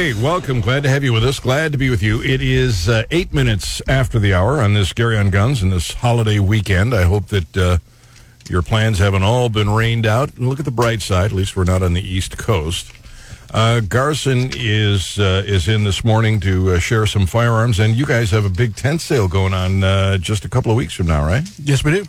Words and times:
Hey, 0.00 0.14
welcome. 0.14 0.62
Glad 0.62 0.82
to 0.84 0.88
have 0.88 1.04
you 1.04 1.12
with 1.12 1.26
us. 1.26 1.38
Glad 1.40 1.72
to 1.72 1.78
be 1.78 1.90
with 1.90 2.02
you. 2.02 2.22
It 2.22 2.40
is 2.40 2.88
uh, 2.88 3.02
eight 3.10 3.34
minutes 3.34 3.82
after 3.86 4.18
the 4.18 4.32
hour 4.32 4.62
on 4.62 4.72
this 4.72 4.94
Gary 4.94 5.18
on 5.18 5.28
Guns 5.28 5.62
and 5.62 5.70
this 5.70 5.92
holiday 5.92 6.38
weekend. 6.38 6.94
I 6.94 7.02
hope 7.02 7.26
that 7.26 7.54
uh, 7.54 7.76
your 8.48 8.62
plans 8.62 8.98
haven't 8.98 9.24
all 9.24 9.50
been 9.50 9.68
rained 9.68 10.06
out. 10.06 10.38
Look 10.38 10.58
at 10.58 10.64
the 10.64 10.70
bright 10.70 11.02
side. 11.02 11.26
At 11.26 11.32
least 11.32 11.54
we're 11.54 11.64
not 11.64 11.82
on 11.82 11.92
the 11.92 12.00
East 12.00 12.38
Coast. 12.38 12.90
Uh, 13.52 13.80
Garson 13.80 14.48
is 14.56 15.18
uh, 15.18 15.42
is 15.44 15.68
in 15.68 15.84
this 15.84 16.02
morning 16.02 16.40
to 16.40 16.70
uh, 16.70 16.78
share 16.78 17.04
some 17.04 17.26
firearms, 17.26 17.78
and 17.78 17.94
you 17.94 18.06
guys 18.06 18.30
have 18.30 18.46
a 18.46 18.50
big 18.50 18.76
tent 18.76 19.02
sale 19.02 19.28
going 19.28 19.52
on 19.52 19.84
uh, 19.84 20.16
just 20.16 20.46
a 20.46 20.48
couple 20.48 20.70
of 20.70 20.78
weeks 20.78 20.94
from 20.94 21.08
now, 21.08 21.26
right? 21.26 21.46
Yes, 21.62 21.84
we 21.84 21.90
do. 21.90 22.04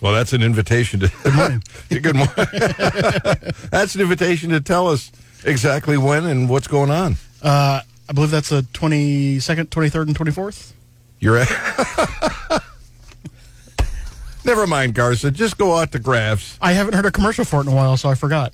Well, 0.00 0.14
that's 0.14 0.32
an 0.32 0.42
invitation 0.42 1.00
to. 1.00 1.12
Good 1.24 1.34
morning. 1.34 1.62
good 1.90 2.16
morning. 2.16 2.34
that's 3.70 3.94
an 3.94 4.00
invitation 4.00 4.48
to 4.48 4.62
tell 4.62 4.88
us 4.88 5.12
exactly 5.44 5.96
when 5.98 6.24
and 6.26 6.48
what's 6.48 6.66
going 6.68 6.90
on. 6.90 7.16
Uh, 7.42 7.80
I 8.08 8.12
believe 8.12 8.30
that's 8.30 8.48
the 8.50 8.62
22nd, 8.62 9.66
23rd, 9.66 10.06
and 10.08 10.18
24th. 10.18 10.72
You're 11.20 11.34
right. 11.36 12.60
Never 14.46 14.66
mind, 14.66 14.94
Garza. 14.94 15.30
Just 15.30 15.56
go 15.56 15.74
out 15.78 15.92
to 15.92 15.98
Graf's. 15.98 16.58
I 16.60 16.72
haven't 16.72 16.92
heard 16.92 17.06
a 17.06 17.10
commercial 17.10 17.46
for 17.46 17.60
it 17.60 17.66
in 17.66 17.72
a 17.72 17.74
while, 17.74 17.96
so 17.96 18.10
I 18.10 18.14
forgot. 18.14 18.52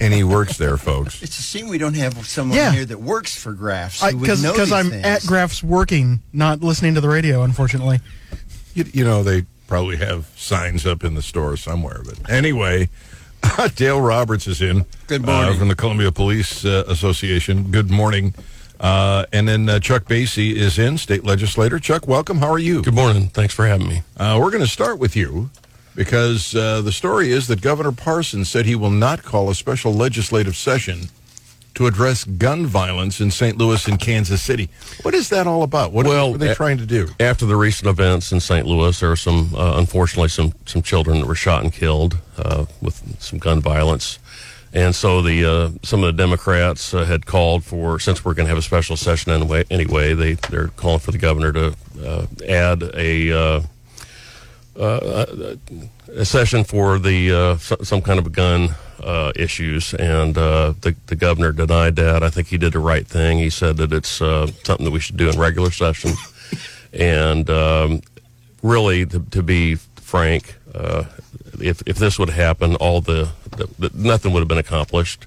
and 0.00 0.14
he 0.14 0.22
works 0.22 0.58
there, 0.58 0.76
folks. 0.76 1.20
It's 1.24 1.36
a 1.40 1.42
shame 1.42 1.66
we 1.66 1.76
don't 1.78 1.94
have 1.94 2.24
someone 2.24 2.56
Yeah. 2.56 2.70
here 2.70 2.84
that 2.84 3.00
works 3.00 3.34
for 3.36 3.52
Graf's. 3.52 4.00
Because 4.12 4.70
I'm 4.70 4.90
things. 4.90 5.04
at 5.04 5.22
Graf's 5.26 5.60
working, 5.60 6.20
not 6.32 6.60
listening 6.62 6.94
to 6.94 7.00
the 7.00 7.08
radio, 7.08 7.42
unfortunately. 7.42 7.98
You, 8.74 8.84
you 8.92 9.04
know, 9.04 9.24
they 9.24 9.44
probably 9.66 9.96
have 9.96 10.26
signs 10.36 10.86
up 10.86 11.02
in 11.02 11.14
the 11.14 11.22
store 11.22 11.56
somewhere. 11.56 12.02
But 12.04 12.30
anyway, 12.30 12.88
Dale 13.74 14.00
Roberts 14.00 14.46
is 14.46 14.62
in. 14.62 14.84
Good 15.06 15.24
morning. 15.24 15.54
Uh, 15.54 15.58
from 15.58 15.68
the 15.68 15.76
Columbia 15.76 16.12
Police 16.12 16.64
uh, 16.64 16.84
Association. 16.88 17.70
Good 17.70 17.90
morning. 17.90 18.34
Uh, 18.80 19.26
and 19.32 19.46
then 19.46 19.68
uh, 19.68 19.78
Chuck 19.78 20.04
Basye 20.04 20.54
is 20.54 20.78
in, 20.78 20.98
state 20.98 21.24
legislator. 21.24 21.78
Chuck, 21.78 22.08
welcome. 22.08 22.38
How 22.38 22.50
are 22.50 22.58
you? 22.58 22.82
Good 22.82 22.94
morning. 22.94 23.28
Thanks 23.28 23.54
for 23.54 23.66
having 23.66 23.88
me. 23.88 24.02
Uh, 24.16 24.38
we're 24.40 24.50
going 24.50 24.64
to 24.64 24.70
start 24.70 24.98
with 24.98 25.14
you 25.14 25.50
because 25.94 26.54
uh, 26.54 26.80
the 26.80 26.90
story 26.90 27.30
is 27.30 27.46
that 27.48 27.60
Governor 27.60 27.92
Parsons 27.92 28.48
said 28.48 28.66
he 28.66 28.74
will 28.74 28.90
not 28.90 29.22
call 29.22 29.50
a 29.50 29.54
special 29.54 29.92
legislative 29.92 30.56
session 30.56 31.10
to 31.74 31.86
address 31.86 32.24
gun 32.24 32.66
violence 32.66 33.20
in 33.20 33.30
St. 33.30 33.56
Louis 33.56 33.86
and 33.88 33.98
Kansas 33.98 34.42
City. 34.42 34.68
What 35.02 35.14
is 35.14 35.28
that 35.30 35.46
all 35.46 35.62
about? 35.62 35.92
What 35.92 36.06
Well, 36.06 36.34
are 36.34 36.38
they 36.38 36.54
trying 36.54 36.78
to 36.78 36.86
do? 36.86 37.08
After 37.18 37.46
the 37.46 37.56
recent 37.56 37.88
events 37.88 38.32
in 38.32 38.40
St. 38.40 38.66
Louis, 38.66 38.98
there 39.00 39.08
were 39.08 39.16
some, 39.16 39.54
uh, 39.54 39.76
unfortunately, 39.76 40.28
some 40.28 40.52
some 40.66 40.82
children 40.82 41.20
that 41.20 41.26
were 41.26 41.34
shot 41.34 41.62
and 41.62 41.72
killed 41.72 42.18
uh, 42.36 42.66
with 42.80 43.02
some 43.20 43.38
gun 43.38 43.60
violence, 43.60 44.18
and 44.72 44.94
so 44.94 45.22
the 45.22 45.44
uh, 45.44 45.70
some 45.82 46.04
of 46.04 46.14
the 46.14 46.22
Democrats 46.22 46.92
uh, 46.94 47.04
had 47.04 47.26
called 47.26 47.64
for 47.64 47.98
since 47.98 48.24
we're 48.24 48.34
going 48.34 48.46
to 48.46 48.50
have 48.50 48.58
a 48.58 48.62
special 48.62 48.96
session 48.96 49.32
anyway. 49.32 49.64
Anyway, 49.70 50.14
they 50.14 50.34
they're 50.34 50.68
calling 50.68 51.00
for 51.00 51.10
the 51.12 51.18
governor 51.18 51.52
to 51.52 51.74
uh, 52.04 52.26
add 52.48 52.82
a. 52.94 53.32
Uh, 53.32 53.62
uh, 54.74 55.56
a 56.16 56.24
session 56.24 56.64
for 56.64 56.98
the 56.98 57.30
uh, 57.30 57.56
some 57.58 58.00
kind 58.00 58.18
of 58.18 58.26
a 58.26 58.30
gun 58.30 58.70
uh, 59.02 59.32
issues, 59.36 59.94
and 59.94 60.36
uh, 60.36 60.74
the 60.80 60.94
the 61.06 61.16
governor 61.16 61.52
denied 61.52 61.96
that. 61.96 62.22
I 62.22 62.30
think 62.30 62.48
he 62.48 62.58
did 62.58 62.72
the 62.72 62.78
right 62.78 63.06
thing. 63.06 63.38
He 63.38 63.50
said 63.50 63.76
that 63.78 63.92
it's 63.92 64.20
uh, 64.20 64.46
something 64.64 64.84
that 64.84 64.90
we 64.90 65.00
should 65.00 65.16
do 65.16 65.28
in 65.28 65.38
regular 65.38 65.70
session, 65.70 66.12
and 66.92 67.48
um, 67.50 68.02
really, 68.62 69.06
to, 69.06 69.20
to 69.20 69.42
be 69.42 69.76
frank, 69.76 70.56
uh, 70.74 71.04
if 71.60 71.82
if 71.86 71.96
this 71.96 72.18
would 72.18 72.30
happen, 72.30 72.76
all 72.76 73.00
the, 73.00 73.30
the, 73.56 73.68
the 73.78 73.90
nothing 73.94 74.32
would 74.32 74.40
have 74.40 74.48
been 74.48 74.58
accomplished, 74.58 75.26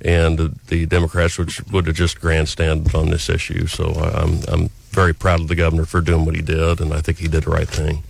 and 0.00 0.38
the, 0.38 0.54
the 0.68 0.86
Democrats 0.86 1.38
would 1.38 1.52
would 1.72 1.86
have 1.86 1.96
just 1.96 2.20
grandstanded 2.20 2.94
on 2.94 3.10
this 3.10 3.28
issue. 3.28 3.66
So 3.66 3.92
I'm 3.92 4.40
I'm 4.48 4.70
very 4.90 5.14
proud 5.14 5.40
of 5.40 5.48
the 5.48 5.54
governor 5.54 5.84
for 5.84 6.00
doing 6.00 6.24
what 6.24 6.34
he 6.34 6.42
did, 6.42 6.80
and 6.80 6.92
I 6.92 7.00
think 7.00 7.18
he 7.18 7.28
did 7.28 7.44
the 7.44 7.50
right 7.50 7.68
thing. 7.68 8.02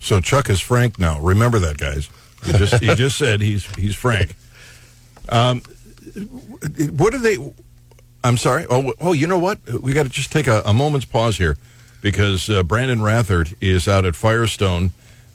So 0.00 0.20
Chuck 0.20 0.48
is 0.48 0.60
frank 0.60 0.98
now. 0.98 1.20
Remember 1.20 1.58
that, 1.58 1.76
guys. 1.76 2.08
He 2.44 2.52
just, 2.52 2.82
just 2.82 3.18
said 3.18 3.40
he's 3.40 3.66
he's 3.76 3.94
frank. 3.94 4.34
Um, 5.28 5.62
what 6.96 7.14
are 7.14 7.18
they? 7.18 7.38
I'm 8.22 8.36
sorry. 8.36 8.66
Oh, 8.68 8.92
oh, 9.00 9.12
you 9.12 9.26
know 9.26 9.38
what? 9.38 9.58
We 9.80 9.92
got 9.92 10.04
to 10.04 10.08
just 10.08 10.32
take 10.32 10.46
a, 10.46 10.62
a 10.64 10.74
moment's 10.74 11.06
pause 11.06 11.38
here 11.38 11.56
because 12.00 12.50
uh, 12.50 12.62
Brandon 12.62 13.00
Rathert 13.00 13.54
is 13.60 13.88
out 13.88 14.04
at 14.04 14.16
Firestone 14.16 14.90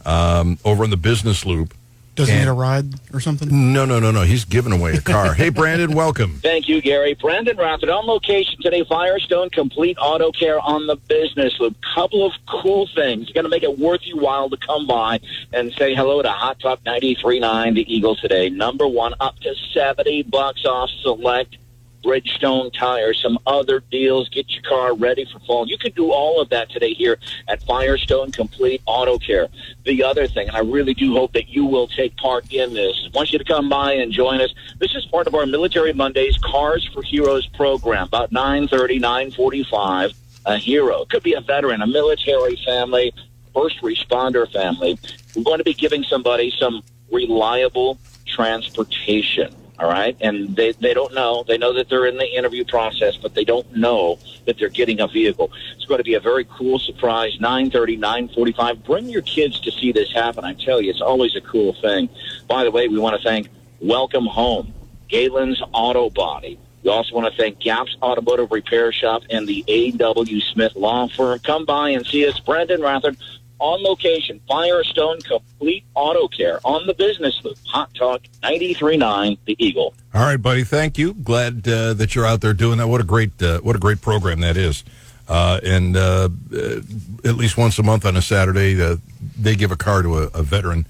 um, 0.06 0.60
over 0.64 0.84
in 0.84 0.90
the 0.90 0.98
business 0.98 1.46
loop. 1.46 1.74
Does 2.16 2.28
he 2.30 2.34
And- 2.34 2.44
need 2.46 2.50
a 2.50 2.54
ride 2.54 2.86
or 3.14 3.20
something? 3.20 3.74
No, 3.74 3.84
no, 3.86 4.00
no, 4.00 4.10
no. 4.12 4.22
He's 4.22 4.46
giving 4.46 4.72
away 4.72 4.94
a 4.94 5.02
car. 5.02 5.34
hey, 5.34 5.50
Brandon, 5.60 5.92
welcome. 5.94 6.40
Thank 6.42 6.68
you, 6.70 6.82
Gary. 6.82 7.14
Brandon 7.14 7.58
Rapid 7.58 7.90
on 7.90 8.06
location 8.06 8.56
today. 8.62 8.84
Firestone 8.88 9.50
Complete 9.50 9.98
Auto 10.00 10.32
Care 10.32 10.60
on 10.60 10.88
the 10.88 10.96
business 10.96 11.54
loop. 11.60 11.76
Couple 11.94 12.26
of 12.26 12.32
cool 12.48 12.88
things. 12.96 13.30
Going 13.32 13.44
to 13.44 13.50
make 13.50 13.64
it 13.64 13.78
worth 13.78 14.02
your 14.06 14.20
while 14.20 14.50
to 14.50 14.58
come 14.58 14.88
by 14.88 15.20
and 15.54 15.74
say 15.74 15.94
hello 15.94 16.22
to 16.22 16.30
Hot 16.30 16.60
Talk 16.60 16.82
93.9, 16.86 17.76
the 17.76 17.94
Eagle 17.94 18.16
today. 18.16 18.50
Number 18.50 18.88
one, 18.88 19.14
up 19.20 19.38
to 19.40 19.54
70 19.74 20.24
bucks 20.24 20.66
off 20.66 20.90
select 21.02 21.58
Bridgestone 22.06 22.72
tires, 22.72 23.20
some 23.20 23.40
other 23.48 23.80
deals. 23.80 24.30
Get 24.30 24.52
your 24.52 24.62
car 24.62 24.94
ready 24.96 25.26
for 25.26 25.40
fall. 25.40 25.68
You 25.68 25.78
can 25.80 25.92
do 25.94 26.12
all 26.12 26.40
of 26.40 26.50
that 26.50 26.70
today 26.70 26.94
here 26.94 27.18
at 27.48 27.64
Firestone 27.64 28.32
Complete 28.32 28.84
Auto 28.86 29.18
Care. 29.18 29.48
The 29.86 30.04
other 30.04 30.28
thing, 30.28 30.48
and 30.48 30.56
I 30.56 30.60
really 30.60 30.94
do 30.94 31.14
hope 31.14 31.34
that 31.34 31.50
you 31.50 31.66
will 31.66 31.88
take 31.88 32.16
part 32.18 32.54
in 32.54 32.76
this, 32.76 33.10
I 33.12 33.18
want 33.18 33.34
you 33.34 33.40
to 33.40 33.44
come 33.44 33.70
by 33.70 33.94
and 33.94 34.12
join 34.12 34.40
us. 34.40 34.54
This 34.78 34.94
is 34.94 35.04
part 35.06 35.26
of 35.26 35.34
our 35.34 35.48
Military 35.48 35.94
Mondays 35.94 36.38
Cars 36.38 36.88
for 36.94 37.02
Heroes 37.02 37.48
program, 37.48 38.04
about 38.08 38.32
930, 38.32 39.00
945. 39.00 40.14
A 40.48 40.60
hero. 40.60 41.06
Could 41.06 41.24
be 41.24 41.34
a 41.34 41.42
veteran, 41.42 41.82
a 41.82 41.88
military 41.88 42.56
family, 42.58 43.12
first 43.52 43.82
responder 43.82 44.48
family. 44.52 45.00
We're 45.36 45.42
going 45.42 45.58
to 45.58 45.64
be 45.64 45.74
giving 45.74 46.04
somebody 46.04 46.54
some 46.60 46.84
reliable 47.12 47.98
transportation. 48.28 49.56
All 49.78 49.90
right. 49.90 50.16
And 50.22 50.56
they, 50.56 50.72
they 50.72 50.94
don't 50.94 51.14
know. 51.14 51.44
They 51.44 51.58
know 51.58 51.74
that 51.74 51.90
they're 51.90 52.06
in 52.06 52.18
the 52.18 52.38
interview 52.38 52.64
process, 52.64 53.18
but 53.18 53.34
they 53.34 53.44
don't 53.44 53.76
know 53.76 54.20
that 54.46 54.58
they're 54.58 54.70
getting 54.70 55.02
a 55.02 55.08
vehicle. 55.08 55.52
It's 55.76 55.86
going 55.86 55.98
to 55.98 56.04
be 56.04 56.14
a 56.14 56.20
very 56.20 56.46
cool 56.46 56.80
surprise. 56.80 57.38
930, 57.40 57.98
945. 57.98 58.84
Bring 58.86 59.10
your 59.10 59.22
kids 59.24 59.60
to 59.62 59.72
see 59.72 59.92
this 59.92 60.12
happen. 60.14 60.46
I 60.46 60.54
tell 60.54 60.80
you, 60.80 60.90
it's 60.90 61.02
always 61.02 61.36
a 61.36 61.42
cool 61.42 61.74
thing. 61.74 62.10
By 62.48 62.64
the 62.64 62.72
way, 62.72 62.88
we 62.88 63.00
want 63.00 63.18
to 63.18 63.28
thank 63.28 63.50
Welcome 63.82 64.26
Home, 64.26 64.74
Galen's 65.10 65.62
Auto 65.74 66.10
Body. 66.10 66.58
We 66.84 66.92
also 66.92 67.16
want 67.16 67.34
to 67.34 67.36
thank 67.36 67.60
Gaps 67.60 67.98
Automotive 68.02 68.52
Repair 68.52 68.92
Shop 68.92 69.24
and 69.30 69.48
the 69.48 69.66
A.W. 69.68 70.40
Smith 70.40 70.76
Law 70.76 71.08
Firm. 71.08 71.40
Come 71.40 71.66
by 71.66 71.90
and 71.90 72.06
see 72.06 72.28
us. 72.28 72.40
Brandon 72.40 72.80
Rathard 72.80 73.18
on 73.60 73.84
location. 73.84 74.40
Firestone 74.48 75.20
Complete 75.22 75.84
Auto 75.94 76.28
Care 76.28 76.60
on 76.64 76.88
the 76.88 76.94
business 76.94 77.40
loop. 77.44 77.58
Hot 77.68 77.94
Talk 77.96 78.22
93.9, 78.44 79.38
The 79.46 79.56
Eagle. 79.60 79.94
All 80.14 80.22
right, 80.22 80.42
buddy. 80.42 80.64
Thank 80.64 80.98
you. 80.98 81.14
Glad 81.14 81.68
uh, 81.68 81.94
that 81.94 82.16
you're 82.16 82.26
out 82.26 82.42
there 82.42 82.54
doing 82.54 82.78
that. 82.78 82.88
What 82.88 83.02
a 83.02 83.06
great, 83.06 83.42
uh, 83.42 83.60
what 83.60 83.76
a 83.76 83.80
great 83.80 84.02
program 84.02 84.40
that 84.42 84.58
is. 84.58 84.84
Uh, 85.28 85.60
and 85.64 85.98
uh, 85.98 86.30
uh, 86.54 86.76
at 87.24 87.36
least 87.36 87.58
once 87.58 87.80
a 87.80 87.84
month 87.84 88.06
on 88.06 88.16
a 88.16 88.22
Saturday, 88.22 88.82
uh, 88.82 88.98
they 89.38 89.56
give 89.56 89.72
a 89.72 89.76
car 89.76 90.04
to 90.04 90.20
a, 90.20 90.24
a 90.28 90.44
veteran 90.44 90.86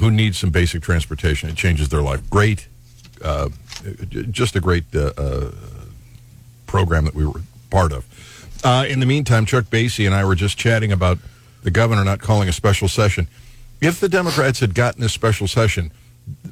who 0.00 0.10
needs 0.10 0.36
some 0.36 0.50
basic 0.50 0.82
transportation. 0.82 1.48
It 1.48 1.56
changes 1.56 1.88
their 1.88 2.02
life. 2.02 2.28
Great, 2.28 2.66
just 4.10 4.56
a 4.56 4.60
great 4.60 4.84
program 6.66 7.04
that 7.04 7.14
we 7.14 7.24
were 7.24 7.40
part 7.70 7.92
of. 7.92 8.04
In 8.88 8.98
the 8.98 9.06
meantime, 9.06 9.46
Chuck 9.46 9.66
Basye 9.66 10.04
and 10.04 10.14
I 10.14 10.24
were 10.24 10.34
just 10.34 10.58
chatting 10.58 10.90
about 10.90 11.18
the 11.68 11.72
governor 11.72 12.02
not 12.02 12.18
calling 12.18 12.48
a 12.48 12.52
special 12.52 12.88
session. 12.88 13.28
If 13.82 14.00
the 14.00 14.08
Democrats 14.08 14.60
had 14.60 14.74
gotten 14.74 15.02
this 15.02 15.12
special 15.12 15.46
session, 15.46 15.92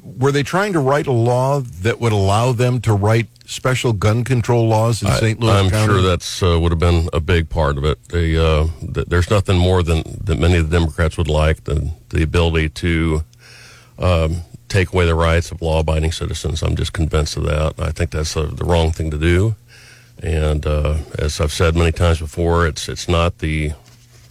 were 0.03 0.31
they 0.31 0.43
trying 0.43 0.73
to 0.73 0.79
write 0.79 1.07
a 1.07 1.11
law 1.11 1.59
that 1.59 1.99
would 1.99 2.11
allow 2.11 2.51
them 2.51 2.79
to 2.81 2.93
write 2.93 3.25
special 3.45 3.93
gun 3.93 4.23
control 4.23 4.67
laws 4.67 5.01
in 5.01 5.09
St. 5.09 5.39
Louis 5.39 5.51
I'm 5.51 5.69
County? 5.71 5.91
sure 5.93 6.01
that's 6.03 6.43
uh, 6.43 6.59
would 6.59 6.71
have 6.71 6.79
been 6.79 7.09
a 7.13 7.19
big 7.19 7.49
part 7.49 7.79
of 7.79 7.83
it. 7.83 7.97
The, 8.09 8.45
uh, 8.45 8.67
th- 8.93 9.07
there's 9.07 9.31
nothing 9.31 9.57
more 9.57 9.81
than 9.81 10.03
that 10.23 10.37
many 10.37 10.57
of 10.57 10.69
the 10.69 10.77
Democrats 10.77 11.17
would 11.17 11.27
like 11.27 11.63
than 11.63 11.93
the 12.09 12.21
ability 12.21 12.69
to 12.69 13.23
um, 13.97 14.41
take 14.69 14.93
away 14.93 15.07
the 15.07 15.15
rights 15.15 15.51
of 15.51 15.63
law-abiding 15.63 16.11
citizens. 16.11 16.61
I'm 16.61 16.75
just 16.75 16.93
convinced 16.93 17.37
of 17.37 17.43
that. 17.45 17.79
I 17.79 17.91
think 17.91 18.11
that's 18.11 18.37
uh, 18.37 18.51
the 18.53 18.65
wrong 18.65 18.91
thing 18.91 19.09
to 19.09 19.17
do. 19.17 19.55
And 20.21 20.65
uh, 20.65 20.97
as 21.17 21.41
I've 21.41 21.53
said 21.53 21.75
many 21.75 21.91
times 21.91 22.19
before, 22.19 22.67
it's 22.67 22.87
it's 22.87 23.07
not 23.07 23.39
the 23.39 23.73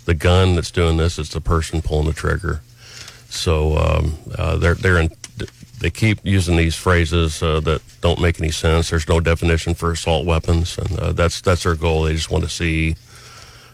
the 0.06 0.14
gun 0.14 0.55
that's 0.55 0.70
doing 0.70 0.97
this; 0.97 1.19
it's 1.19 1.32
the 1.32 1.41
person 1.41 1.82
pulling 1.82 2.06
the 2.06 2.12
trigger. 2.14 2.62
So 3.29 3.76
um, 3.76 4.14
uh, 4.38 4.56
they're 4.56 4.75
they're 4.75 4.99
in, 4.99 5.11
they 5.81 5.91
keep 5.91 6.20
using 6.25 6.56
these 6.56 6.75
phrases 6.75 7.43
uh, 7.43 7.61
that 7.61 7.82
don't 8.00 8.20
make 8.20 8.41
any 8.41 8.50
sense. 8.50 8.91
There's 8.91 9.08
no 9.08 9.20
definition 9.20 9.75
for 9.75 9.93
assault 9.93 10.25
weapons, 10.25 10.79
and 10.79 10.99
uh, 10.99 11.12
that's 11.12 11.41
that's 11.41 11.64
their 11.64 11.75
goal. 11.75 12.05
They 12.05 12.14
just 12.14 12.31
want 12.31 12.44
to 12.44 12.50
see 12.50 12.97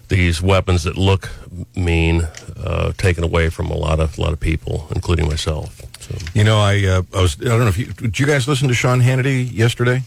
these 0.08 0.42
weapons 0.42 0.84
that 0.84 0.96
look 0.98 1.30
mean 1.74 2.28
uh, 2.56 2.92
taken 2.98 3.24
away 3.24 3.48
from 3.48 3.70
a 3.70 3.76
lot 3.76 4.00
of 4.00 4.18
a 4.18 4.20
lot 4.20 4.32
of 4.32 4.40
people, 4.40 4.88
including 4.94 5.28
myself. 5.28 5.80
So, 6.00 6.16
You 6.34 6.44
know, 6.44 6.58
I 6.58 6.84
uh, 6.84 7.02
I 7.14 7.22
was 7.22 7.36
I 7.40 7.44
don't 7.44 7.60
know 7.60 7.68
if 7.68 7.78
you 7.78 7.86
did 7.86 8.18
you 8.18 8.26
guys 8.26 8.48
listen 8.48 8.68
to 8.68 8.74
Sean 8.74 9.00
Hannity 9.00 9.52
yesterday? 9.52 10.02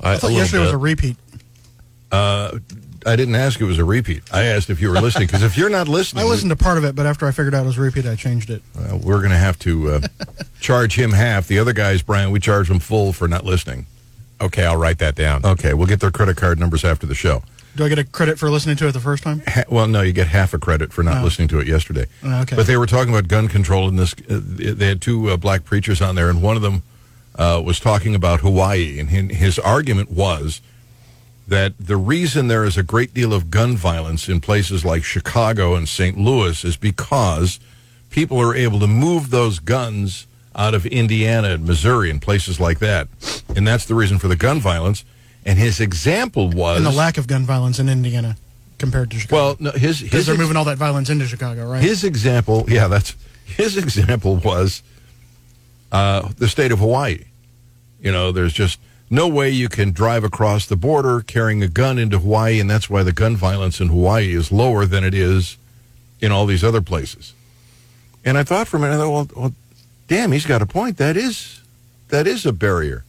I, 0.00 0.14
I 0.14 0.16
thought 0.16 0.24
a 0.24 0.26
little 0.26 0.38
yesterday 0.38 0.64
was 0.64 0.72
a 0.72 0.78
repeat. 0.78 1.16
I 3.06 3.16
didn't 3.16 3.36
ask 3.36 3.60
it 3.60 3.64
was 3.64 3.78
a 3.78 3.84
repeat. 3.84 4.22
I 4.32 4.44
asked 4.44 4.68
if 4.68 4.80
you 4.80 4.90
were 4.90 5.00
listening 5.00 5.26
because 5.28 5.42
if 5.42 5.56
you're 5.56 5.70
not 5.70 5.88
listening, 5.88 6.24
I 6.24 6.26
listened 6.26 6.50
to 6.50 6.56
part 6.56 6.76
of 6.78 6.84
it, 6.84 6.94
but 6.94 7.06
after 7.06 7.26
I 7.26 7.30
figured 7.30 7.54
out 7.54 7.62
it 7.64 7.66
was 7.66 7.78
a 7.78 7.82
repeat, 7.82 8.06
I 8.06 8.16
changed 8.16 8.50
it. 8.50 8.62
Well, 8.74 8.98
we're 8.98 9.18
going 9.18 9.30
to 9.30 9.36
have 9.38 9.58
to 9.60 9.90
uh, 9.92 10.00
charge 10.60 10.98
him 10.98 11.12
half. 11.12 11.46
The 11.46 11.58
other 11.58 11.72
guys, 11.72 12.02
Brian, 12.02 12.30
we 12.30 12.40
charge 12.40 12.68
them 12.68 12.80
full 12.80 13.12
for 13.12 13.28
not 13.28 13.44
listening. 13.44 13.86
Okay, 14.40 14.64
I'll 14.66 14.76
write 14.76 14.98
that 14.98 15.14
down. 15.14 15.44
Okay, 15.46 15.72
we'll 15.72 15.86
get 15.86 16.00
their 16.00 16.10
credit 16.10 16.36
card 16.36 16.58
numbers 16.58 16.84
after 16.84 17.06
the 17.06 17.14
show. 17.14 17.42
Do 17.76 17.84
I 17.84 17.88
get 17.90 17.98
a 17.98 18.04
credit 18.04 18.38
for 18.38 18.50
listening 18.50 18.76
to 18.76 18.88
it 18.88 18.92
the 18.92 19.00
first 19.00 19.22
time? 19.22 19.42
Ha- 19.46 19.64
well, 19.70 19.86
no, 19.86 20.00
you 20.02 20.12
get 20.12 20.28
half 20.28 20.52
a 20.54 20.58
credit 20.58 20.92
for 20.92 21.02
not 21.02 21.18
Oh. 21.20 21.24
listening 21.24 21.48
to 21.48 21.58
it 21.60 21.66
yesterday. 21.66 22.06
Oh, 22.24 22.40
okay. 22.42 22.56
But 22.56 22.66
they 22.66 22.76
were 22.76 22.86
talking 22.86 23.12
about 23.12 23.28
gun 23.28 23.48
control, 23.48 23.88
and 23.88 23.98
this 23.98 24.14
uh, 24.30 24.40
they 24.42 24.86
had 24.88 25.00
two 25.02 25.30
uh, 25.30 25.36
black 25.36 25.64
preachers 25.64 26.00
on 26.00 26.14
there, 26.14 26.28
and 26.30 26.42
one 26.42 26.56
of 26.56 26.62
them 26.62 26.82
uh, 27.38 27.60
was 27.64 27.78
talking 27.78 28.14
about 28.14 28.40
Hawaii, 28.40 28.98
and 28.98 29.10
his 29.10 29.58
argument 29.58 30.10
was 30.10 30.60
that 31.48 31.74
the 31.78 31.96
reason 31.96 32.48
there 32.48 32.64
is 32.64 32.76
a 32.76 32.82
great 32.82 33.14
deal 33.14 33.32
of 33.32 33.50
gun 33.50 33.76
violence 33.76 34.28
in 34.28 34.40
places 34.40 34.84
like 34.84 35.04
Chicago 35.04 35.74
and 35.74 35.88
St. 35.88 36.18
Louis 36.18 36.64
is 36.64 36.76
because 36.76 37.60
people 38.10 38.40
are 38.40 38.54
able 38.54 38.80
to 38.80 38.86
move 38.86 39.30
those 39.30 39.58
guns 39.58 40.26
out 40.56 40.74
of 40.74 40.86
Indiana 40.86 41.50
and 41.50 41.66
Missouri 41.66 42.10
and 42.10 42.20
places 42.20 42.58
like 42.58 42.78
that, 42.80 43.08
and 43.54 43.66
that's 43.66 43.84
the 43.84 43.94
reason 43.94 44.18
for 44.18 44.26
the 44.28 44.36
gun 44.36 44.58
violence. 44.58 45.04
And 45.44 45.58
his 45.58 45.78
example 45.80 46.48
was 46.50 46.78
And 46.78 46.86
the 46.86 46.90
lack 46.90 47.18
of 47.18 47.28
gun 47.28 47.44
violence 47.44 47.78
in 47.78 47.88
Indiana 47.88 48.36
compared 48.78 49.10
to 49.12 49.18
Chicago. 49.18 49.36
well, 49.36 49.56
no, 49.60 49.70
his 49.70 50.00
they're 50.00 50.20
ex- 50.20 50.38
moving 50.38 50.56
all 50.56 50.64
that 50.64 50.78
violence 50.78 51.08
into 51.10 51.26
Chicago, 51.26 51.70
right? 51.70 51.82
his 51.82 52.02
example, 52.02 52.64
yeah, 52.68 52.88
that's 52.88 53.14
his 53.44 53.76
example 53.76 54.36
was 54.36 54.82
uh, 55.92 56.28
the 56.38 56.48
state 56.48 56.72
of 56.72 56.80
Hawaii. 56.80 57.24
You 58.00 58.10
know, 58.12 58.32
there's 58.32 58.52
just 58.52 58.80
no 59.08 59.28
way 59.28 59.50
you 59.50 59.68
can 59.68 59.92
drive 59.92 60.24
across 60.24 60.66
the 60.66 60.76
border 60.76 61.20
carrying 61.20 61.62
a 61.62 61.68
gun 61.68 61.98
into 61.98 62.18
Hawaii, 62.18 62.58
and 62.60 62.68
that's 62.68 62.90
why 62.90 63.02
the 63.02 63.12
gun 63.12 63.36
violence 63.36 63.80
in 63.80 63.88
Hawaii 63.88 64.34
is 64.34 64.50
lower 64.50 64.86
than 64.86 65.04
it 65.04 65.14
is 65.14 65.56
in 66.20 66.32
all 66.32 66.46
these 66.46 66.64
other 66.64 66.80
places. 66.80 67.32
And 68.24 68.36
I 68.36 68.42
thought 68.42 68.66
for 68.66 68.78
a 68.78 68.80
minute, 68.80 68.94
I 68.94 68.98
thought, 68.98 69.10
well, 69.12 69.28
well 69.36 69.54
damn, 70.08 70.32
he's 70.32 70.46
got 70.46 70.62
a 70.62 70.66
point. 70.66 70.96
That 70.96 71.16
is 71.16 71.60
that 72.08 72.26
is 72.26 72.44
a 72.46 72.52
barrier. 72.52 73.04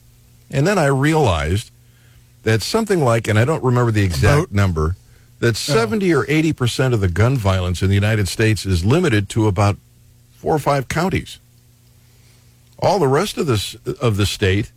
And 0.49 0.65
then 0.65 0.77
I 0.77 0.85
realized 0.85 1.71
that 2.43 2.61
something 2.61 3.03
like, 3.03 3.27
and 3.27 3.37
I 3.37 3.45
don't 3.45 3.63
remember 3.63 3.91
the 3.91 4.03
exact 4.03 4.51
number, 4.51 4.95
that 5.39 5.55
70 5.55 6.13
or 6.13 6.25
80 6.27 6.53
percent 6.53 6.93
of 6.93 7.01
the 7.01 7.07
gun 7.07 7.37
violence 7.37 7.81
in 7.81 7.89
the 7.89 7.95
United 7.95 8.27
States 8.27 8.65
is 8.65 8.85
limited 8.85 9.29
to 9.29 9.47
about 9.47 9.77
four 10.35 10.55
or 10.55 10.59
five 10.59 10.87
counties. 10.87 11.39
All 12.79 12.99
the 12.99 13.07
rest 13.07 13.37
of 13.37 13.47
this 13.47 13.75
of 14.01 14.17
the 14.17 14.25
state, 14.25 14.71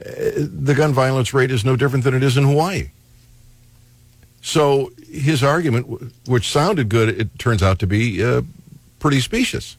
the 0.00 0.74
gun 0.74 0.92
violence 0.92 1.34
rate 1.34 1.50
is 1.50 1.64
no 1.64 1.76
different 1.76 2.04
than 2.04 2.14
it 2.14 2.22
is 2.22 2.36
in 2.36 2.44
Hawaii. 2.44 2.90
So 4.42 4.92
his 5.10 5.42
argument, 5.42 6.12
which 6.26 6.50
sounded 6.50 6.88
good, 6.88 7.08
it 7.08 7.38
turns 7.38 7.62
out 7.62 7.78
to 7.80 7.86
be 7.86 8.24
uh, 8.24 8.42
pretty 8.98 9.20
specious. 9.20 9.76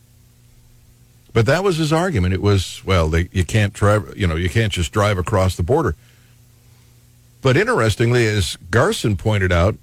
But 1.34 1.46
that 1.46 1.64
was 1.64 1.78
his 1.78 1.94
argument. 1.94 2.34
It 2.34 2.42
was 2.42 2.84
well, 2.86 3.08
they, 3.08 3.30
you 3.32 3.46
can't 3.46 3.74
drive, 3.74 4.14
you 4.16 4.28
know, 4.28 4.36
you 4.36 4.50
can't 4.50 4.72
just 4.72 4.92
drive 4.92 5.18
across 5.18 5.56
the 5.56 5.64
border. 5.64 5.96
But 7.42 7.58
interestingly, 7.58 8.28
as 8.28 8.58
Garson 8.70 9.18
pointed 9.18 9.52
out, 9.52 9.76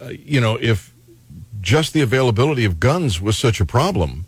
uh, 0.00 0.10
you 0.10 0.40
know, 0.40 0.56
if 0.60 0.94
just 1.60 1.92
the 1.92 2.02
availability 2.02 2.64
of 2.64 2.78
guns 2.78 3.20
was 3.20 3.36
such 3.36 3.60
a 3.60 3.64
problem, 3.64 4.23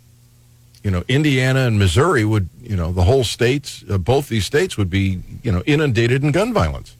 you 0.87 0.93
know, 0.93 1.03
Indiana 1.09 1.67
and 1.67 1.81
Missouri 1.81 2.25
would, 2.25 2.49
you 2.63 2.77
know, 2.77 2.93
the 2.93 3.03
whole 3.03 3.25
states, 3.25 3.83
uh, 3.91 3.99
both 3.99 4.29
these 4.29 4.47
states 4.47 4.79
would 4.79 4.89
be, 4.89 5.21
you 5.43 5.51
know, 5.51 5.61
inundated 5.67 6.23
in 6.23 6.31
gun 6.31 6.53
violence. 6.53 6.97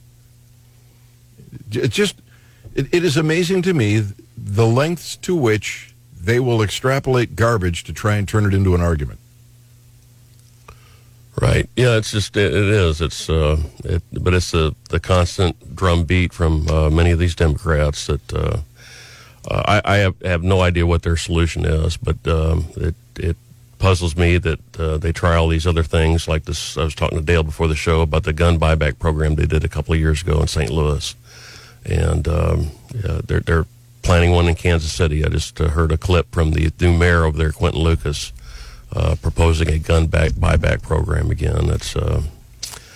It 1.71 1.91
just, 1.91 2.15
it, 2.75 2.93
it 2.93 3.05
is 3.05 3.15
amazing 3.15 3.61
to 3.61 3.73
me 3.73 4.03
the 4.35 4.67
lengths 4.67 5.15
to 5.27 5.33
which 5.33 5.95
they 6.19 6.37
will 6.37 6.61
extrapolate 6.61 7.37
garbage 7.37 7.85
to 7.85 7.93
try 7.93 8.17
and 8.17 8.27
turn 8.27 8.45
it 8.45 8.53
into 8.53 8.75
an 8.75 8.81
argument. 8.81 9.19
Right. 11.41 11.69
Yeah, 11.77 11.95
it's 11.95 12.11
just 12.11 12.35
it, 12.35 12.53
it 12.53 12.67
is. 12.67 12.99
It's 12.99 13.29
uh, 13.29 13.55
it, 13.85 14.03
but 14.11 14.33
it's 14.33 14.51
the 14.51 14.75
the 14.89 14.99
constant 14.99 15.77
drumbeat 15.77 16.33
from 16.33 16.67
uh, 16.67 16.89
many 16.89 17.11
of 17.11 17.19
these 17.19 17.35
Democrats 17.35 18.07
that 18.07 18.33
uh, 18.33 18.57
uh, 19.49 19.63
I, 19.65 19.81
I 19.85 19.97
have, 19.99 20.21
have 20.23 20.43
no 20.43 20.59
idea 20.59 20.85
what 20.85 21.03
their 21.03 21.15
solution 21.15 21.63
is, 21.63 21.95
but 21.95 22.17
um, 22.27 22.65
it 22.75 22.95
it 23.15 23.37
puzzles 23.79 24.15
me 24.15 24.37
that 24.37 24.79
uh, 24.79 24.97
they 24.97 25.11
try 25.11 25.35
all 25.35 25.47
these 25.47 25.67
other 25.67 25.83
things 25.83 26.27
like 26.27 26.45
this. 26.45 26.77
I 26.77 26.83
was 26.83 26.95
talking 26.95 27.17
to 27.17 27.23
Dale 27.23 27.43
before 27.43 27.67
the 27.67 27.75
show 27.75 28.01
about 28.01 28.23
the 28.23 28.33
gun 28.33 28.59
buyback 28.59 28.99
program 28.99 29.35
they 29.35 29.45
did 29.45 29.63
a 29.63 29.67
couple 29.69 29.93
of 29.93 29.99
years 29.99 30.21
ago 30.21 30.41
in 30.41 30.47
St. 30.47 30.69
Louis, 30.71 31.15
and 31.85 32.27
um, 32.27 32.71
yeah, 32.93 33.21
they're 33.25 33.39
they're 33.41 33.65
planning 34.01 34.31
one 34.31 34.47
in 34.47 34.55
Kansas 34.55 34.91
City. 34.91 35.25
I 35.25 35.29
just 35.29 35.59
uh, 35.59 35.69
heard 35.69 35.91
a 35.91 35.97
clip 35.97 36.31
from 36.31 36.51
the 36.51 36.71
new 36.79 36.97
mayor 36.97 37.25
over 37.25 37.37
there, 37.37 37.51
Quinton 37.51 37.81
Lucas 37.81 38.31
uh, 38.95 39.15
proposing 39.21 39.69
a 39.69 39.79
gun 39.79 40.07
back 40.07 40.31
buyback 40.31 40.81
program 40.81 41.29
again. 41.29 41.67
That's 41.67 41.95
uh, 41.95 42.21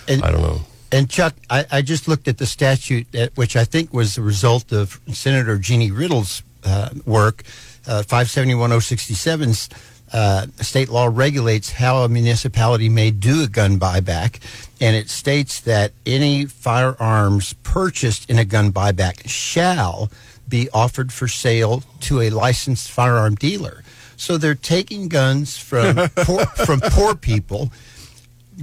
And- 0.08 0.22
I 0.24 0.30
don't 0.30 0.42
know. 0.42 0.60
And 0.94 1.08
Chuck, 1.08 1.34
I, 1.48 1.64
I 1.72 1.80
just 1.80 2.06
looked 2.06 2.28
at 2.28 2.36
the 2.36 2.44
statute, 2.44 3.10
that, 3.12 3.34
which 3.34 3.56
I 3.56 3.64
think 3.64 3.94
was 3.94 4.16
the 4.16 4.20
result 4.20 4.72
of 4.72 5.00
Senator 5.10 5.56
Jeanie 5.56 5.90
Riddle's 5.90 6.42
uh, 6.64 6.90
work. 7.06 7.44
Uh, 7.86 8.02
571067's 8.02 9.68
uh, 10.12 10.46
state 10.60 10.88
law 10.88 11.08
regulates 11.10 11.72
how 11.72 12.02
a 12.02 12.08
municipality 12.08 12.88
may 12.88 13.10
do 13.10 13.42
a 13.42 13.48
gun 13.48 13.78
buyback, 13.78 14.40
and 14.80 14.94
it 14.94 15.08
states 15.08 15.60
that 15.60 15.92
any 16.04 16.44
firearms 16.44 17.54
purchased 17.62 18.28
in 18.28 18.38
a 18.38 18.44
gun 18.44 18.72
buyback 18.72 19.28
shall 19.28 20.10
be 20.48 20.68
offered 20.74 21.12
for 21.12 21.28
sale 21.28 21.82
to 22.00 22.20
a 22.20 22.30
licensed 22.30 22.90
firearm 22.90 23.34
dealer. 23.34 23.82
So 24.16 24.36
they're 24.36 24.54
taking 24.54 25.08
guns 25.08 25.56
from 25.56 25.96
poor, 26.16 26.46
from 26.46 26.80
poor 26.80 27.14
people 27.14 27.72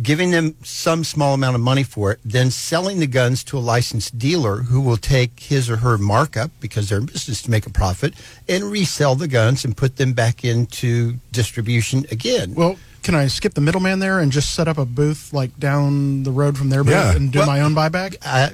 giving 0.01 0.31
them 0.31 0.55
some 0.63 1.03
small 1.03 1.33
amount 1.33 1.55
of 1.55 1.61
money 1.61 1.83
for 1.83 2.11
it, 2.11 2.19
then 2.23 2.51
selling 2.51 2.99
the 2.99 3.07
guns 3.07 3.43
to 3.45 3.57
a 3.57 3.59
licensed 3.59 4.17
dealer 4.19 4.57
who 4.57 4.79
will 4.81 4.97
take 4.97 5.39
his 5.39 5.69
or 5.69 5.77
her 5.77 5.97
markup 5.97 6.51
because 6.59 6.89
they're 6.89 6.99
in 6.99 7.05
business 7.05 7.41
to 7.41 7.49
make 7.51 7.65
a 7.65 7.69
profit 7.69 8.13
and 8.47 8.65
resell 8.65 9.15
the 9.15 9.27
guns 9.27 9.65
and 9.65 9.75
put 9.75 9.97
them 9.97 10.13
back 10.13 10.43
into 10.45 11.15
distribution 11.31 12.05
again. 12.11 12.53
well, 12.55 12.77
can 13.01 13.15
I 13.15 13.27
skip 13.27 13.53
the 13.53 13.61
middleman 13.61 13.99
there 13.99 14.19
and 14.19 14.31
just 14.31 14.53
set 14.53 14.67
up 14.67 14.77
a 14.77 14.85
booth 14.85 15.31
like 15.33 15.57
down 15.57 16.23
the 16.23 16.31
road 16.31 16.57
from 16.57 16.69
their 16.69 16.83
booth 16.83 16.93
Yeah. 16.93 17.15
and 17.15 17.31
do 17.31 17.39
Well- 17.39 17.47
my 17.47 17.61
own 17.61 17.73
buyback? 17.73 18.17
I, 18.23 18.51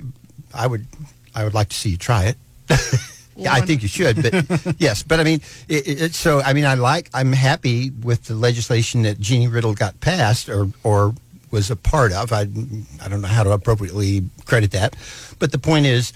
I 0.53 0.67
would, 0.67 0.85
I 1.33 1.43
would 1.43 1.53
like 1.53 1.69
to 1.69 1.75
see 1.75 1.89
you 1.89 1.97
try 1.97 2.25
it. 2.25 2.37
yeah, 3.35 3.51
I 3.53 3.61
think 3.61 3.81
you 3.81 3.87
should, 3.89 4.21
but 4.23 4.75
yes, 4.79 5.03
but 5.03 5.19
I 5.19 5.23
mean, 5.23 5.41
it, 5.67 5.87
it, 5.87 6.01
it- 6.01 6.13
so 6.15 6.39
I 6.41 6.53
mean, 6.53 6.63
I 6.65 6.75
like, 6.75 7.09
I'm 7.13 7.33
happy 7.33 7.89
with 7.89 8.23
the 8.25 8.35
legislation 8.35 9.01
that 9.01 9.19
Jeanie 9.19 9.47
Riddle 9.49 9.73
got 9.73 9.99
passed 9.99 10.47
or 10.47 10.69
or 10.83 11.13
was 11.51 11.71
a 11.71 11.75
part 11.75 12.11
of. 12.11 12.31
I, 12.31 12.41
I 12.41 13.07
don't 13.07 13.21
know 13.21 13.27
how 13.27 13.43
to 13.43 13.51
appropriately 13.51 14.23
credit 14.45 14.71
that, 14.71 14.95
but 15.39 15.51
the 15.51 15.59
point 15.59 15.85
is, 15.85 16.13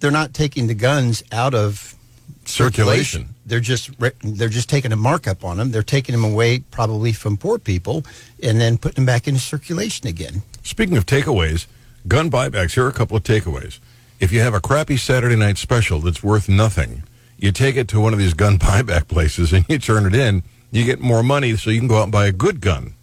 they're 0.00 0.10
not 0.10 0.34
taking 0.34 0.66
the 0.66 0.74
guns 0.74 1.22
out 1.32 1.54
of 1.54 1.94
Circulation. 2.46 3.04
circulation. 3.22 3.34
They're 3.46 3.60
just 3.60 3.90
they're 4.22 4.48
just 4.48 4.68
taking 4.68 4.92
a 4.92 4.96
markup 4.96 5.44
on 5.44 5.56
them. 5.56 5.70
They're 5.70 5.82
taking 5.82 6.14
them 6.14 6.24
away 6.24 6.58
probably 6.58 7.12
from 7.12 7.36
poor 7.36 7.58
people 7.58 8.04
and 8.42 8.60
then 8.60 8.76
putting 8.78 8.96
them 8.96 9.06
back 9.06 9.26
into 9.26 9.40
circulation 9.40 10.06
again. 10.06 10.42
Speaking 10.62 10.96
of 10.96 11.06
takeaways, 11.06 11.66
gun 12.06 12.30
buybacks, 12.30 12.74
here 12.74 12.84
are 12.84 12.88
a 12.88 12.92
couple 12.92 13.16
of 13.16 13.22
takeaways. 13.22 13.78
If 14.20 14.30
you 14.32 14.40
have 14.40 14.54
a 14.54 14.60
crappy 14.60 14.96
Saturday 14.96 15.36
night 15.36 15.56
special 15.58 16.00
that's 16.00 16.22
worth 16.22 16.48
nothing, 16.48 17.02
you 17.38 17.50
take 17.52 17.76
it 17.76 17.88
to 17.88 18.00
one 18.00 18.12
of 18.12 18.18
these 18.18 18.34
gun 18.34 18.58
buyback 18.58 19.08
places 19.08 19.52
and 19.52 19.64
you 19.68 19.78
turn 19.78 20.06
it 20.06 20.14
in, 20.14 20.42
you 20.70 20.84
get 20.84 21.00
more 21.00 21.22
money 21.22 21.56
so 21.56 21.70
you 21.70 21.78
can 21.78 21.88
go 21.88 21.98
out 21.98 22.04
and 22.04 22.12
buy 22.12 22.26
a 22.26 22.32
good 22.32 22.60
gun. 22.60 22.94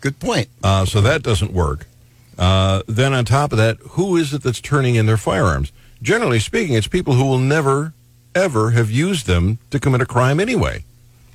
Good 0.00 0.18
point. 0.20 0.48
Uh, 0.62 0.84
so 0.84 1.00
that 1.00 1.22
doesn't 1.22 1.52
work. 1.52 1.86
Uh, 2.38 2.82
then 2.86 3.12
on 3.14 3.24
top 3.24 3.52
of 3.52 3.58
that, 3.58 3.78
who 3.90 4.16
is 4.16 4.34
it 4.34 4.42
that's 4.42 4.60
turning 4.60 4.94
in 4.94 5.06
their 5.06 5.16
firearms? 5.16 5.72
Generally 6.02 6.40
speaking, 6.40 6.74
it's 6.74 6.86
people 6.86 7.14
who 7.14 7.24
will 7.24 7.38
never, 7.38 7.94
ever 8.34 8.72
have 8.72 8.90
used 8.90 9.26
them 9.26 9.58
to 9.70 9.80
commit 9.80 10.00
a 10.00 10.06
crime 10.06 10.38
anyway. 10.38 10.84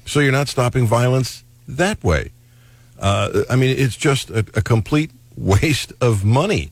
So 0.06 0.20
you're 0.20 0.32
not 0.32 0.48
stopping 0.48 0.86
violence 0.86 1.44
that 1.68 2.04
way. 2.04 2.32
Uh, 3.00 3.44
I 3.50 3.56
mean, 3.56 3.76
it's 3.78 3.96
just 3.98 4.30
a, 4.30 4.40
a 4.54 4.62
complete 4.62 5.12
waste 5.36 5.92
of 6.00 6.24
money. 6.24 6.72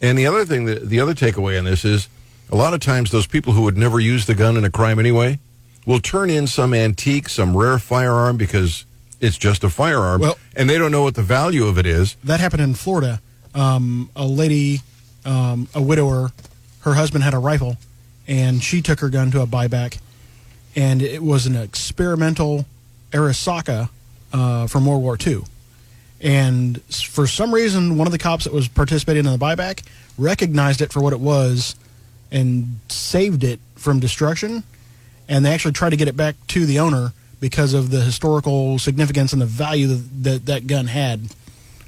And 0.00 0.16
the 0.16 0.26
other 0.26 0.44
thing, 0.44 0.66
that, 0.66 0.88
the 0.88 1.00
other 1.00 1.14
takeaway 1.14 1.58
on 1.58 1.64
this 1.64 1.84
is 1.84 2.08
a 2.50 2.56
lot 2.56 2.74
of 2.74 2.80
times 2.80 3.10
those 3.10 3.26
people 3.26 3.54
who 3.54 3.62
would 3.62 3.76
never 3.76 3.98
use 3.98 4.26
the 4.26 4.34
gun 4.34 4.56
in 4.56 4.64
a 4.64 4.70
crime 4.70 4.98
anyway 4.98 5.40
will 5.84 6.00
turn 6.00 6.30
in 6.30 6.46
some 6.46 6.72
antique, 6.74 7.28
some 7.28 7.56
rare 7.56 7.78
firearm 7.78 8.36
because 8.36 8.84
it's 9.20 9.36
just 9.36 9.64
a 9.64 9.70
firearm, 9.70 10.20
Well- 10.20 10.38
and 10.54 10.68
they 10.68 10.78
don't 10.78 10.90
know 10.92 11.02
what 11.02 11.14
the 11.14 11.22
value 11.22 11.66
of 11.66 11.78
it 11.78 11.86
is. 11.86 12.16
That 12.24 12.40
happened 12.40 12.62
in 12.62 12.74
Florida. 12.74 13.20
Um, 13.54 14.10
a 14.14 14.26
lady, 14.26 14.82
um, 15.24 15.68
a 15.74 15.80
widower, 15.80 16.32
her 16.80 16.94
husband 16.94 17.24
had 17.24 17.34
a 17.34 17.38
rifle, 17.38 17.78
and 18.28 18.62
she 18.62 18.82
took 18.82 19.00
her 19.00 19.08
gun 19.08 19.30
to 19.30 19.40
a 19.40 19.46
buyback, 19.46 19.98
and 20.74 21.00
it 21.00 21.22
was 21.22 21.46
an 21.46 21.56
experimental 21.56 22.66
Arisaka 23.12 23.88
uh, 24.32 24.66
from 24.66 24.84
World 24.86 25.02
War 25.02 25.16
II. 25.24 25.42
And 26.20 26.82
for 26.82 27.26
some 27.26 27.52
reason, 27.52 27.96
one 27.98 28.06
of 28.06 28.12
the 28.12 28.18
cops 28.18 28.44
that 28.44 28.52
was 28.52 28.68
participating 28.68 29.24
in 29.26 29.32
the 29.32 29.38
buyback 29.38 29.82
recognized 30.18 30.80
it 30.80 30.92
for 30.92 31.00
what 31.00 31.12
it 31.12 31.20
was 31.20 31.76
and 32.32 32.80
saved 32.88 33.44
it 33.44 33.60
from 33.74 34.00
destruction. 34.00 34.64
And 35.28 35.44
they 35.44 35.52
actually 35.52 35.72
tried 35.72 35.90
to 35.90 35.96
get 35.96 36.08
it 36.08 36.16
back 36.16 36.36
to 36.48 36.66
the 36.66 36.78
owner 36.78 37.12
because 37.40 37.74
of 37.74 37.90
the 37.90 38.00
historical 38.00 38.78
significance 38.78 39.32
and 39.32 39.42
the 39.42 39.46
value 39.46 39.86
that 39.88 40.22
that, 40.24 40.46
that 40.46 40.66
gun 40.66 40.86
had. 40.86 41.20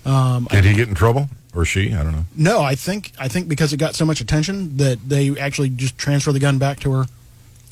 Um, 0.05 0.47
Did 0.51 0.65
he 0.65 0.75
get 0.75 0.89
in 0.89 0.95
trouble 0.95 1.29
or 1.55 1.65
she? 1.65 1.93
I 1.93 2.03
don't 2.03 2.13
know. 2.13 2.25
no, 2.37 2.61
I 2.63 2.75
think 2.75 3.13
I 3.19 3.29
think 3.29 3.49
because 3.49 3.73
it 3.73 3.79
got 3.79 3.95
so 3.95 4.05
much 4.05 4.21
attention 4.21 4.77
that 4.79 5.09
they 5.09 5.37
actually 5.39 5.71
just 5.71 5.99
transferred 5.99 6.33
the 6.33 6.41
gun 6.41 6.59
back 6.59 6.81
to 6.81 6.93
her. 6.93 7.07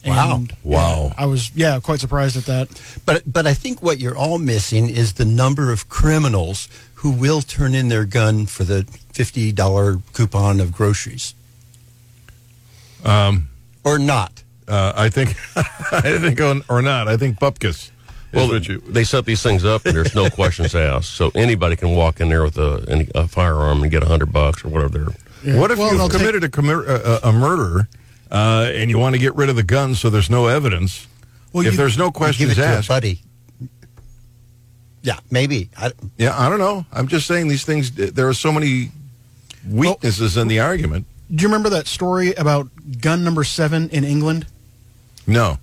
Wow. 0.05 0.37
And, 0.37 0.53
Wow. 0.63 1.07
yeah, 1.09 1.15
I 1.19 1.27
was 1.27 1.51
yeah 1.57 1.81
quite 1.81 2.01
surprised 2.01 2.37
at 2.37 2.45
that. 2.45 2.69
But 3.05 3.23
but 3.31 3.47
I 3.47 3.55
think 3.55 3.83
what 3.83 3.99
you're 3.99 4.17
all 4.17 4.39
missing 4.39 4.89
is 4.89 5.15
the 5.15 5.25
number 5.25 5.73
of 5.73 5.89
criminals 5.89 6.69
who 6.97 7.11
will 7.11 7.41
turn 7.43 7.75
in 7.75 7.89
their 7.89 8.05
gun 8.05 8.47
for 8.47 8.65
the 8.65 8.85
fifty 9.13 9.51
dollar 9.53 10.01
coupon 10.13 10.61
of 10.61 10.73
groceries. 10.73 11.35
Um, 13.05 13.49
or 13.85 13.99
not. 13.99 14.43
Uh, 14.69 14.93
I 14.97 15.09
think, 15.11 15.37
I 15.93 16.19
think, 16.19 16.41
on, 16.41 16.63
or 16.69 16.83
not. 16.83 17.07
I 17.09 17.17
think 17.17 17.39
Bupkis 17.39 17.91
Well, 18.33 18.57
you. 18.61 18.79
they 18.89 19.05
set 19.05 19.25
these 19.25 19.43
things 19.43 19.65
up, 19.65 19.87
and 19.87 19.95
there's 19.97 20.15
no 20.15 20.29
questions 20.41 20.75
asked. 20.75 21.11
So 21.11 21.31
anybody 21.35 21.77
can 21.77 21.91
walk 21.91 22.21
in 22.21 22.29
there 22.29 22.43
with 22.43 22.59
a, 22.59 22.85
any, 22.89 23.09
a 23.15 23.29
firearm 23.29 23.83
and 23.83 23.91
get 23.91 24.03
a 24.03 24.07
hundred 24.07 24.33
bucks 24.33 24.65
or 24.65 24.69
whatever. 24.69 25.15
They're, 25.45 25.61
What 25.61 25.71
if 25.71 25.79
Well, 25.79 25.89
you've 25.91 25.99
they'll 25.99 26.09
take- 26.09 26.19
committed 26.19 26.43
a, 26.45 26.49
commi- 26.49 26.87
a, 26.89 27.29
a 27.29 27.33
murder 27.33 27.89
uh, 28.31 28.71
and 28.75 28.91
you 28.91 28.99
want 28.99 29.15
to 29.15 29.21
get 29.21 29.37
rid 29.37 29.49
of 29.49 29.57
the 29.57 29.63
gun 29.63 29.95
so 29.95 30.11
there's 30.11 30.31
no 30.31 30.47
evidence? 30.49 31.07
Well, 31.53 31.65
if 31.65 31.73
you- 31.73 31.79
there's 31.79 31.97
no 31.97 32.07
Give 32.07 32.15
it 32.17 32.19
questions 32.19 32.55
to 32.57 32.63
a 32.63 32.67
asked, 32.67 32.89
buddy. 32.89 33.21
Yeah, 35.03 35.19
maybe. 35.31 35.71
I, 35.79 35.93
yeah, 36.19 36.35
I 36.37 36.49
don't 36.49 36.59
know. 36.59 36.85
I'm 36.93 37.07
just 37.07 37.29
saying 37.29 37.47
these 37.47 37.65
things. 37.65 37.93
There 37.93 38.29
are 38.29 38.35
so 38.35 38.51
many 38.51 38.91
weaknesses 39.69 40.37
in 40.37 40.49
the 40.49 40.59
argument. 40.59 41.07
Do 41.33 41.43
you 41.43 41.49
remember 41.49 41.69
that 41.71 41.87
story 41.87 42.35
about 42.35 42.69
gun 43.01 43.23
number 43.23 43.45
seven 43.45 43.89
in 43.91 44.03
England? 44.05 44.47
No. 45.27 45.59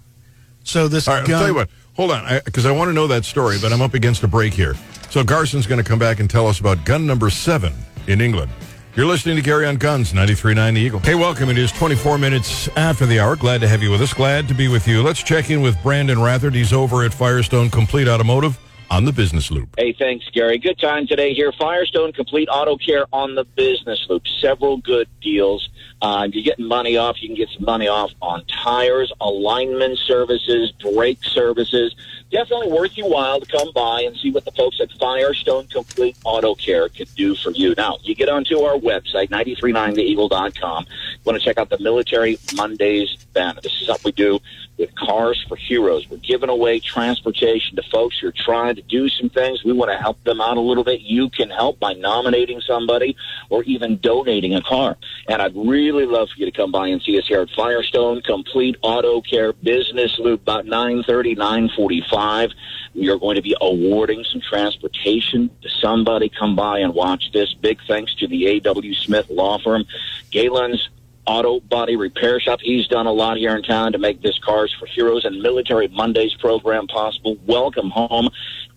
So 0.63 0.87
this 0.87 1.07
All 1.07 1.15
right, 1.15 1.25
gun. 1.25 1.35
I'll 1.35 1.41
tell 1.41 1.47
you 1.49 1.55
what. 1.55 1.69
Hold 1.95 2.11
on, 2.11 2.41
because 2.43 2.65
I, 2.65 2.71
want 2.71 2.89
to 2.89 2.93
know 2.93 3.05
that 3.07 3.23
story, 3.23 3.57
but 3.61 3.71
I'm 3.71 3.81
up 3.81 3.93
against 3.93 4.23
a 4.23 4.27
break 4.27 4.53
here. 4.53 4.75
So 5.11 5.23
Garson's 5.23 5.67
going 5.67 5.81
to 5.81 5.87
come 5.87 5.99
back 5.99 6.19
and 6.19 6.27
tell 6.27 6.47
us 6.47 6.59
about 6.59 6.85
gun 6.85 7.05
number 7.05 7.29
seven 7.29 7.71
in 8.07 8.19
England. 8.19 8.51
You're 8.95 9.05
listening 9.05 9.35
to 9.35 9.41
Gary 9.43 9.65
on 9.65 9.77
Guns, 9.77 10.13
93.9 10.13 10.73
The 10.73 10.79
Eagle. 10.79 10.99
Hey, 10.99 11.15
welcome. 11.15 11.49
It 11.49 11.57
is 11.57 11.71
24 11.71 12.17
minutes 12.17 12.67
after 12.69 13.05
the 13.05 13.19
hour. 13.19 13.35
Glad 13.35 13.61
to 13.61 13.67
have 13.67 13.83
you 13.83 13.91
with 13.91 14.01
us. 14.01 14.13
Glad 14.13 14.47
to 14.47 14.53
be 14.53 14.67
with 14.67 14.87
you. 14.87 15.03
Let's 15.03 15.21
check 15.21 15.49
in 15.49 15.61
with 15.61 15.81
Brandon 15.83 16.17
Rathard. 16.17 16.53
He's 16.53 16.73
over 16.73 17.03
at 17.03 17.13
Firestone 17.13 17.69
Complete 17.69 18.07
Automotive 18.07 18.59
on 18.91 19.05
the 19.05 19.11
Business 19.11 19.49
Loop. 19.49 19.69
Hey, 19.77 19.95
thanks, 19.97 20.25
Gary. 20.31 20.59
Good 20.59 20.77
time 20.77 21.07
today 21.07 21.33
here. 21.33 21.51
Firestone 21.59 22.13
Complete 22.13 22.47
Auto 22.51 22.77
Care 22.77 23.05
on 23.11 23.33
the 23.33 23.43
Business 23.43 24.05
Loop. 24.07 24.21
Several 24.39 24.77
good 24.77 25.07
deals. 25.21 25.67
Uh, 26.03 26.25
if 26.27 26.35
you're 26.35 26.43
getting 26.43 26.67
money 26.67 26.97
off, 26.97 27.21
you 27.21 27.29
can 27.29 27.35
get 27.37 27.47
some 27.55 27.63
money 27.63 27.87
off 27.87 28.11
on 28.21 28.43
tires, 28.47 29.09
alignment 29.21 29.97
services, 29.97 30.69
brake 30.73 31.23
services. 31.23 31.95
Definitely 32.29 32.73
worth 32.73 32.97
your 32.97 33.09
while 33.09 33.39
to 33.39 33.45
come 33.45 33.71
by 33.73 34.01
and 34.01 34.13
see 34.17 34.29
what 34.29 34.43
the 34.43 34.51
folks 34.51 34.81
at 34.81 34.91
Firestone 34.99 35.65
Complete 35.67 36.17
Auto 36.25 36.55
Care 36.55 36.89
can 36.89 37.07
do 37.15 37.35
for 37.35 37.51
you. 37.51 37.73
Now, 37.77 37.99
you 38.03 38.15
get 38.15 38.27
onto 38.27 38.59
our 38.59 38.77
website, 38.77 39.29
939theeagle.com. 39.29 40.85
You 40.89 41.19
want 41.23 41.39
to 41.39 41.45
check 41.45 41.57
out 41.57 41.69
the 41.69 41.79
Military 41.79 42.37
Mondays 42.53 43.15
banner. 43.33 43.61
This 43.61 43.71
is 43.71 43.87
something 43.87 44.03
we 44.03 44.11
do 44.11 44.39
with 44.77 44.93
Cars 44.95 45.43
for 45.47 45.55
Heroes. 45.55 46.09
We're 46.09 46.17
giving 46.17 46.49
away 46.49 46.79
transportation 46.79 47.75
to 47.75 47.83
folks 47.83 48.19
who 48.19 48.27
are 48.27 48.33
trying 48.35 48.75
to 48.75 48.81
do 48.81 49.07
some 49.09 49.29
things. 49.29 49.63
We 49.63 49.73
want 49.73 49.91
to 49.91 49.97
help 49.97 50.21
them 50.23 50.41
out 50.41 50.57
a 50.57 50.61
little 50.61 50.83
bit. 50.83 51.01
You 51.01 51.29
can 51.29 51.49
help 51.49 51.79
by 51.79 51.93
nominating 51.93 52.61
somebody 52.61 53.15
or 53.49 53.63
even 53.63 53.99
donating 53.99 54.55
a 54.55 54.61
car. 54.61 54.97
And 55.29 55.41
I'd 55.41 55.55
really 55.55 55.92
love 55.93 56.29
for 56.29 56.39
you 56.39 56.45
to 56.45 56.51
come 56.51 56.71
by 56.71 56.87
and 56.87 57.01
see 57.03 57.17
us 57.19 57.27
here 57.27 57.41
at 57.41 57.49
Firestone 57.51 58.21
Complete 58.23 58.75
Auto 58.81 59.21
Care 59.21 59.53
Business 59.53 60.17
Loop 60.17 60.41
about 60.41 60.65
930, 60.65 61.35
945. 61.35 62.51
We 62.95 63.09
are 63.09 63.17
going 63.19 63.35
to 63.35 63.43
be 63.43 63.55
awarding 63.61 64.23
some 64.23 64.41
transportation 64.41 65.51
to 65.61 65.69
somebody. 65.69 66.29
Come 66.29 66.55
by 66.55 66.79
and 66.79 66.95
watch 66.95 67.31
this. 67.31 67.53
Big 67.53 67.79
thanks 67.87 68.15
to 68.15 68.27
the 68.27 68.47
A.W. 68.47 68.95
Smith 68.95 69.29
Law 69.29 69.59
Firm. 69.59 69.85
Galen's 70.31 70.89
Auto 71.27 71.59
Body 71.59 71.95
Repair 71.95 72.39
Shop. 72.39 72.59
He's 72.61 72.87
done 72.87 73.05
a 73.05 73.13
lot 73.13 73.37
here 73.37 73.55
in 73.55 73.61
town 73.61 73.91
to 73.91 73.99
make 73.99 74.21
this 74.21 74.39
Cars 74.39 74.75
for 74.77 74.87
Heroes 74.87 75.25
and 75.25 75.41
Military 75.41 75.87
Mondays 75.87 76.33
program 76.33 76.87
possible. 76.87 77.37
Welcome 77.45 77.91
home. 77.91 78.29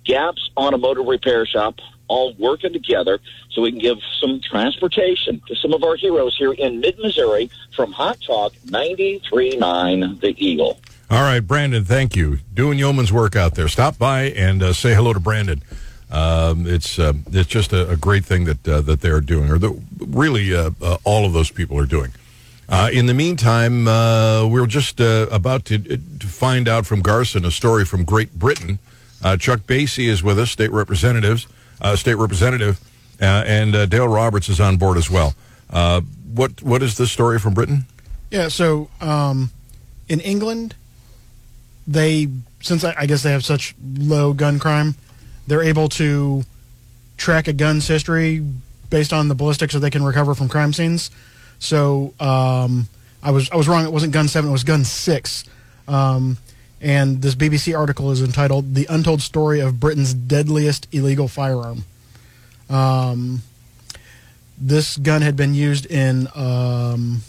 Gaps 0.04 0.50
Automotive 0.56 1.06
Repair 1.06 1.46
Shop, 1.46 1.80
all 2.08 2.34
working 2.38 2.72
together 2.72 3.18
so 3.50 3.62
we 3.62 3.70
can 3.70 3.80
give 3.80 3.98
some 4.20 4.40
transportation 4.40 5.40
to 5.48 5.54
some 5.56 5.72
of 5.72 5.82
our 5.82 5.96
heroes 5.96 6.36
here 6.36 6.52
in 6.52 6.80
mid 6.80 6.98
Missouri 6.98 7.50
from 7.74 7.92
Hot 7.92 8.18
Talk 8.20 8.52
93.9 8.66 10.20
The 10.20 10.34
Eagle. 10.44 10.78
All 11.08 11.22
right, 11.22 11.40
Brandon, 11.40 11.84
thank 11.84 12.16
you. 12.16 12.38
Doing 12.52 12.78
yeoman's 12.78 13.12
work 13.12 13.36
out 13.36 13.54
there. 13.54 13.68
Stop 13.68 13.96
by 13.96 14.24
and 14.30 14.62
uh, 14.62 14.72
say 14.72 14.92
hello 14.92 15.12
to 15.12 15.20
Brandon. 15.20 15.62
Um, 16.10 16.66
it's 16.66 16.98
uh, 16.98 17.14
it's 17.32 17.48
just 17.48 17.72
a, 17.72 17.90
a 17.90 17.96
great 17.96 18.24
thing 18.24 18.44
that 18.44 18.68
uh, 18.68 18.80
that 18.82 19.00
they're 19.00 19.20
doing, 19.20 19.50
or 19.50 19.58
that 19.58 19.82
really 19.98 20.54
uh, 20.54 20.70
uh, 20.80 20.98
all 21.04 21.24
of 21.24 21.32
those 21.32 21.50
people 21.50 21.78
are 21.78 21.86
doing. 21.86 22.12
Uh, 22.68 22.90
in 22.92 23.06
the 23.06 23.14
meantime, 23.14 23.86
uh, 23.86 24.46
we're 24.46 24.66
just 24.66 24.98
about 24.98 25.64
to, 25.66 25.78
to 25.78 26.26
find 26.26 26.68
out 26.68 26.84
from 26.84 27.00
Garson 27.00 27.44
a 27.44 27.50
story 27.52 27.84
from 27.84 28.04
Great 28.04 28.36
Britain. 28.36 28.80
Chuck 29.38 29.60
Basye 29.60 30.08
is 30.08 30.22
with 30.22 30.38
us, 30.38 30.50
state 30.50 30.72
representatives, 30.72 31.46
state 31.96 32.14
representative, 32.14 32.80
uh, 33.20 33.44
and 33.46 33.74
uh, 33.74 33.86
Dale 33.86 34.08
Roberts 34.08 34.48
is 34.48 34.60
on 34.60 34.76
board 34.76 34.96
as 34.96 35.10
well. 35.10 35.34
Uh, 35.70 36.00
what 36.32 36.62
what 36.62 36.82
is 36.82 36.96
this 36.96 37.10
story 37.10 37.38
from 37.38 37.54
Britain? 37.54 37.86
Yeah, 38.30 38.48
so 38.48 38.88
um, 39.00 39.50
in 40.08 40.20
England, 40.20 40.74
they 41.86 42.28
since 42.60 42.84
I, 42.84 42.94
I 42.98 43.06
guess 43.06 43.22
they 43.22 43.32
have 43.32 43.44
such 43.44 43.74
low 43.96 44.32
gun 44.32 44.58
crime, 44.58 44.94
they're 45.46 45.62
able 45.62 45.88
to 45.90 46.44
track 47.16 47.48
a 47.48 47.52
gun's 47.52 47.86
history 47.88 48.44
based 48.90 49.12
on 49.12 49.28
the 49.28 49.34
ballistics 49.34 49.74
that 49.74 49.80
they 49.80 49.90
can 49.90 50.04
recover 50.04 50.34
from 50.34 50.48
crime 50.48 50.72
scenes. 50.72 51.10
So 51.58 52.14
um, 52.20 52.88
I 53.22 53.30
was 53.30 53.50
I 53.50 53.56
was 53.56 53.68
wrong. 53.68 53.84
It 53.84 53.92
wasn't 53.92 54.12
gun 54.12 54.28
seven. 54.28 54.50
It 54.50 54.52
was 54.52 54.64
gun 54.64 54.84
six. 54.84 55.44
Um, 55.88 56.38
and 56.80 57.22
this 57.22 57.34
BBC 57.34 57.76
article 57.76 58.10
is 58.10 58.22
entitled 58.22 58.74
"The 58.74 58.86
Untold 58.88 59.22
Story 59.22 59.60
of 59.60 59.80
Britain's 59.80 60.14
Deadliest 60.14 60.88
Illegal 60.92 61.28
Firearm." 61.28 61.84
Um, 62.68 63.42
this 64.58 64.96
gun 64.96 65.22
had 65.22 65.36
been 65.36 65.54
used 65.54 65.86
in 65.86 66.28
um, 66.34 67.22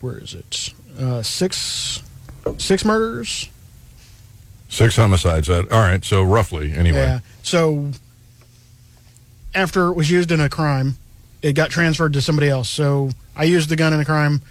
where 0.00 0.18
is 0.18 0.34
it? 0.34 0.72
Uh, 0.98 1.22
six 1.22 2.02
six 2.56 2.84
murders. 2.84 3.48
Six 4.68 4.96
homicides. 4.96 5.48
All 5.48 5.64
right, 5.70 6.04
so 6.04 6.22
roughly, 6.22 6.72
anyway. 6.72 6.98
Yeah. 6.98 7.20
So 7.42 7.90
after 9.54 9.88
it 9.88 9.94
was 9.94 10.10
used 10.10 10.30
in 10.30 10.40
a 10.40 10.48
crime, 10.48 10.98
it 11.42 11.54
got 11.54 11.70
transferred 11.70 12.12
to 12.12 12.20
somebody 12.20 12.48
else. 12.48 12.68
So 12.68 13.10
I 13.34 13.44
used 13.44 13.70
the 13.70 13.76
gun 13.76 13.92
in 13.92 14.00
a 14.00 14.04
crime, 14.04 14.42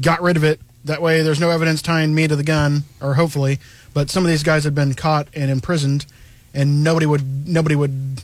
got 0.00 0.22
rid 0.22 0.36
of 0.36 0.44
it. 0.44 0.60
That 0.84 1.00
way, 1.02 1.22
there's 1.22 1.40
no 1.40 1.50
evidence 1.50 1.80
tying 1.82 2.14
me 2.14 2.26
to 2.26 2.34
the 2.36 2.42
gun, 2.42 2.84
or 3.00 3.14
hopefully. 3.14 3.58
But 3.94 4.10
some 4.10 4.24
of 4.24 4.30
these 4.30 4.42
guys 4.42 4.64
had 4.64 4.74
been 4.74 4.94
caught 4.94 5.28
and 5.34 5.50
imprisoned, 5.50 6.06
and 6.54 6.82
nobody 6.82 7.06
would 7.06 7.46
nobody 7.48 7.76
would, 7.76 8.22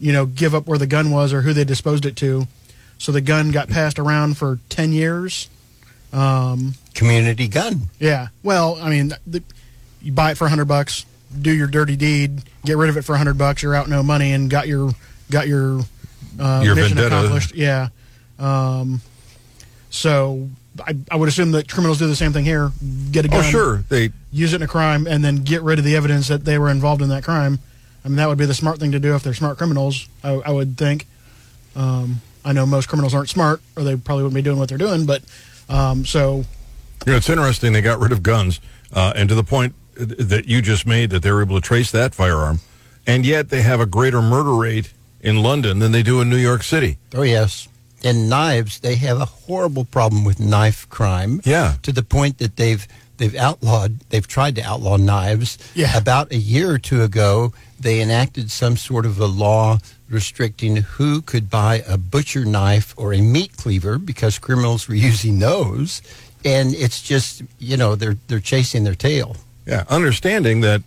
you 0.00 0.12
know, 0.12 0.26
give 0.26 0.54
up 0.54 0.66
where 0.66 0.78
the 0.78 0.86
gun 0.86 1.10
was 1.10 1.32
or 1.32 1.42
who 1.42 1.52
they 1.52 1.64
disposed 1.64 2.04
it 2.06 2.16
to. 2.16 2.46
So 2.98 3.12
the 3.12 3.20
gun 3.20 3.50
got 3.52 3.68
passed 3.68 3.98
around 3.98 4.38
for 4.38 4.58
ten 4.68 4.92
years. 4.92 5.48
Um, 6.12 6.74
Community 6.94 7.46
gun. 7.48 7.82
yeah. 8.00 8.28
Well, 8.42 8.76
I 8.82 8.90
mean, 8.90 9.12
the, 9.26 9.42
you 10.02 10.10
buy 10.12 10.32
it 10.32 10.36
for 10.38 10.46
a 10.46 10.48
hundred 10.48 10.64
bucks, 10.66 11.06
do 11.40 11.52
your 11.52 11.68
dirty 11.68 11.94
deed, 11.94 12.42
get 12.64 12.76
rid 12.76 12.90
of 12.90 12.96
it 12.96 13.02
for 13.02 13.14
a 13.14 13.18
hundred 13.18 13.38
bucks. 13.38 13.62
You're 13.62 13.76
out 13.76 13.88
no 13.88 14.02
money 14.02 14.32
and 14.32 14.50
got 14.50 14.66
your 14.66 14.90
got 15.30 15.46
your 15.46 15.82
uh, 16.40 16.62
Your 16.64 16.74
mission 16.74 16.96
vendetta. 16.96 17.16
accomplished. 17.18 17.54
Yeah. 17.54 17.88
Um, 18.40 19.00
so 19.90 20.48
I, 20.86 20.96
I 21.10 21.16
would 21.16 21.28
assume 21.28 21.52
that 21.52 21.68
criminals 21.68 21.98
do 21.98 22.06
the 22.06 22.16
same 22.16 22.32
thing 22.32 22.44
here. 22.44 22.72
Get 23.10 23.24
a 23.24 23.28
gun, 23.28 23.40
Oh, 23.40 23.42
sure. 23.42 23.84
They 23.88 24.10
use 24.32 24.52
it 24.52 24.56
in 24.56 24.62
a 24.62 24.68
crime, 24.68 25.06
and 25.06 25.24
then 25.24 25.36
get 25.36 25.62
rid 25.62 25.78
of 25.78 25.84
the 25.84 25.96
evidence 25.96 26.28
that 26.28 26.44
they 26.44 26.58
were 26.58 26.70
involved 26.70 27.02
in 27.02 27.08
that 27.10 27.24
crime. 27.24 27.58
I 28.04 28.08
mean, 28.08 28.16
that 28.16 28.28
would 28.28 28.38
be 28.38 28.46
the 28.46 28.54
smart 28.54 28.78
thing 28.78 28.92
to 28.92 28.98
do 28.98 29.14
if 29.14 29.22
they're 29.22 29.34
smart 29.34 29.58
criminals. 29.58 30.08
I, 30.24 30.30
I 30.30 30.50
would 30.50 30.76
think. 30.78 31.06
Um, 31.76 32.20
I 32.44 32.52
know 32.52 32.64
most 32.66 32.88
criminals 32.88 33.14
aren't 33.14 33.28
smart, 33.28 33.60
or 33.76 33.84
they 33.84 33.96
probably 33.96 34.24
wouldn't 34.24 34.34
be 34.36 34.42
doing 34.42 34.58
what 34.58 34.68
they're 34.68 34.78
doing. 34.78 35.04
But 35.06 35.22
um, 35.68 36.04
so 36.06 36.44
You 37.06 37.12
know, 37.12 37.16
it's 37.16 37.28
interesting. 37.28 37.72
They 37.72 37.82
got 37.82 38.00
rid 38.00 38.12
of 38.12 38.22
guns, 38.22 38.60
uh, 38.92 39.12
and 39.14 39.28
to 39.28 39.34
the 39.34 39.44
point 39.44 39.74
that 39.96 40.46
you 40.46 40.62
just 40.62 40.86
made, 40.86 41.10
that 41.10 41.22
they 41.22 41.30
were 41.30 41.42
able 41.42 41.60
to 41.60 41.66
trace 41.66 41.90
that 41.90 42.14
firearm, 42.14 42.60
and 43.06 43.26
yet 43.26 43.50
they 43.50 43.60
have 43.62 43.80
a 43.80 43.86
greater 43.86 44.22
murder 44.22 44.54
rate 44.54 44.92
in 45.20 45.42
London 45.42 45.78
than 45.80 45.92
they 45.92 46.02
do 46.02 46.22
in 46.22 46.30
New 46.30 46.38
York 46.38 46.62
City. 46.62 46.96
Oh, 47.14 47.20
yes. 47.22 47.68
And 48.02 48.30
knives, 48.30 48.80
they 48.80 48.96
have 48.96 49.20
a 49.20 49.26
horrible 49.26 49.84
problem 49.84 50.24
with 50.24 50.40
knife 50.40 50.88
crime. 50.88 51.40
Yeah. 51.44 51.74
To 51.82 51.92
the 51.92 52.02
point 52.02 52.38
that 52.38 52.56
they've 52.56 52.86
they've 53.18 53.36
outlawed. 53.36 54.00
They've 54.08 54.26
tried 54.26 54.56
to 54.56 54.62
outlaw 54.62 54.96
knives. 54.96 55.58
Yeah. 55.74 55.96
About 55.96 56.32
a 56.32 56.38
year 56.38 56.70
or 56.70 56.78
two 56.78 57.02
ago, 57.02 57.52
they 57.78 58.00
enacted 58.00 58.50
some 58.50 58.76
sort 58.76 59.04
of 59.04 59.20
a 59.20 59.26
law 59.26 59.78
restricting 60.08 60.76
who 60.76 61.22
could 61.22 61.48
buy 61.50 61.84
a 61.86 61.96
butcher 61.96 62.44
knife 62.44 62.94
or 62.96 63.12
a 63.12 63.20
meat 63.20 63.56
cleaver 63.56 63.98
because 63.98 64.38
criminals 64.38 64.88
were 64.88 64.94
using 65.10 65.38
those. 65.38 66.02
And 66.44 66.74
it's 66.74 67.02
just 67.02 67.42
you 67.58 67.76
know 67.76 67.94
they're 67.94 68.16
they're 68.28 68.40
chasing 68.40 68.84
their 68.84 68.94
tail. 68.94 69.36
Yeah, 69.66 69.84
understanding 69.88 70.62
that 70.62 70.82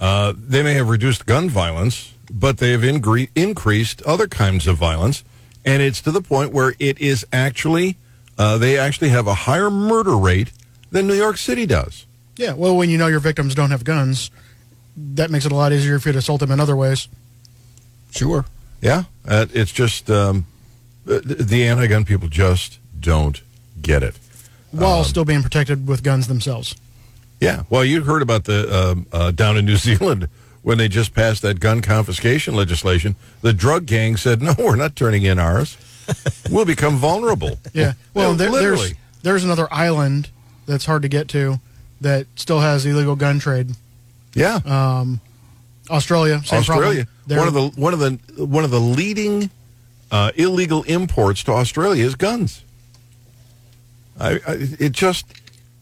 uh, 0.00 0.32
they 0.36 0.62
may 0.62 0.74
have 0.74 0.88
reduced 0.88 1.26
gun 1.26 1.50
violence, 1.50 2.12
but 2.30 2.58
they 2.58 2.70
have 2.70 2.82
ingre- 2.82 3.28
increased 3.34 4.00
other 4.02 4.26
kinds 4.26 4.66
of 4.66 4.76
violence, 4.76 5.22
and 5.64 5.82
it's 5.82 6.00
to 6.02 6.10
the 6.10 6.22
point 6.22 6.52
where 6.52 6.74
it 6.78 7.00
is 7.00 7.26
actually 7.32 7.96
uh, 8.38 8.58
they 8.58 8.78
actually 8.78 9.10
have 9.10 9.26
a 9.26 9.34
higher 9.34 9.70
murder 9.70 10.16
rate 10.16 10.52
than 10.90 11.06
New 11.06 11.14
York 11.14 11.36
City 11.38 11.66
does. 11.66 12.06
Yeah, 12.36 12.54
well, 12.54 12.76
when 12.76 12.88
you 12.90 12.98
know 12.98 13.06
your 13.06 13.20
victims 13.20 13.54
don't 13.54 13.70
have 13.70 13.84
guns, 13.84 14.30
that 14.96 15.30
makes 15.30 15.44
it 15.46 15.52
a 15.52 15.54
lot 15.54 15.72
easier 15.72 15.98
for 15.98 16.08
you 16.08 16.12
to 16.14 16.18
assault 16.18 16.40
them 16.40 16.50
in 16.50 16.60
other 16.60 16.74
ways. 16.76 17.08
Sure. 18.10 18.44
Yeah, 18.80 19.04
uh, 19.26 19.46
it's 19.52 19.70
just 19.72 20.10
um, 20.10 20.46
the, 21.04 21.20
the 21.20 21.66
anti-gun 21.66 22.04
people 22.04 22.28
just 22.28 22.78
don't 22.98 23.40
get 23.80 24.02
it. 24.02 24.18
While 24.70 25.00
Um, 25.00 25.04
still 25.04 25.24
being 25.24 25.42
protected 25.42 25.86
with 25.86 26.02
guns 26.02 26.26
themselves. 26.26 26.74
Yeah, 27.40 27.62
well, 27.70 27.84
you 27.84 28.02
heard 28.02 28.22
about 28.22 28.44
the 28.44 28.90
um, 28.90 29.06
uh, 29.12 29.30
down 29.30 29.56
in 29.56 29.64
New 29.66 29.76
Zealand 29.88 30.28
when 30.62 30.78
they 30.78 30.88
just 30.88 31.14
passed 31.14 31.42
that 31.42 31.60
gun 31.60 31.80
confiscation 31.82 32.54
legislation. 32.54 33.16
The 33.40 33.52
drug 33.52 33.86
gang 33.86 34.16
said, 34.16 34.40
"No, 34.42 34.54
we're 34.58 34.76
not 34.76 34.96
turning 34.96 35.22
in 35.24 35.38
ours. 35.38 35.76
we'll 36.50 36.64
become 36.64 36.96
vulnerable." 36.96 37.58
Yeah. 37.72 37.92
Well, 38.14 38.34
there, 38.34 38.50
there's 38.50 38.94
there's 39.22 39.44
another 39.44 39.68
island 39.72 40.28
that's 40.66 40.84
hard 40.84 41.02
to 41.02 41.08
get 41.08 41.28
to 41.28 41.60
that 42.00 42.26
still 42.36 42.60
has 42.60 42.84
illegal 42.84 43.16
gun 43.16 43.38
trade. 43.38 43.70
Yeah, 44.34 44.60
Australia, 45.90 46.42
same 46.44 46.60
Australia. 46.60 47.06
One 47.28 47.48
of 47.48 47.54
the 47.54 47.68
one 47.76 47.92
of 47.92 47.98
the 48.00 48.44
one 48.46 48.64
of 48.64 48.70
the 48.70 48.80
leading 48.80 49.50
uh, 50.10 50.32
illegal 50.36 50.82
imports 50.84 51.42
to 51.44 51.52
Australia 51.52 52.04
is 52.04 52.14
guns. 52.14 52.64
I, 54.20 54.32
I, 54.46 54.56
it 54.78 54.92
just 54.92 55.26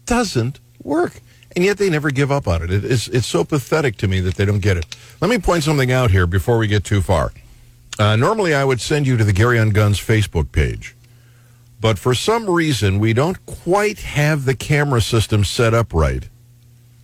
doesn't 0.06 0.60
work, 0.82 1.20
and 1.56 1.64
yet 1.64 1.78
they 1.78 1.90
never 1.90 2.10
give 2.10 2.30
up 2.30 2.46
on 2.46 2.62
it. 2.62 2.70
it 2.70 2.84
it's 2.84 3.08
it's 3.08 3.26
so 3.26 3.44
pathetic 3.44 3.96
to 3.98 4.08
me 4.08 4.20
that 4.20 4.36
they 4.36 4.44
don't 4.44 4.60
get 4.60 4.76
it. 4.76 4.96
Let 5.20 5.30
me 5.30 5.38
point 5.38 5.64
something 5.64 5.90
out 5.90 6.10
here 6.10 6.26
before 6.26 6.58
we 6.58 6.66
get 6.66 6.84
too 6.84 7.02
far. 7.02 7.32
Uh, 7.98 8.16
normally, 8.16 8.54
I 8.54 8.64
would 8.64 8.80
send 8.80 9.06
you 9.06 9.16
to 9.16 9.24
the 9.24 9.32
Gary 9.32 9.58
on 9.58 9.70
Guns 9.70 9.98
Facebook 9.98 10.52
page, 10.52 10.96
but 11.80 11.98
for 11.98 12.14
some 12.14 12.48
reason, 12.48 12.98
we 12.98 13.12
don't 13.12 13.44
quite 13.46 14.00
have 14.00 14.44
the 14.44 14.54
camera 14.54 15.00
system 15.00 15.44
set 15.44 15.74
up 15.74 15.92
right. 15.92 16.28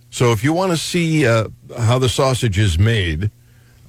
So 0.09 0.31
if 0.31 0.43
you 0.43 0.53
want 0.53 0.71
to 0.71 0.77
see 0.77 1.27
uh, 1.27 1.49
how 1.77 1.99
the 1.99 2.09
sausage 2.09 2.57
is 2.57 2.79
made 2.79 3.29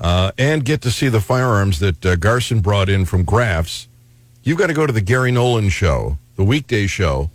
uh, 0.01 0.33
and 0.37 0.65
get 0.65 0.83
to 0.83 0.91
see 0.91 1.09
the 1.09 1.21
firearms 1.21 1.79
that 1.79 2.05
uh, 2.05 2.17
Garson 2.17 2.61
brought 2.61 2.89
in 2.89 3.05
from 3.05 3.25
Graf's, 3.25 3.89
you've 4.43 4.59
got 4.59 4.67
to 4.67 4.75
go 4.75 4.87
to 4.87 4.93
the 4.93 5.01
Gary 5.01 5.31
Nolan 5.31 5.71
show, 5.71 6.19
the 6.37 6.45
weekday 6.45 6.87
show, 6.87 7.31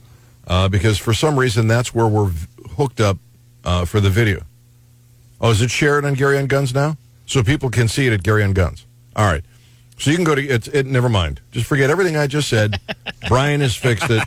uh, 0.46 0.68
because 0.68 0.98
for 0.98 1.13
some 1.13 1.39
reason 1.39 1.68
that's 1.68 1.96
where 1.96 2.08
we're 2.08 2.32
hooked 2.74 3.00
up 3.00 3.18
uh, 3.63 3.86
for 3.86 4.00
the 4.00 4.10
video. 4.10 4.42
Oh, 5.42 5.51
is 5.51 5.62
it 5.62 5.72
shared 5.72 6.06
on 6.06 6.13
Gary 6.13 6.38
on 6.38 6.48
Guns 6.48 6.74
now? 6.74 6.96
So 7.25 7.44
people 7.44 7.70
can 7.70 7.88
see 7.88 8.08
it 8.08 8.13
at 8.13 8.24
Gary 8.24 8.44
on 8.44 8.53
Guns. 8.53 8.86
All 9.15 9.25
right. 9.25 9.44
So 9.98 10.10
you 10.12 10.18
can 10.18 10.25
go 10.25 10.36
to 10.36 10.42
it's 10.46 10.68
it. 10.68 10.86
Never 10.86 11.10
mind. 11.10 11.39
Just 11.51 11.65
forget 11.68 11.89
everything 11.89 12.18
I 12.18 12.27
just 12.27 12.50
said. 12.50 12.80
Brian 13.27 13.62
has 13.62 13.75
fixed 13.75 14.10
it, 14.10 14.24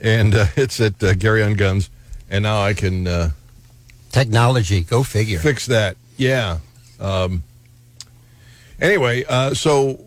and 0.00 0.34
uh, 0.34 0.46
it's 0.56 0.80
at 0.80 1.02
uh, 1.02 1.14
Gary 1.14 1.42
on 1.42 1.54
Guns. 1.54 1.90
And 2.30 2.42
now 2.44 2.62
I 2.62 2.72
can 2.74 3.06
uh, 3.06 3.30
Technology, 4.10 4.82
go 4.82 5.02
figure. 5.02 5.38
fix 5.38 5.66
that. 5.66 5.96
Yeah. 6.16 6.58
Um, 6.98 7.42
anyway, 8.80 9.24
uh, 9.28 9.54
so 9.54 10.00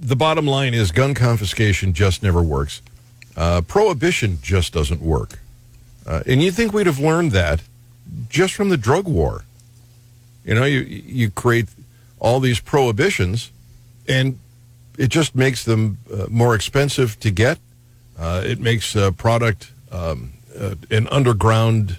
the 0.00 0.16
bottom 0.16 0.46
line 0.46 0.74
is 0.74 0.90
gun 0.92 1.14
confiscation 1.14 1.92
just 1.92 2.22
never 2.22 2.42
works. 2.42 2.82
Uh, 3.36 3.62
prohibition 3.62 4.38
just 4.42 4.72
doesn't 4.72 5.00
work. 5.00 5.38
Uh, 6.06 6.22
and 6.26 6.42
you 6.42 6.50
think 6.50 6.72
we'd 6.72 6.86
have 6.86 6.98
learned 6.98 7.32
that 7.32 7.62
just 8.28 8.54
from 8.54 8.68
the 8.68 8.76
drug 8.76 9.06
war. 9.06 9.44
You 10.44 10.54
know, 10.54 10.64
you 10.64 10.80
you 10.80 11.30
create 11.30 11.68
all 12.18 12.40
these 12.40 12.60
prohibitions, 12.60 13.50
and 14.08 14.38
it 14.98 15.08
just 15.08 15.34
makes 15.34 15.64
them 15.64 15.98
uh, 16.12 16.26
more 16.28 16.54
expensive 16.54 17.18
to 17.20 17.30
get. 17.30 17.58
Uh, 18.18 18.42
it 18.44 18.58
makes 18.60 18.96
a 18.96 19.12
product 19.12 19.70
um, 19.92 20.32
uh, 20.58 20.74
an 20.90 21.06
underground 21.08 21.96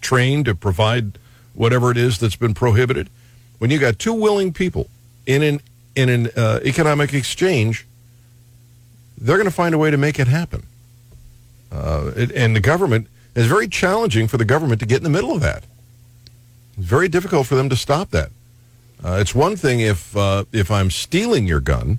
train 0.00 0.44
to 0.44 0.54
provide 0.54 1.18
whatever 1.54 1.90
it 1.90 1.96
is 1.96 2.18
that's 2.18 2.36
been 2.36 2.54
prohibited. 2.54 3.10
When 3.58 3.70
you 3.70 3.78
got 3.78 3.98
two 3.98 4.14
willing 4.14 4.52
people 4.52 4.88
in 5.26 5.42
an 5.42 5.60
in 5.94 6.08
an 6.08 6.28
uh, 6.36 6.60
economic 6.64 7.12
exchange, 7.12 7.86
they're 9.16 9.36
going 9.36 9.48
to 9.48 9.54
find 9.54 9.74
a 9.74 9.78
way 9.78 9.90
to 9.90 9.96
make 9.96 10.18
it 10.18 10.28
happen. 10.28 10.62
Uh, 11.70 12.12
it, 12.16 12.32
and 12.32 12.56
the 12.56 12.60
government 12.60 13.06
is 13.34 13.46
very 13.46 13.68
challenging 13.68 14.26
for 14.26 14.36
the 14.36 14.44
government 14.44 14.80
to 14.80 14.86
get 14.86 14.98
in 14.98 15.04
the 15.04 15.10
middle 15.10 15.32
of 15.32 15.40
that. 15.40 15.64
It's 16.76 16.86
very 16.86 17.08
difficult 17.08 17.46
for 17.46 17.54
them 17.54 17.68
to 17.68 17.76
stop 17.76 18.10
that. 18.10 18.30
Uh, 19.04 19.18
it's 19.20 19.34
one 19.34 19.56
thing 19.56 19.80
if 19.80 20.16
uh, 20.16 20.44
if 20.52 20.70
I'm 20.70 20.90
stealing 20.90 21.46
your 21.46 21.60
gun. 21.60 21.98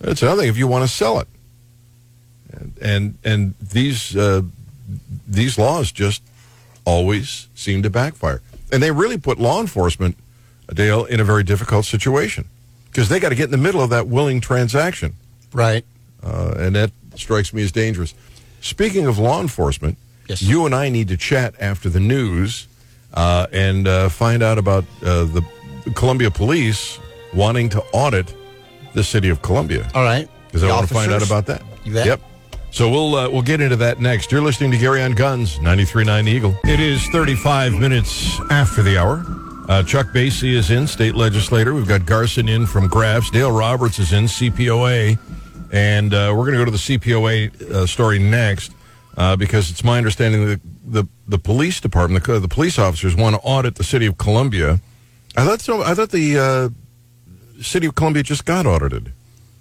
It's 0.00 0.22
another 0.22 0.42
thing 0.42 0.50
if 0.50 0.56
you 0.56 0.66
want 0.66 0.84
to 0.84 0.88
sell 0.88 1.20
it. 1.20 1.28
And 2.52 2.74
and, 2.80 3.18
and 3.24 3.54
these 3.60 4.16
uh, 4.16 4.42
these 5.28 5.58
laws 5.58 5.92
just 5.92 6.22
always 6.84 7.48
seem 7.54 7.82
to 7.82 7.90
backfire. 7.90 8.40
And 8.72 8.82
they 8.82 8.90
really 8.90 9.18
put 9.18 9.38
law 9.38 9.60
enforcement, 9.60 10.16
Dale, 10.72 11.04
in 11.04 11.20
a 11.20 11.24
very 11.24 11.42
difficult 11.42 11.84
situation 11.84 12.46
because 12.86 13.08
they 13.08 13.20
got 13.20 13.28
to 13.28 13.34
get 13.34 13.44
in 13.44 13.50
the 13.50 13.56
middle 13.56 13.82
of 13.82 13.90
that 13.90 14.08
willing 14.08 14.40
transaction. 14.40 15.14
Right. 15.52 15.84
Uh, 16.22 16.54
and 16.56 16.76
that 16.76 16.90
strikes 17.14 17.52
me 17.52 17.62
as 17.62 17.72
dangerous. 17.72 18.14
Speaking 18.60 19.06
of 19.06 19.18
law 19.18 19.40
enforcement, 19.40 19.96
Yes. 20.28 20.42
you 20.42 20.64
and 20.66 20.74
I 20.74 20.88
need 20.90 21.08
to 21.08 21.16
chat 21.16 21.54
after 21.60 21.88
the 21.88 21.98
news 22.00 22.68
uh, 23.14 23.46
and 23.52 23.88
uh, 23.88 24.08
find 24.08 24.42
out 24.42 24.58
about 24.58 24.84
uh, 25.02 25.24
the 25.24 25.44
Columbia 25.94 26.30
Police 26.30 26.98
wanting 27.34 27.68
to 27.70 27.82
audit 27.92 28.32
the 28.92 29.02
city 29.02 29.28
of 29.28 29.42
Columbia 29.42 29.88
All 29.94 30.02
right. 30.04 30.28
because 30.46 30.62
I 30.62 30.68
want 30.68 30.86
to 30.88 30.94
find 30.94 31.12
out 31.12 31.24
about 31.26 31.46
that. 31.46 31.62
You 31.84 31.94
bet. 31.94 32.06
Yep. 32.06 32.20
So 32.72 32.88
we'll 32.88 33.16
uh, 33.16 33.28
we'll 33.28 33.42
get 33.42 33.60
into 33.60 33.74
that 33.76 33.98
next. 34.00 34.30
You're 34.30 34.42
listening 34.42 34.70
to 34.70 34.78
Gary 34.78 35.02
on 35.02 35.12
Guns, 35.12 35.56
93.9 35.58 36.24
The 36.24 36.30
Eagle. 36.30 36.54
It 36.64 36.78
is 36.78 37.04
35 37.08 37.72
minutes 37.74 38.38
after 38.50 38.82
the 38.84 38.96
hour. 38.96 39.24
Uh, 39.68 39.82
Chuck 39.82 40.08
Basye 40.14 40.52
is 40.54 40.70
in, 40.70 40.86
state 40.86 41.16
legislator. 41.16 41.74
We've 41.74 41.88
got 41.88 42.06
Garson 42.06 42.48
in 42.48 42.66
from 42.66 42.86
Graf's. 42.86 43.30
Dale 43.30 43.50
Roberts 43.50 43.98
is 43.98 44.12
in, 44.12 44.24
CPOA. 44.24 45.18
And 45.72 46.12
uh, 46.12 46.34
we're 46.36 46.44
going 46.44 46.52
to 46.52 46.58
go 46.58 46.64
to 46.64 46.70
the 46.70 46.76
CPOA 46.76 47.62
uh, 47.62 47.86
story 47.86 48.18
next 48.18 48.72
uh, 49.16 49.36
because 49.36 49.70
it's 49.70 49.84
my 49.84 49.98
understanding 49.98 50.46
that 50.46 50.60
the, 50.84 51.06
the 51.28 51.38
police 51.38 51.80
department, 51.80 52.24
the, 52.24 52.40
the 52.40 52.48
police 52.48 52.78
officers 52.78 53.14
want 53.14 53.36
to 53.36 53.40
audit 53.42 53.76
the 53.76 53.84
city 53.84 54.06
of 54.06 54.18
Columbia. 54.18 54.80
I 55.36 55.44
thought 55.44 55.60
so. 55.60 55.82
I 55.82 55.94
thought 55.94 56.10
the 56.10 56.38
uh, 56.38 57.62
city 57.62 57.86
of 57.86 57.94
Columbia 57.94 58.22
just 58.22 58.44
got 58.44 58.66
audited, 58.66 59.12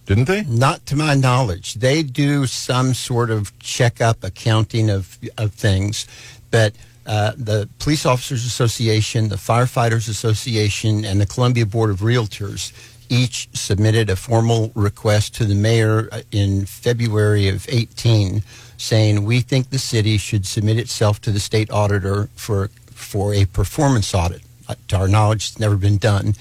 didn't 0.06 0.26
they? 0.26 0.44
Not 0.44 0.86
to 0.88 0.96
my 0.96 1.14
knowledge. 1.14 1.76
They 1.76 2.02
do 2.02 2.48
some 2.48 2.96
sort 2.96 3.30
of 3.30 3.58
checkup 3.60 4.24
accounting 4.24 4.90
of 4.90 5.20
of 5.38 5.54
things, 5.54 6.08
but 6.50 6.74
uh, 7.06 7.34
the 7.38 7.70
Police 7.80 8.06
Officers 8.06 8.46
Association, 8.46 9.30
the 9.30 9.36
Firefighters 9.36 10.10
Association, 10.10 11.06
and 11.06 11.20
the 11.20 11.26
Columbia 11.26 11.66
Board 11.66 11.90
of 11.90 12.00
Realtors 12.00 12.72
each 13.10 13.50
submitted 13.54 14.10
a 14.10 14.16
formal 14.16 14.72
request 14.76 15.36
to 15.36 15.46
the 15.46 15.56
mayor 15.56 16.08
uh, 16.12 16.22
in 16.32 16.66
February 16.66 17.48
of 17.48 17.66
18 17.70 18.44
saying 18.78 19.26
we 19.26 19.42
think 19.42 19.70
the 19.70 19.80
city 19.80 20.18
should 20.18 20.46
submit 20.46 20.78
itself 20.78 21.20
to 21.22 21.32
the 21.32 21.40
state 21.40 21.70
auditor 21.70 22.30
for 22.36 22.70
for 22.94 23.34
a 23.34 23.46
performance 23.46 24.14
audit. 24.14 24.42
Uh, 24.68 24.76
to 24.88 24.98
our 24.98 25.08
knowledge, 25.08 25.50
it's 25.50 25.60
never 25.60 25.76
been 25.76 25.98
done. 25.98 26.36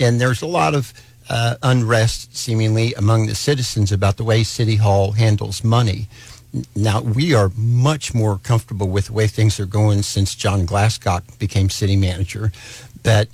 And 0.00 0.20
there's 0.20 0.42
a 0.42 0.46
lot 0.46 0.74
of 0.74 0.92
uh, 1.28 1.56
unrest, 1.62 2.36
seemingly, 2.36 2.94
among 2.94 3.26
the 3.26 3.34
citizens 3.34 3.92
about 3.92 4.16
the 4.16 4.24
way 4.24 4.42
City 4.42 4.76
Hall 4.76 5.12
handles 5.12 5.62
money. 5.64 6.08
Now, 6.76 7.00
we 7.00 7.34
are 7.34 7.50
much 7.56 8.14
more 8.14 8.38
comfortable 8.38 8.88
with 8.88 9.06
the 9.06 9.12
way 9.12 9.26
things 9.26 9.58
are 9.58 9.66
going 9.66 10.02
since 10.02 10.34
John 10.34 10.66
Glascock 10.66 11.38
became 11.38 11.68
city 11.68 11.96
manager. 11.96 12.52
But, 13.02 13.28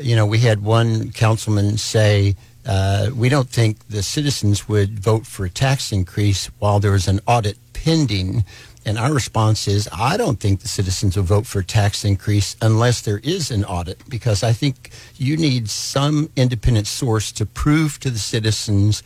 you 0.00 0.16
know, 0.16 0.26
we 0.26 0.38
had 0.38 0.62
one 0.62 1.12
councilman 1.12 1.78
say, 1.78 2.36
uh, 2.66 3.10
we 3.14 3.28
don't 3.28 3.48
think 3.48 3.86
the 3.88 4.02
citizens 4.02 4.68
would 4.68 4.98
vote 4.98 5.26
for 5.26 5.44
a 5.44 5.50
tax 5.50 5.92
increase 5.92 6.46
while 6.58 6.80
there 6.80 6.94
is 6.94 7.08
an 7.08 7.20
audit 7.26 7.58
pending. 7.72 8.44
And 8.86 8.98
our 8.98 9.12
response 9.12 9.68
is, 9.68 9.88
I 9.92 10.16
don't 10.16 10.40
think 10.40 10.60
the 10.60 10.68
citizens 10.68 11.16
will 11.16 11.24
vote 11.24 11.46
for 11.46 11.60
a 11.60 11.64
tax 11.64 12.04
increase 12.04 12.56
unless 12.60 13.00
there 13.02 13.20
is 13.22 13.50
an 13.50 13.64
audit, 13.64 13.98
because 14.08 14.42
I 14.42 14.52
think 14.52 14.90
you 15.16 15.36
need 15.36 15.70
some 15.70 16.30
independent 16.36 16.86
source 16.86 17.32
to 17.32 17.46
prove 17.46 17.98
to 18.00 18.10
the 18.10 18.18
citizens 18.18 19.02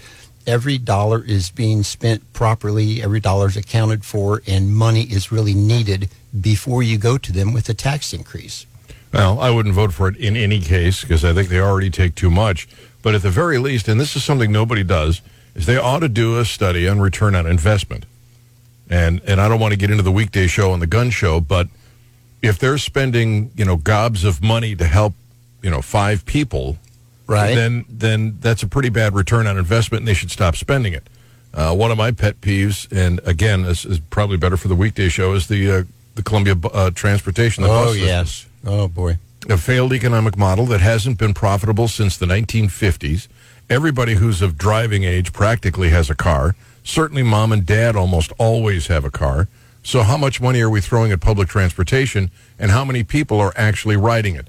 every 0.46 0.78
dollar 0.78 1.22
is 1.22 1.50
being 1.50 1.82
spent 1.82 2.32
properly, 2.32 3.02
every 3.02 3.20
dollar 3.20 3.48
is 3.48 3.56
accounted 3.56 4.04
for, 4.04 4.42
and 4.46 4.74
money 4.74 5.02
is 5.02 5.30
really 5.30 5.54
needed 5.54 6.08
before 6.40 6.82
you 6.82 6.96
go 6.96 7.18
to 7.18 7.32
them 7.32 7.52
with 7.52 7.68
a 7.68 7.74
tax 7.74 8.12
increase. 8.12 8.66
Well, 9.12 9.40
I 9.40 9.51
wouldn't 9.51 9.75
vote 9.75 9.92
for 9.92 10.09
it 10.09 10.16
in 10.16 10.37
any 10.37 10.61
case 10.61 11.01
because 11.03 11.25
I 11.25 11.33
think 11.33 11.49
they 11.49 11.61
already 11.61 11.90
take 11.90 12.14
too 12.14 12.31
much. 12.31 12.68
But 13.03 13.14
at 13.14 13.23
the 13.23 13.31
very 13.31 13.59
least, 13.59 13.88
and 13.88 13.99
this 14.01 14.16
is 14.16 14.25
something 14.25 14.53
nobody 14.53 14.85
does, 14.85 15.23
is 15.55 15.66
they 15.66 15.77
ought 15.77 16.01
to 16.01 16.09
do 16.09 16.38
a 16.38 16.44
study 16.44 16.87
on 16.88 17.01
return 17.01 17.35
on 17.35 17.47
investment. 17.47 18.05
And 18.90 19.21
and 19.27 19.40
I 19.40 19.49
don't 19.49 19.61
want 19.61 19.73
to 19.73 19.79
get 19.79 19.90
into 19.90 20.03
the 20.03 20.12
weekday 20.12 20.47
show 20.47 20.73
and 20.73 20.83
the 20.83 20.87
gun 20.87 21.11
show, 21.11 21.40
but 21.40 21.68
if 22.42 22.59
they're 22.59 22.79
spending 22.79 23.51
you 23.57 23.64
know 23.64 23.77
gobs 23.77 24.25
of 24.25 24.42
money 24.42 24.75
to 24.77 24.85
help 24.85 25.14
you 25.62 25.71
know 25.71 25.83
five 25.83 26.25
people, 26.25 26.79
Right. 27.29 27.55
Then 27.55 27.85
then 27.90 28.38
that's 28.40 28.62
a 28.62 28.66
pretty 28.66 28.88
bad 28.88 29.14
return 29.14 29.47
on 29.47 29.59
investment, 29.59 30.01
and 30.01 30.09
they 30.09 30.14
should 30.14 30.31
stop 30.31 30.57
spending 30.57 30.94
it. 30.94 31.07
Uh, 31.53 31.75
one 31.75 31.90
of 31.90 31.99
my 31.99 32.11
pet 32.11 32.40
peeves, 32.40 32.90
and 32.90 33.21
again, 33.25 33.62
this 33.62 33.85
is 33.85 33.99
probably 33.99 34.38
better 34.38 34.57
for 34.57 34.68
the 34.68 34.75
weekday 34.75 35.11
show, 35.11 35.35
is 35.35 35.47
the 35.47 35.71
uh, 35.71 35.83
the 36.14 36.23
Columbia 36.23 36.57
uh, 36.73 36.90
transportation. 36.90 37.62
The 37.62 37.71
oh, 37.71 37.92
yes. 37.92 38.47
Oh, 38.64 38.88
boy. 38.88 39.18
a 39.49 39.57
failed 39.57 39.92
economic 39.92 40.37
model 40.37 40.66
that 40.66 40.81
hasn't 40.81 41.18
been 41.18 41.35
profitable 41.35 41.88
since 41.88 42.16
the 42.16 42.27
1950s. 42.27 43.29
Everybody 43.71 44.14
who's 44.14 44.42
of 44.42 44.59
driving 44.59 45.05
age 45.05 45.33
practically 45.33 45.90
has 45.90 46.11
a 46.11 46.14
car. 46.14 46.55
Certainly, 46.83 47.23
mom 47.25 47.53
and 47.53 47.64
dad 47.66 47.97
almost 47.97 48.33
always 48.38 48.87
have 48.87 49.05
a 49.05 49.11
car. 49.11 49.49
So, 49.83 50.03
how 50.03 50.16
much 50.16 50.40
money 50.40 50.61
are 50.61 50.71
we 50.71 50.81
throwing 50.81 51.12
at 51.12 51.21
public 51.21 51.49
transportation, 51.49 52.31
and 52.59 52.71
how 52.71 52.85
many 52.85 53.05
people 53.05 53.40
are 53.40 53.53
actually 53.57 53.97
riding 53.97 54.37
it? 54.37 54.49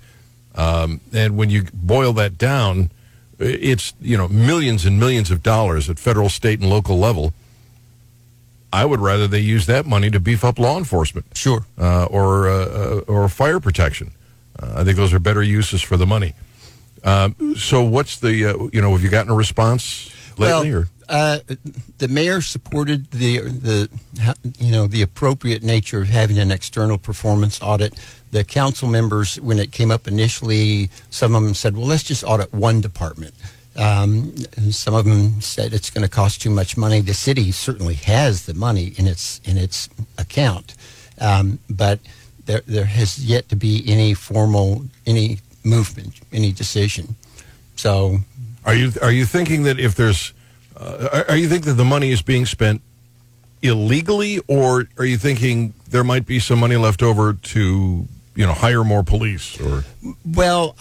Um, 0.55 1.01
and 1.13 1.37
when 1.37 1.49
you 1.49 1.65
boil 1.73 2.13
that 2.13 2.37
down, 2.37 2.91
it's 3.39 3.93
you 4.01 4.17
know 4.17 4.27
millions 4.27 4.85
and 4.85 4.99
millions 4.99 5.31
of 5.31 5.43
dollars 5.43 5.89
at 5.89 5.99
federal, 5.99 6.29
state, 6.29 6.59
and 6.59 6.69
local 6.69 6.97
level. 6.97 7.33
I 8.71 8.85
would 8.85 8.99
rather 8.99 9.27
they 9.27 9.39
use 9.39 9.65
that 9.65 9.85
money 9.85 10.09
to 10.11 10.19
beef 10.19 10.43
up 10.43 10.59
law 10.59 10.77
enforcement 10.77 11.25
Sure. 11.33 11.65
uh, 11.77 12.05
or 12.05 12.47
uh, 12.49 12.53
uh, 12.65 13.01
or 13.07 13.27
fire 13.29 13.59
protection. 13.59 14.11
Uh, 14.61 14.73
I 14.77 14.83
think 14.83 14.97
those 14.97 15.13
are 15.13 15.19
better 15.19 15.41
uses 15.41 15.81
for 15.81 15.97
the 15.97 16.05
money. 16.05 16.33
Um, 17.03 17.55
so, 17.57 17.81
what's 17.83 18.19
the 18.19 18.45
uh, 18.45 18.67
you 18.73 18.81
know? 18.81 18.91
Have 18.91 19.01
you 19.01 19.09
gotten 19.09 19.31
a 19.31 19.35
response 19.35 20.11
lately? 20.37 20.71
well, 20.71 20.81
or 20.83 20.87
uh, 21.07 21.39
the 21.97 22.07
mayor 22.07 22.41
supported 22.41 23.09
the 23.11 23.39
the 23.39 23.89
you 24.59 24.71
know 24.71 24.85
the 24.85 25.01
appropriate 25.01 25.63
nature 25.63 26.01
of 26.01 26.09
having 26.09 26.37
an 26.37 26.51
external 26.51 26.97
performance 26.97 27.59
audit. 27.61 27.93
The 28.31 28.43
council 28.43 28.87
members, 28.87 29.39
when 29.41 29.57
it 29.57 29.71
came 29.71 29.89
up 29.89 30.07
initially, 30.07 30.89
some 31.09 31.33
of 31.35 31.43
them 31.43 31.53
said, 31.55 31.75
"Well, 31.75 31.87
let's 31.87 32.03
just 32.03 32.23
audit 32.23 32.53
one 32.53 32.81
department." 32.81 33.33
Um, 33.79 34.35
some 34.71 34.93
of 34.93 35.05
them 35.05 35.39
said 35.39 35.73
it's 35.73 35.89
going 35.89 36.03
to 36.03 36.09
cost 36.09 36.41
too 36.41 36.49
much 36.49 36.75
money. 36.75 36.99
The 36.99 37.13
city 37.13 37.51
certainly 37.51 37.93
has 37.95 38.45
the 38.45 38.53
money 38.53 38.93
in 38.97 39.07
its 39.07 39.39
in 39.45 39.57
its 39.57 39.87
account, 40.17 40.75
um, 41.21 41.59
but 41.69 41.99
there 42.45 42.61
there 42.67 42.85
has 42.85 43.23
yet 43.23 43.47
to 43.49 43.55
be 43.55 43.83
any 43.87 44.13
formal 44.13 44.83
any 45.05 45.39
movement, 45.63 46.19
any 46.33 46.51
decision. 46.51 47.15
So 47.77 48.19
are 48.65 48.75
you 48.75 48.91
are 49.01 49.11
you 49.11 49.25
thinking 49.25 49.63
that 49.63 49.79
if 49.79 49.95
there's 49.95 50.33
uh, 50.75 51.07
are, 51.13 51.29
are 51.29 51.37
you 51.37 51.47
think 51.47 51.63
that 51.63 51.73
the 51.73 51.85
money 51.85 52.11
is 52.11 52.21
being 52.21 52.45
spent 52.45 52.81
illegally, 53.61 54.41
or 54.47 54.87
are 54.97 55.05
you 55.05 55.17
thinking 55.17 55.73
there 55.89 56.03
might 56.03 56.25
be 56.25 56.39
some 56.39 56.59
money 56.59 56.75
left 56.75 57.01
over 57.01 57.33
to 57.33 58.07
you 58.35 58.45
know 58.45 58.53
hire 58.53 58.83
more 58.83 59.03
police 59.03 59.59
or 59.61 59.85
Well, 60.25 60.75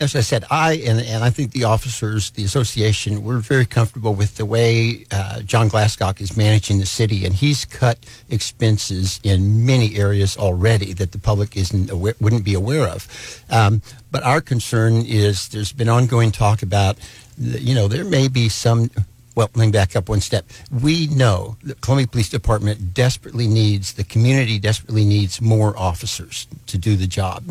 as 0.00 0.16
I 0.16 0.20
said, 0.20 0.44
I 0.50 0.74
and, 0.74 1.00
and 1.00 1.22
I 1.22 1.30
think 1.30 1.52
the 1.52 1.64
officers, 1.64 2.30
the 2.32 2.44
association, 2.44 3.22
we're 3.22 3.38
very 3.38 3.64
comfortable 3.64 4.14
with 4.14 4.36
the 4.36 4.44
way 4.44 5.06
uh, 5.12 5.40
John 5.42 5.70
Glascock 5.70 6.20
is 6.20 6.36
managing 6.36 6.80
the 6.80 6.86
city, 6.86 7.24
and 7.24 7.34
he's 7.34 7.64
cut 7.64 7.98
expenses 8.28 9.20
in 9.22 9.64
many 9.64 9.96
areas 9.96 10.36
already 10.36 10.92
that 10.94 11.12
the 11.12 11.18
public 11.18 11.56
isn't 11.56 11.90
aware, 11.90 12.14
wouldn't 12.20 12.44
be 12.44 12.54
aware 12.54 12.88
of. 12.88 13.06
Um, 13.50 13.82
but 14.10 14.24
our 14.24 14.40
concern 14.40 15.04
is 15.06 15.48
there's 15.48 15.72
been 15.72 15.88
ongoing 15.88 16.32
talk 16.32 16.62
about, 16.62 16.98
you 17.38 17.74
know, 17.74 17.86
there 17.88 18.04
may 18.04 18.28
be 18.28 18.48
some. 18.48 18.90
Well, 19.36 19.50
let 19.56 19.66
me 19.66 19.72
back 19.72 19.96
up 19.96 20.08
one 20.08 20.20
step. 20.20 20.44
We 20.70 21.08
know 21.08 21.56
the 21.64 21.74
Columbia 21.74 22.06
Police 22.06 22.28
Department 22.28 22.94
desperately 22.94 23.48
needs, 23.48 23.94
the 23.94 24.04
community 24.04 24.60
desperately 24.60 25.04
needs 25.04 25.40
more 25.40 25.76
officers 25.76 26.46
to 26.68 26.78
do 26.78 26.94
the 26.94 27.08
job. 27.08 27.42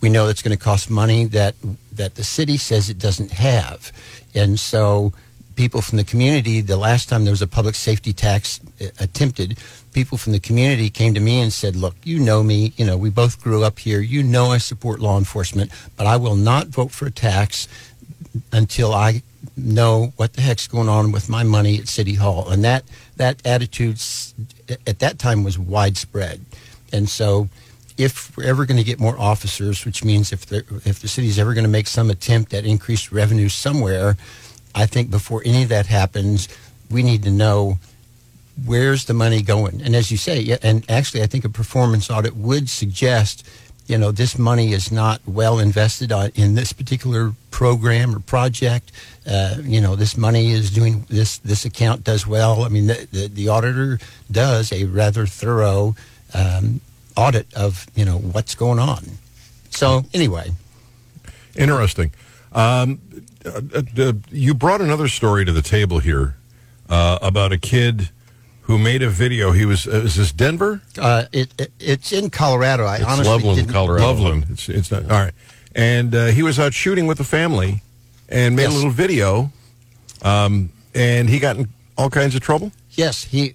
We 0.00 0.08
know 0.08 0.28
it's 0.28 0.42
going 0.42 0.56
to 0.56 0.62
cost 0.62 0.90
money 0.90 1.26
that 1.26 1.54
that 1.92 2.14
the 2.14 2.24
city 2.24 2.56
says 2.56 2.88
it 2.88 2.98
doesn't 2.98 3.32
have, 3.32 3.92
and 4.34 4.58
so 4.58 5.12
people 5.56 5.82
from 5.82 5.98
the 5.98 6.04
community. 6.04 6.62
The 6.62 6.78
last 6.78 7.10
time 7.10 7.24
there 7.24 7.32
was 7.32 7.42
a 7.42 7.46
public 7.46 7.74
safety 7.74 8.14
tax 8.14 8.60
uh, 8.80 8.86
attempted, 8.98 9.58
people 9.92 10.16
from 10.16 10.32
the 10.32 10.40
community 10.40 10.88
came 10.88 11.12
to 11.12 11.20
me 11.20 11.40
and 11.40 11.52
said, 11.52 11.76
"Look, 11.76 11.96
you 12.02 12.18
know 12.18 12.42
me. 12.42 12.72
You 12.78 12.86
know 12.86 12.96
we 12.96 13.10
both 13.10 13.42
grew 13.42 13.62
up 13.62 13.78
here. 13.78 14.00
You 14.00 14.22
know 14.22 14.46
I 14.52 14.58
support 14.58 15.00
law 15.00 15.18
enforcement, 15.18 15.70
but 15.96 16.06
I 16.06 16.16
will 16.16 16.36
not 16.36 16.68
vote 16.68 16.92
for 16.92 17.06
a 17.06 17.10
tax 17.10 17.68
until 18.52 18.94
I 18.94 19.22
know 19.56 20.12
what 20.16 20.32
the 20.32 20.40
heck's 20.40 20.66
going 20.66 20.88
on 20.88 21.12
with 21.12 21.28
my 21.28 21.42
money 21.42 21.78
at 21.78 21.88
City 21.88 22.14
Hall." 22.14 22.48
And 22.48 22.64
that 22.64 22.84
that 23.16 23.44
attitude 23.44 24.00
at 24.86 24.98
that 25.00 25.18
time 25.18 25.44
was 25.44 25.58
widespread, 25.58 26.40
and 26.90 27.06
so 27.06 27.50
if 28.00 28.34
we're 28.34 28.44
ever 28.44 28.64
going 28.64 28.78
to 28.78 28.84
get 28.84 28.98
more 28.98 29.18
officers, 29.18 29.84
which 29.84 30.02
means 30.02 30.32
if 30.32 30.46
the 30.46 30.58
if 30.86 31.00
the 31.00 31.08
city's 31.08 31.38
ever 31.38 31.52
going 31.52 31.64
to 31.64 31.70
make 31.70 31.86
some 31.86 32.08
attempt 32.10 32.54
at 32.54 32.64
increased 32.64 33.12
revenue 33.12 33.50
somewhere, 33.50 34.16
I 34.74 34.86
think 34.86 35.10
before 35.10 35.42
any 35.44 35.64
of 35.64 35.68
that 35.68 35.86
happens, 35.86 36.48
we 36.90 37.02
need 37.02 37.22
to 37.24 37.30
know 37.30 37.78
where's 38.64 39.04
the 39.04 39.14
money 39.14 39.42
going. 39.42 39.82
And 39.82 39.94
as 39.94 40.10
you 40.10 40.16
say, 40.16 40.58
and 40.62 40.90
actually, 40.90 41.22
I 41.22 41.26
think 41.26 41.44
a 41.44 41.50
performance 41.50 42.10
audit 42.10 42.34
would 42.34 42.70
suggest, 42.70 43.46
you 43.86 43.98
know, 43.98 44.12
this 44.12 44.38
money 44.38 44.72
is 44.72 44.90
not 44.90 45.20
well 45.26 45.58
invested 45.58 46.10
on, 46.10 46.30
in 46.34 46.54
this 46.54 46.72
particular 46.72 47.32
program 47.50 48.16
or 48.16 48.20
project. 48.20 48.92
Uh, 49.26 49.56
you 49.60 49.80
know, 49.80 49.94
this 49.94 50.16
money 50.16 50.52
is 50.52 50.70
doing 50.70 51.04
this. 51.10 51.36
This 51.38 51.66
account 51.66 52.02
does 52.04 52.26
well. 52.26 52.64
I 52.64 52.70
mean, 52.70 52.86
the 52.86 53.06
the, 53.12 53.28
the 53.28 53.48
auditor 53.48 53.98
does 54.30 54.72
a 54.72 54.84
rather 54.84 55.26
thorough. 55.26 55.94
Um, 56.32 56.80
audit 57.20 57.52
of 57.54 57.86
you 57.94 58.04
know 58.04 58.18
what's 58.34 58.54
going 58.54 58.78
on 58.78 59.02
so 59.70 60.04
anyway 60.14 60.50
Interesting. 61.56 62.12
Um, 62.52 63.00
uh, 63.44 63.82
uh, 63.98 64.12
you 64.30 64.54
brought 64.54 64.80
another 64.80 65.08
story 65.08 65.44
to 65.44 65.52
the 65.52 65.62
table 65.62 65.98
here 65.98 66.36
uh, 66.88 67.18
about 67.22 67.52
a 67.52 67.58
kid 67.58 68.10
who 68.62 68.78
made 68.78 69.02
a 69.02 69.10
video. 69.10 69.52
He 69.52 69.64
was 69.64 69.86
uh, 69.86 70.02
is 70.06 70.14
this 70.16 70.32
Denver? 70.32 70.80
uh, 70.98 71.24
it, 71.32 71.52
it 71.58 71.72
it's 71.80 72.12
in 72.12 72.30
colorado 72.30 72.84
i 72.84 72.96
It's 72.96 73.04
honestly 73.04 73.32
Loveland, 73.32 73.58
didn't 73.58 73.72
Colorado. 73.72 74.04
Loveland. 74.06 74.46
It's 74.50 74.68
it's 74.68 74.90
not 74.90 75.02
all 75.04 75.24
right. 75.24 75.34
And 75.74 76.14
uh, 76.14 76.26
he 76.26 76.42
was 76.42 76.58
out 76.58 76.74
shooting 76.74 77.06
with 77.06 77.18
the 77.18 77.24
family 77.24 77.82
and 78.28 78.56
made 78.56 78.66
a 78.66 78.70
little 78.70 78.90
video. 78.90 79.50
Um, 80.22 80.70
and 80.94 81.28
he 81.28 81.38
got 81.38 81.56
in 81.56 81.68
all 81.96 82.10
kinds 82.10 82.34
of 82.34 82.40
trouble. 82.40 82.72
Yes, 82.92 83.24
he 83.24 83.54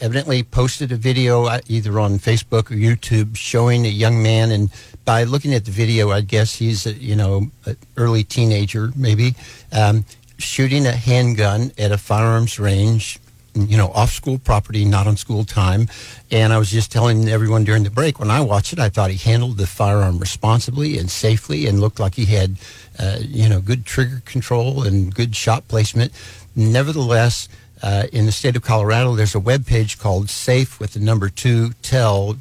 evidently 0.00 0.42
posted 0.42 0.90
a 0.90 0.96
video 0.96 1.44
uh, 1.44 1.60
either 1.68 2.00
on 2.00 2.18
Facebook 2.18 2.70
or 2.70 2.74
YouTube 2.74 3.36
showing 3.36 3.86
a 3.86 3.88
young 3.88 4.20
man, 4.20 4.50
and 4.50 4.70
by 5.04 5.22
looking 5.24 5.54
at 5.54 5.64
the 5.64 5.70
video, 5.70 6.10
I 6.10 6.22
guess 6.22 6.56
he's 6.56 6.84
a, 6.84 6.92
you 6.92 7.14
know 7.14 7.50
an 7.66 7.76
early 7.96 8.24
teenager 8.24 8.90
maybe 8.96 9.34
um, 9.72 10.04
shooting 10.38 10.86
a 10.86 10.92
handgun 10.92 11.70
at 11.78 11.92
a 11.92 11.98
firearms 11.98 12.58
range. 12.58 13.20
You 13.54 13.76
know, 13.76 13.88
off 13.88 14.10
school 14.10 14.38
property, 14.38 14.84
not 14.84 15.08
on 15.08 15.16
school 15.16 15.44
time. 15.44 15.88
And 16.30 16.52
I 16.52 16.58
was 16.58 16.70
just 16.70 16.92
telling 16.92 17.28
everyone 17.28 17.64
during 17.64 17.82
the 17.82 17.90
break 17.90 18.20
when 18.20 18.30
I 18.30 18.40
watched 18.40 18.72
it, 18.72 18.78
I 18.78 18.88
thought 18.88 19.10
he 19.10 19.16
handled 19.16 19.56
the 19.56 19.66
firearm 19.66 20.18
responsibly 20.18 20.96
and 20.96 21.10
safely, 21.10 21.66
and 21.66 21.80
looked 21.80 21.98
like 21.98 22.14
he 22.14 22.26
had, 22.26 22.56
uh, 23.00 23.16
you 23.20 23.48
know, 23.48 23.60
good 23.60 23.84
trigger 23.84 24.22
control 24.26 24.84
and 24.84 25.12
good 25.12 25.34
shot 25.34 25.66
placement. 25.66 26.12
Nevertheless, 26.54 27.48
uh, 27.82 28.06
in 28.12 28.26
the 28.26 28.32
state 28.32 28.56
of 28.56 28.62
Colorado, 28.62 29.14
there's 29.14 29.34
a 29.34 29.40
web 29.40 29.66
page 29.66 29.98
called 29.98 30.30
Safe 30.30 30.80
with 30.80 30.94
the 30.94 31.00
number 31.00 31.28
two 31.28 31.70
tell, 31.82 32.36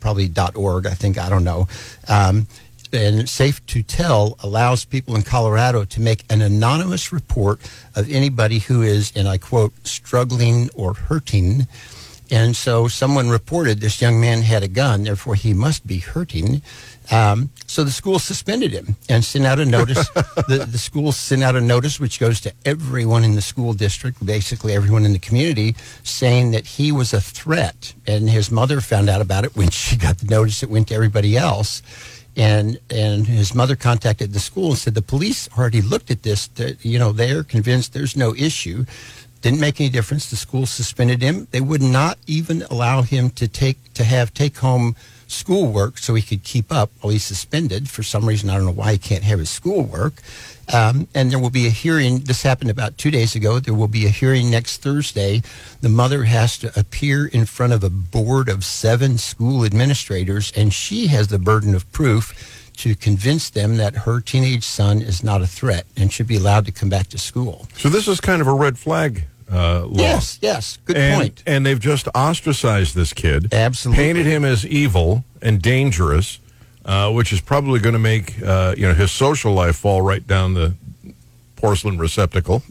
probably 0.00 0.30
.org, 0.54 0.86
I 0.86 0.94
think, 0.94 1.18
I 1.18 1.28
don't 1.28 1.44
know. 1.44 1.68
Um, 2.08 2.46
and 2.92 3.28
Safe 3.28 3.64
to 3.66 3.82
Tell 3.82 4.36
allows 4.40 4.84
people 4.84 5.14
in 5.14 5.22
Colorado 5.22 5.84
to 5.84 6.00
make 6.00 6.24
an 6.28 6.42
anonymous 6.42 7.12
report 7.12 7.60
of 7.94 8.10
anybody 8.10 8.58
who 8.58 8.82
is, 8.82 9.12
and 9.14 9.28
I 9.28 9.38
quote, 9.38 9.72
struggling 9.86 10.70
or 10.74 10.94
hurting. 10.94 11.66
And 12.30 12.54
so 12.56 12.88
someone 12.88 13.28
reported 13.28 13.80
this 13.80 14.00
young 14.00 14.20
man 14.20 14.42
had 14.42 14.62
a 14.62 14.68
gun, 14.68 15.04
therefore 15.04 15.34
he 15.34 15.52
must 15.52 15.86
be 15.86 15.98
hurting. 15.98 16.62
Um, 17.10 17.50
so 17.66 17.82
the 17.82 17.90
school 17.90 18.18
suspended 18.18 18.72
him 18.72 18.96
and 19.08 19.24
sent 19.24 19.44
out 19.44 19.58
a 19.58 19.64
notice. 19.64 20.08
the, 20.48 20.66
the 20.70 20.78
school 20.78 21.12
sent 21.12 21.42
out 21.42 21.56
a 21.56 21.60
notice 21.60 21.98
which 21.98 22.20
goes 22.20 22.40
to 22.42 22.52
everyone 22.64 23.24
in 23.24 23.34
the 23.34 23.42
school 23.42 23.72
district, 23.72 24.24
basically 24.24 24.72
everyone 24.72 25.04
in 25.04 25.12
the 25.12 25.18
community, 25.18 25.74
saying 26.04 26.52
that 26.52 26.66
he 26.66 26.92
was 26.92 27.12
a 27.12 27.20
threat. 27.20 27.94
And 28.06 28.30
his 28.30 28.50
mother 28.50 28.80
found 28.80 29.08
out 29.08 29.20
about 29.20 29.44
it 29.44 29.56
when 29.56 29.70
she 29.70 29.96
got 29.96 30.18
the 30.18 30.26
notice. 30.26 30.62
It 30.62 30.70
went 30.70 30.88
to 30.88 30.94
everybody 30.94 31.36
else. 31.36 31.82
And 32.36 32.78
and 32.90 33.26
his 33.26 33.56
mother 33.56 33.74
contacted 33.74 34.32
the 34.32 34.40
school 34.40 34.70
and 34.70 34.78
said 34.78 34.94
the 34.94 35.02
police 35.02 35.48
already 35.58 35.82
looked 35.82 36.12
at 36.12 36.22
this. 36.22 36.46
That, 36.46 36.84
you 36.84 36.98
know, 36.98 37.10
they're 37.10 37.42
convinced 37.42 37.92
there's 37.92 38.16
no 38.16 38.34
issue. 38.36 38.84
Didn't 39.42 39.60
make 39.60 39.80
any 39.80 39.90
difference. 39.90 40.30
The 40.30 40.36
school 40.36 40.66
suspended 40.66 41.22
him. 41.22 41.48
They 41.50 41.60
would 41.60 41.82
not 41.82 42.18
even 42.26 42.62
allow 42.70 43.02
him 43.02 43.30
to 43.30 43.48
take 43.48 43.92
to 43.94 44.04
have 44.04 44.32
take 44.32 44.58
home 44.58 44.94
schoolwork 45.30 45.98
so 45.98 46.14
he 46.14 46.22
could 46.22 46.44
keep 46.44 46.72
up 46.72 46.90
while 47.00 47.12
he's 47.12 47.24
suspended. 47.24 47.88
For 47.88 48.02
some 48.02 48.26
reason, 48.26 48.50
I 48.50 48.56
don't 48.56 48.66
know 48.66 48.72
why 48.72 48.92
he 48.92 48.98
can't 48.98 49.24
have 49.24 49.38
his 49.38 49.50
schoolwork. 49.50 50.14
Um, 50.72 51.08
and 51.14 51.30
there 51.30 51.38
will 51.38 51.50
be 51.50 51.66
a 51.66 51.70
hearing. 51.70 52.20
This 52.20 52.42
happened 52.42 52.70
about 52.70 52.96
two 52.96 53.10
days 53.10 53.34
ago. 53.34 53.58
There 53.58 53.74
will 53.74 53.88
be 53.88 54.06
a 54.06 54.10
hearing 54.10 54.50
next 54.50 54.82
Thursday. 54.82 55.42
The 55.80 55.88
mother 55.88 56.24
has 56.24 56.58
to 56.58 56.78
appear 56.78 57.26
in 57.26 57.44
front 57.44 57.72
of 57.72 57.82
a 57.82 57.90
board 57.90 58.48
of 58.48 58.64
seven 58.64 59.18
school 59.18 59.64
administrators, 59.64 60.52
and 60.56 60.72
she 60.72 61.08
has 61.08 61.28
the 61.28 61.38
burden 61.38 61.74
of 61.74 61.90
proof 61.90 62.70
to 62.76 62.94
convince 62.94 63.50
them 63.50 63.76
that 63.76 63.94
her 63.94 64.20
teenage 64.20 64.64
son 64.64 65.02
is 65.02 65.22
not 65.22 65.42
a 65.42 65.46
threat 65.46 65.86
and 65.96 66.12
should 66.12 66.26
be 66.26 66.36
allowed 66.36 66.64
to 66.66 66.72
come 66.72 66.88
back 66.88 67.08
to 67.08 67.18
school. 67.18 67.66
So 67.76 67.88
this 67.88 68.08
is 68.08 68.20
kind 68.20 68.40
of 68.40 68.46
a 68.46 68.54
red 68.54 68.78
flag 68.78 69.24
uh, 69.50 69.84
law. 69.86 70.02
Yes, 70.02 70.38
yes, 70.40 70.78
good 70.84 70.96
and, 70.96 71.20
point. 71.20 71.42
And 71.46 71.66
they've 71.66 71.80
just 71.80 72.08
ostracized 72.14 72.94
this 72.94 73.12
kid. 73.12 73.52
Absolutely. 73.52 74.02
Painted 74.02 74.26
him 74.26 74.44
as 74.44 74.66
evil 74.66 75.24
and 75.42 75.60
dangerous, 75.60 76.38
uh, 76.84 77.10
which 77.12 77.32
is 77.32 77.40
probably 77.40 77.80
going 77.80 77.94
to 77.94 77.98
make 77.98 78.40
uh, 78.42 78.74
you 78.76 78.86
know 78.86 78.94
his 78.94 79.10
social 79.10 79.52
life 79.52 79.76
fall 79.76 80.02
right 80.02 80.26
down 80.26 80.54
the 80.54 80.74
porcelain 81.56 81.98
receptacle, 81.98 82.62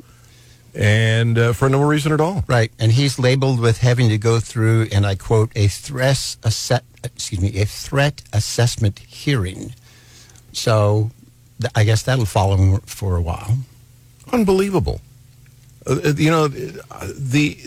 and 0.74 1.38
uh, 1.38 1.54
for 1.54 1.70
no 1.70 1.82
reason 1.84 2.12
at 2.12 2.22
all. 2.22 2.44
Right, 2.48 2.72
and 2.80 2.92
he's 2.92 3.20
labeled 3.20 3.60
with 3.60 3.80
having 3.80 4.10
to 4.10 4.18
go 4.18 4.40
through, 4.40 4.88
and 4.92 5.06
I 5.06 5.16
quote, 5.16 5.52
a 5.56 5.68
threat, 5.68 6.38
asse- 6.44 6.82
excuse 7.04 7.42
me, 7.42 7.60
a 7.60 7.66
threat 7.66 8.22
assessment 8.34 9.00
hearing. 9.00 9.74
So, 10.54 11.12
th- 11.62 11.72
I 11.76 11.84
guess 11.84 12.04
that'll 12.04 12.26
follow 12.26 12.58
him 12.58 12.80
for 12.82 13.16
a 13.16 13.22
while. 13.22 13.60
Unbelievable. 14.32 15.02
Uh, 15.86 16.14
you 16.18 16.30
know, 16.30 16.48
the 16.48 17.58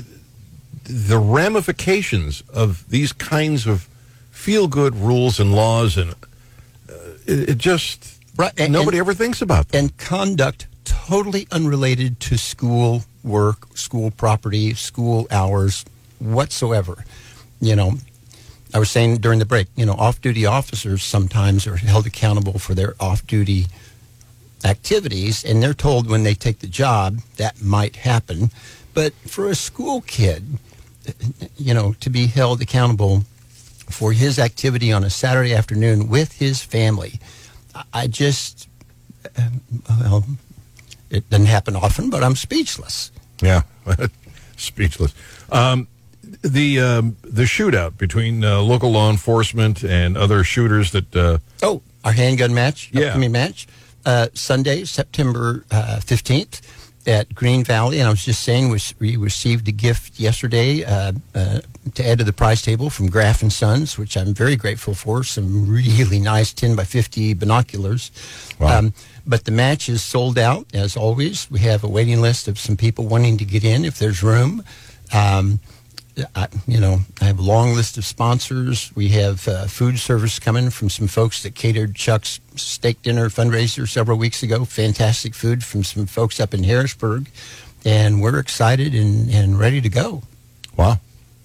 the 0.85 1.19
ramifications 1.19 2.43
of 2.53 2.89
these 2.89 3.13
kinds 3.13 3.67
of 3.67 3.89
feel 4.31 4.69
good 4.69 4.95
rules 4.97 5.39
and 5.41 5.55
laws, 5.55 5.97
and 5.97 6.11
uh, 6.13 6.95
it, 7.27 7.51
it 7.51 7.59
just 7.59 8.19
Right, 8.37 8.53
and- 8.59 8.73
nobody 8.73 8.99
and- 8.99 9.05
ever 9.07 9.15
thinks 9.15 9.41
about 9.43 9.69
them. 9.69 9.85
and 9.85 9.97
conduct 9.99 10.67
totally 10.85 11.47
unrelated 11.51 12.19
to 12.21 12.37
school 12.39 13.05
work, 13.23 13.77
school 13.77 14.11
property, 14.11 14.75
school 14.75 15.27
hours 15.31 15.85
whatsoever. 16.19 17.05
You 17.61 17.77
know, 17.77 17.95
I 18.75 18.79
was 18.79 18.91
saying 18.91 19.19
during 19.19 19.39
the 19.39 19.45
break, 19.47 19.69
you 19.77 19.87
know, 19.87 19.93
off 19.95 20.21
duty 20.21 20.45
officers 20.47 21.03
sometimes 21.05 21.67
are 21.67 21.77
held 21.77 22.07
accountable 22.07 22.59
for 22.59 22.75
their 22.75 22.95
off 22.99 23.25
duty 23.27 23.67
activities, 24.65 25.45
and 25.45 25.63
they're 25.63 25.75
told 25.75 26.09
when 26.09 26.23
they 26.23 26.35
take 26.35 26.61
the 26.61 26.67
job 26.67 27.19
that 27.37 27.63
might 27.63 27.97
happen. 27.97 28.51
But 28.95 29.13
for 29.27 29.49
a 29.49 29.55
school 29.55 30.03
kid, 30.03 30.59
you 31.57 31.75
know, 31.75 31.95
to 32.01 32.11
be 32.11 32.27
held 32.27 32.61
accountable 32.63 33.25
for 33.91 34.13
his 34.13 34.39
activity 34.39 34.93
on 34.93 35.05
a 35.05 35.11
Saturday 35.11 35.55
afternoon 35.55 36.09
with 36.09 36.33
his 36.39 36.63
family, 36.63 37.19
I- 37.93 38.07
just, 38.07 38.69
um, 39.37 39.61
well, 39.89 40.25
it 41.11 41.29
doesn't 41.31 41.47
happen 41.47 41.75
often, 41.77 42.11
but 42.11 42.23
I'm 42.23 42.37
speechless. 42.37 43.11
Yeah, 43.41 43.63
speechless. 44.57 45.15
Um, 45.51 45.89
the 46.43 46.81
um, 46.81 47.17
the 47.23 47.43
shootout 47.43 47.99
between 47.99 48.45
uh, 48.45 48.61
local 48.63 48.91
law 48.93 49.11
enforcement 49.11 49.83
and 49.85 50.17
other 50.17 50.45
shooters 50.45 50.93
that 50.93 51.15
uh, 51.17 51.39
Oh, 51.63 51.83
our 52.05 52.13
handgun 52.13 52.55
match, 52.55 52.91
Yeah. 52.93 53.15
I 53.15 53.19
mean 53.19 53.33
match, 53.33 53.67
uh, 54.07 54.29
Sunday, 54.35 54.85
September 54.85 55.65
uh, 55.71 56.01
fifteenth 56.01 56.61
at 57.05 57.35
Green 57.35 57.65
Valley. 57.65 57.99
And 57.99 58.07
I 58.07 58.11
was 58.11 58.25
just 58.25 58.43
saying, 58.45 58.69
we, 58.71 58.79
we 59.01 59.17
received 59.17 59.67
a 59.67 59.73
gift 59.73 60.21
yesterday 60.21 60.85
uh, 60.85 61.13
uh, 61.35 61.59
to 61.95 62.07
add 62.09 62.19
to 62.19 62.25
the 62.25 62.33
prize 62.33 62.63
table 62.63 62.91
from 62.91 63.11
Graf 63.11 63.43
and 63.43 63.53
Sons, 63.53 63.99
which 63.99 64.17
I'm 64.17 64.33
very 64.33 64.55
grateful 64.55 64.95
for. 64.95 65.25
Some 65.25 65.69
really 65.69 66.21
nice 66.21 66.53
ten 66.53 66.77
by 66.77 66.85
fifty 66.85 67.35
binoculars. 67.35 68.11
Um, 68.61 68.67
Wow. 68.67 68.91
but 69.27 69.45
the 69.45 69.51
match 69.51 69.89
is 69.89 70.03
sold 70.05 70.39
out 70.39 70.67
as 70.75 70.97
always. 70.97 71.51
We 71.51 71.59
have 71.61 71.83
a 71.83 71.89
waiting 71.89 72.21
list 72.21 72.47
of 72.49 72.59
some 72.59 72.77
people 72.77 73.07
wanting 73.09 73.37
to 73.39 73.45
get 73.45 73.65
in 73.65 73.85
if 73.85 73.99
there's 73.99 74.23
room. 74.23 74.63
Um, 75.13 75.59
I, 76.35 76.49
you 76.67 76.79
know, 76.79 77.01
I 77.21 77.25
have 77.25 77.39
a 77.39 77.43
long 77.43 77.75
list 77.75 77.97
of 77.97 78.05
sponsors. 78.05 78.91
We 78.95 79.09
have 79.11 79.49
uh, 79.49 79.67
food 79.67 79.99
service 79.99 80.39
coming 80.39 80.71
from 80.71 80.91
some 80.91 81.07
folks 81.09 81.43
that 81.43 81.55
catered 81.55 81.95
Chuck's 81.95 82.39
steak 82.55 83.01
dinner 83.03 83.31
fundraiser 83.31 83.89
several 83.89 84.19
weeks 84.19 84.43
ago. 84.43 84.65
Fantastic 84.65 85.35
food 85.35 85.65
from 85.65 85.85
some 85.85 86.07
folks 86.07 86.39
up 86.39 86.53
in 86.53 86.65
Harrisburg. 86.65 87.29
And 87.85 88.21
we're 88.21 88.39
excited 88.39 88.95
and, 88.95 89.31
and 89.31 89.59
ready 89.59 89.81
to 89.81 89.89
go. 89.89 90.23
wow, 90.77 91.01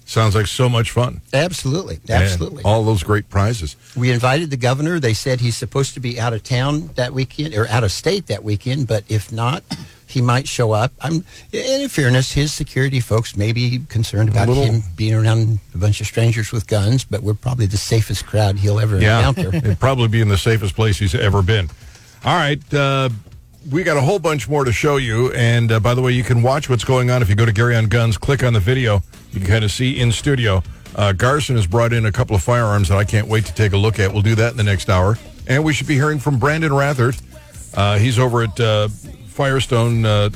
sounds 0.06 0.36
like 0.36 0.48
so 0.48 0.68
much 0.70 0.92
fun. 0.92 1.22
Absolutely. 1.34 1.96
And 2.10 2.24
Absolutely. 2.24 2.64
all 2.64 2.84
those 2.84 3.04
great 3.04 3.30
prizes. 3.30 3.76
We 3.96 4.12
invited 4.12 4.50
the 4.52 4.58
governor. 4.58 5.00
They 5.00 5.14
said 5.14 5.40
he's 5.40 5.58
supposed 5.58 5.94
to 5.96 6.00
be 6.00 6.20
out 6.20 6.34
of 6.34 6.44
town 6.44 6.92
that 6.96 7.14
weekend 7.14 7.56
or 7.56 7.68
out 7.70 7.84
of 7.84 7.92
state 7.92 8.28
that 8.28 8.44
weekend, 8.44 8.88
but 8.88 9.04
if 9.10 9.32
not, 9.32 9.64
he 10.08 10.22
might 10.22 10.48
show 10.48 10.72
up. 10.72 10.92
I'm, 11.02 11.24
in 11.52 11.90
fairness, 11.90 12.32
his 12.32 12.54
security 12.54 13.00
folks 13.00 13.36
may 13.36 13.52
be 13.52 13.80
concerned 13.90 14.30
about 14.30 14.48
him 14.50 14.82
being 14.96 15.14
around 15.14 15.60
a 15.76 15.78
bunch 15.78 16.02
of 16.02 16.08
strangers 16.08 16.52
with 16.52 16.66
guns, 16.68 17.04
but 17.04 17.22
we're 17.22 17.34
probably 17.34 17.66
the 17.66 17.78
safest 17.78 18.26
crowd 18.26 18.58
he'll 18.58 18.80
ever 18.80 19.00
Yeah, 19.00 19.28
encounter. 19.30 19.56
it'd 19.58 19.80
probably 19.80 20.08
be 20.08 20.22
in 20.22 20.30
the 20.30 20.38
safest 20.38 20.76
place 20.76 20.98
he's 20.98 21.14
ever 21.14 21.42
been. 21.42 21.70
All 22.26 22.36
right, 22.36 22.74
uh, 22.74 23.10
we 23.70 23.84
got 23.84 23.98
a 23.98 24.02
whole 24.02 24.20
bunch 24.20 24.48
more 24.48 24.64
to 24.64 24.72
show 24.72 24.98
you. 24.98 25.32
And 25.34 25.72
uh, 25.72 25.80
by 25.80 25.94
the 25.94 26.02
way, 26.02 26.14
you 26.14 26.24
can 26.24 26.42
watch 26.42 26.70
what's 26.70 26.86
going 26.86 27.12
on 27.12 27.22
if 27.22 27.30
you 27.30 27.36
go 27.36 27.46
to 27.46 27.52
Gary 27.54 27.76
on 27.76 27.86
Guns. 27.88 28.18
Click 28.18 28.44
on 28.44 28.54
the 28.54 28.60
video. 28.60 29.04
You 29.32 29.40
can 29.42 29.50
kind 29.50 29.66
of 29.66 29.72
see 29.72 30.00
in 30.00 30.12
studio. 30.12 30.64
Uh, 30.96 31.12
Garson 31.12 31.56
has 31.58 31.68
brought 31.68 31.94
in 31.94 32.06
a 32.06 32.12
couple 32.12 32.36
of 32.36 32.42
firearms 32.42 32.88
that 32.90 32.98
I 32.98 33.04
can't 33.04 33.28
wait 33.28 33.46
to 33.46 33.54
take 33.54 33.74
a 33.74 33.78
look 33.78 34.00
at. 34.00 34.12
We'll 34.14 34.22
do 34.24 34.36
that 34.36 34.52
in 34.52 34.58
the 34.58 34.64
next 34.64 34.90
hour, 34.90 35.18
and 35.46 35.64
we 35.64 35.74
should 35.74 35.86
be 35.88 35.94
hearing 35.96 36.18
from 36.18 36.40
Brandon 36.40 36.72
Rathert. 36.72 37.22
Uh, 37.76 37.98
he's 38.00 38.18
over 38.18 38.44
at 38.44 38.60
uh, 38.60 38.88
Firestone 39.38 40.04
uh, 40.04 40.32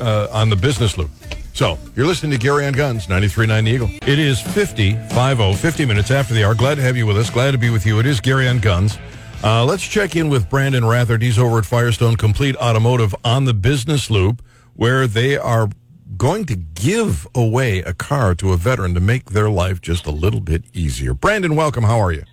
uh, 0.00 0.26
on 0.32 0.50
the 0.50 0.56
business 0.56 0.98
loop. 0.98 1.10
So, 1.54 1.78
you're 1.94 2.06
listening 2.06 2.32
to 2.32 2.38
Gary 2.38 2.66
on 2.66 2.72
Guns, 2.72 3.06
93.9 3.06 3.68
Eagle. 3.68 3.88
It 4.02 4.18
is 4.18 4.40
50, 4.40 4.94
50, 4.94 5.54
50 5.54 5.86
minutes 5.86 6.10
after 6.10 6.34
the 6.34 6.44
hour. 6.44 6.54
Glad 6.54 6.74
to 6.76 6.82
have 6.82 6.96
you 6.96 7.06
with 7.06 7.16
us. 7.16 7.30
Glad 7.30 7.52
to 7.52 7.58
be 7.58 7.70
with 7.70 7.86
you. 7.86 8.00
It 8.00 8.06
is 8.06 8.20
Gary 8.20 8.48
on 8.48 8.58
Guns. 8.58 8.98
Uh, 9.44 9.64
let's 9.64 9.86
check 9.86 10.16
in 10.16 10.28
with 10.28 10.50
Brandon 10.50 10.82
Rathard. 10.82 11.22
He's 11.22 11.38
over 11.38 11.58
at 11.58 11.66
Firestone 11.66 12.16
Complete 12.16 12.56
Automotive 12.56 13.14
on 13.24 13.44
the 13.44 13.54
business 13.54 14.10
loop, 14.10 14.42
where 14.74 15.06
they 15.06 15.36
are 15.36 15.68
going 16.16 16.46
to 16.46 16.56
give 16.56 17.28
away 17.34 17.78
a 17.78 17.94
car 17.94 18.34
to 18.34 18.52
a 18.52 18.56
veteran 18.56 18.92
to 18.94 19.00
make 19.00 19.30
their 19.30 19.48
life 19.48 19.80
just 19.80 20.06
a 20.06 20.10
little 20.10 20.40
bit 20.40 20.64
easier. 20.72 21.14
Brandon, 21.14 21.54
welcome. 21.54 21.84
How 21.84 22.00
are 22.00 22.12
you? 22.12 22.24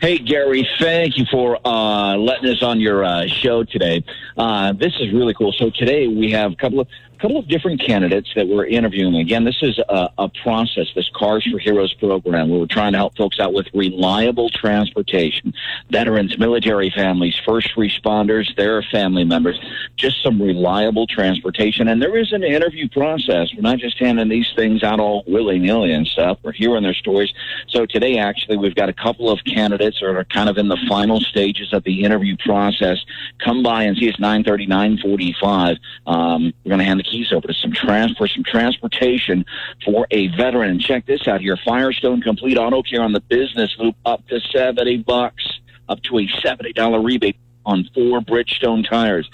Hey, 0.00 0.16
Gary, 0.16 0.66
thank 0.78 1.18
you 1.18 1.26
for 1.30 1.58
uh, 1.62 2.16
letting 2.16 2.48
us 2.48 2.62
on 2.62 2.80
your 2.80 3.04
uh, 3.04 3.26
show 3.26 3.64
today. 3.64 4.02
Uh, 4.34 4.72
this 4.72 4.94
is 4.98 5.12
really 5.12 5.34
cool. 5.34 5.52
So 5.52 5.68
today 5.68 6.08
we 6.08 6.30
have 6.30 6.52
a 6.52 6.56
couple 6.56 6.80
of 6.80 6.88
couple 7.20 7.38
of 7.38 7.46
different 7.48 7.80
candidates 7.80 8.30
that 8.34 8.48
we're 8.48 8.64
interviewing. 8.64 9.16
Again, 9.16 9.44
this 9.44 9.58
is 9.62 9.78
a, 9.78 10.08
a 10.16 10.28
process, 10.42 10.86
this 10.94 11.08
Cars 11.14 11.46
for 11.50 11.58
Heroes 11.58 11.92
program, 11.94 12.48
where 12.48 12.58
we're 12.58 12.66
trying 12.66 12.92
to 12.92 12.98
help 12.98 13.16
folks 13.16 13.38
out 13.38 13.52
with 13.52 13.66
reliable 13.74 14.48
transportation, 14.48 15.52
veterans, 15.90 16.38
military 16.38 16.90
families, 16.90 17.38
first 17.44 17.76
responders, 17.76 18.54
their 18.56 18.82
family 18.82 19.24
members, 19.24 19.60
just 19.96 20.22
some 20.22 20.40
reliable 20.40 21.06
transportation. 21.06 21.88
And 21.88 22.00
there 22.00 22.16
is 22.16 22.32
an 22.32 22.42
interview 22.42 22.88
process. 22.88 23.52
We're 23.54 23.62
not 23.62 23.78
just 23.78 23.98
handing 23.98 24.28
these 24.28 24.50
things 24.56 24.82
out 24.82 24.98
all 24.98 25.22
willy 25.26 25.58
nilly 25.58 25.92
and 25.92 26.06
stuff. 26.06 26.38
We're 26.42 26.52
hearing 26.52 26.82
their 26.82 26.94
stories. 26.94 27.32
So 27.68 27.84
today, 27.84 28.16
actually, 28.16 28.56
we've 28.56 28.74
got 28.74 28.88
a 28.88 28.94
couple 28.94 29.30
of 29.30 29.44
candidates 29.44 30.00
that 30.00 30.06
are 30.06 30.24
kind 30.24 30.48
of 30.48 30.56
in 30.56 30.68
the 30.68 30.78
final 30.88 31.20
stages 31.20 31.74
of 31.74 31.84
the 31.84 32.02
interview 32.02 32.36
process. 32.38 32.98
Come 33.44 33.62
by 33.62 33.82
and 33.82 33.96
see 33.96 34.08
us 34.08 34.18
930, 34.18 34.66
945. 34.66 35.76
Um, 36.06 36.54
we're 36.64 36.70
going 36.70 36.78
to 36.78 36.84
hand 36.84 37.00
the 37.00 37.09
keys 37.10 37.32
over 37.32 37.48
to 37.48 37.54
some 37.54 37.72
trans 37.72 38.16
for 38.16 38.28
some 38.28 38.44
transportation 38.44 39.44
for 39.84 40.06
a 40.10 40.28
veteran. 40.28 40.70
And 40.70 40.80
check 40.80 41.06
this 41.06 41.26
out 41.26 41.40
here: 41.40 41.56
Firestone 41.64 42.20
Complete 42.20 42.56
Auto 42.56 42.82
Care 42.82 43.02
on 43.02 43.12
the 43.12 43.20
business 43.20 43.74
loop, 43.78 43.96
up 44.04 44.26
to 44.28 44.40
seventy 44.40 44.98
bucks, 44.98 45.60
up 45.88 46.02
to 46.04 46.18
a 46.18 46.28
seventy 46.42 46.72
dollar 46.72 47.00
rebate 47.00 47.36
on 47.66 47.88
four 47.94 48.20
Bridgestone 48.20 48.88
tires, 48.88 49.28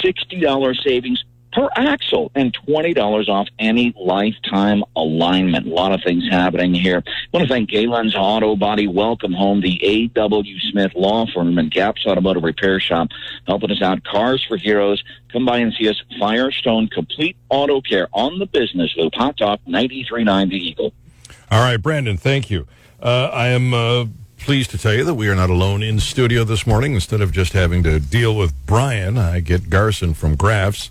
sixty 0.00 0.40
dollar 0.40 0.74
savings 0.74 1.24
per 1.54 1.68
axle 1.76 2.32
and 2.34 2.54
$20 2.66 3.28
off 3.28 3.48
any 3.58 3.94
lifetime 3.96 4.82
alignment. 4.96 5.66
A 5.66 5.70
lot 5.70 5.92
of 5.92 6.02
things 6.02 6.24
happening 6.28 6.74
here. 6.74 7.02
I 7.06 7.10
want 7.32 7.46
to 7.46 7.52
thank 7.52 7.70
Galen's 7.70 8.14
Auto 8.16 8.56
Body 8.56 8.88
Welcome 8.88 9.32
Home, 9.32 9.60
the 9.60 9.82
A.W. 9.82 10.58
Smith 10.70 10.92
Law 10.96 11.26
Firm, 11.32 11.56
and 11.58 11.70
Gaps 11.70 12.04
Automotive 12.06 12.42
Repair 12.42 12.80
Shop, 12.80 13.08
helping 13.46 13.70
us 13.70 13.80
out. 13.80 14.02
Cars 14.04 14.44
for 14.46 14.56
Heroes. 14.56 15.02
Come 15.32 15.46
by 15.46 15.58
and 15.58 15.72
see 15.74 15.88
us. 15.88 16.00
Firestone 16.18 16.88
Complete 16.88 17.36
Auto 17.48 17.80
Care 17.80 18.08
on 18.12 18.38
the 18.38 18.46
business 18.46 18.92
loop. 18.96 19.14
Hot 19.14 19.36
Talk 19.36 19.60
93.9 19.66 20.50
The 20.50 20.56
Eagle. 20.56 20.92
All 21.50 21.60
right, 21.60 21.76
Brandon, 21.76 22.16
thank 22.16 22.50
you. 22.50 22.66
Uh, 23.00 23.30
I 23.32 23.48
am 23.48 23.72
uh, 23.72 24.06
pleased 24.38 24.70
to 24.70 24.78
tell 24.78 24.94
you 24.94 25.04
that 25.04 25.14
we 25.14 25.28
are 25.28 25.34
not 25.36 25.50
alone 25.50 25.82
in 25.82 26.00
studio 26.00 26.42
this 26.42 26.66
morning. 26.66 26.94
Instead 26.94 27.20
of 27.20 27.30
just 27.30 27.52
having 27.52 27.82
to 27.84 28.00
deal 28.00 28.34
with 28.36 28.52
Brian, 28.66 29.18
I 29.18 29.40
get 29.40 29.70
Garson 29.70 30.14
from 30.14 30.34
Graf's. 30.34 30.90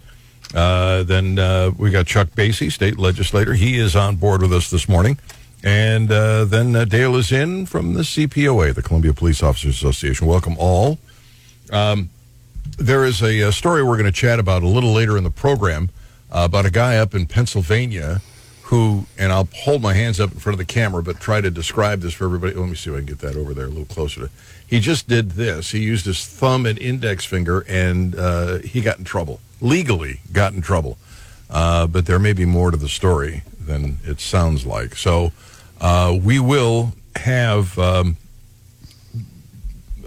Uh, 0.53 1.03
then 1.03 1.39
uh, 1.39 1.71
we 1.77 1.89
got 1.89 2.05
Chuck 2.05 2.29
Basye, 2.29 2.71
state 2.71 2.99
legislator. 2.99 3.53
He 3.53 3.77
is 3.77 3.95
on 3.95 4.17
board 4.17 4.41
with 4.41 4.53
us 4.53 4.69
this 4.69 4.87
morning. 4.87 5.17
And 5.63 6.11
uh, 6.11 6.45
then 6.45 6.75
uh, 6.75 6.85
Dale 6.85 7.15
is 7.15 7.31
in 7.31 7.65
from 7.65 7.93
the 7.93 8.01
CPOA, 8.01 8.75
the 8.75 8.81
Columbia 8.81 9.13
Police 9.13 9.41
Officers 9.41 9.75
Association. 9.75 10.27
Welcome 10.27 10.55
all. 10.59 10.99
Um, 11.71 12.09
there 12.77 13.05
is 13.05 13.21
a, 13.21 13.39
a 13.39 13.51
story 13.51 13.83
we're 13.83 13.97
going 13.97 14.05
to 14.05 14.11
chat 14.11 14.39
about 14.39 14.63
a 14.63 14.67
little 14.67 14.91
later 14.91 15.17
in 15.17 15.23
the 15.23 15.31
program 15.31 15.89
uh, 16.31 16.41
about 16.45 16.65
a 16.65 16.71
guy 16.71 16.97
up 16.97 17.15
in 17.15 17.25
Pennsylvania 17.25 18.21
who, 18.63 19.05
and 19.17 19.31
I'll 19.31 19.47
hold 19.55 19.81
my 19.81 19.93
hands 19.93 20.19
up 20.19 20.31
in 20.31 20.39
front 20.39 20.55
of 20.55 20.57
the 20.57 20.73
camera, 20.73 21.03
but 21.03 21.19
try 21.19 21.41
to 21.41 21.51
describe 21.51 22.01
this 22.01 22.13
for 22.13 22.25
everybody. 22.25 22.55
Let 22.55 22.69
me 22.69 22.75
see 22.75 22.89
if 22.89 22.95
I 22.95 22.99
can 22.99 23.05
get 23.05 23.19
that 23.19 23.35
over 23.35 23.53
there 23.53 23.65
a 23.65 23.69
little 23.69 23.85
closer. 23.85 24.21
To, 24.21 24.29
he 24.65 24.79
just 24.79 25.07
did 25.07 25.31
this. 25.31 25.71
He 25.71 25.79
used 25.79 26.05
his 26.05 26.25
thumb 26.25 26.65
and 26.65 26.79
index 26.79 27.23
finger, 27.23 27.65
and 27.67 28.15
uh, 28.15 28.57
he 28.59 28.81
got 28.81 28.97
in 28.97 29.03
trouble. 29.03 29.39
Legally 29.63 30.19
got 30.31 30.53
in 30.53 30.61
trouble. 30.61 30.97
Uh, 31.49 31.87
but 31.87 32.05
there 32.05 32.19
may 32.19 32.33
be 32.33 32.45
more 32.45 32.71
to 32.71 32.77
the 32.77 32.89
story 32.89 33.43
than 33.59 33.97
it 34.03 34.19
sounds 34.19 34.65
like. 34.65 34.95
So 34.95 35.31
uh, 35.79 36.17
we 36.21 36.39
will 36.39 36.93
have 37.15 37.77
um, 37.77 38.17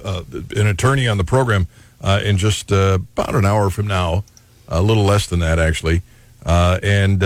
uh, 0.04 0.22
an 0.56 0.66
attorney 0.66 1.06
on 1.06 1.18
the 1.18 1.24
program 1.24 1.68
uh, 2.00 2.20
in 2.24 2.36
just 2.36 2.72
uh, 2.72 2.98
about 3.16 3.34
an 3.34 3.44
hour 3.44 3.70
from 3.70 3.86
now, 3.86 4.24
a 4.68 4.82
little 4.82 5.04
less 5.04 5.26
than 5.28 5.38
that, 5.40 5.58
actually. 5.58 6.02
Uh, 6.44 6.78
and 6.82 7.22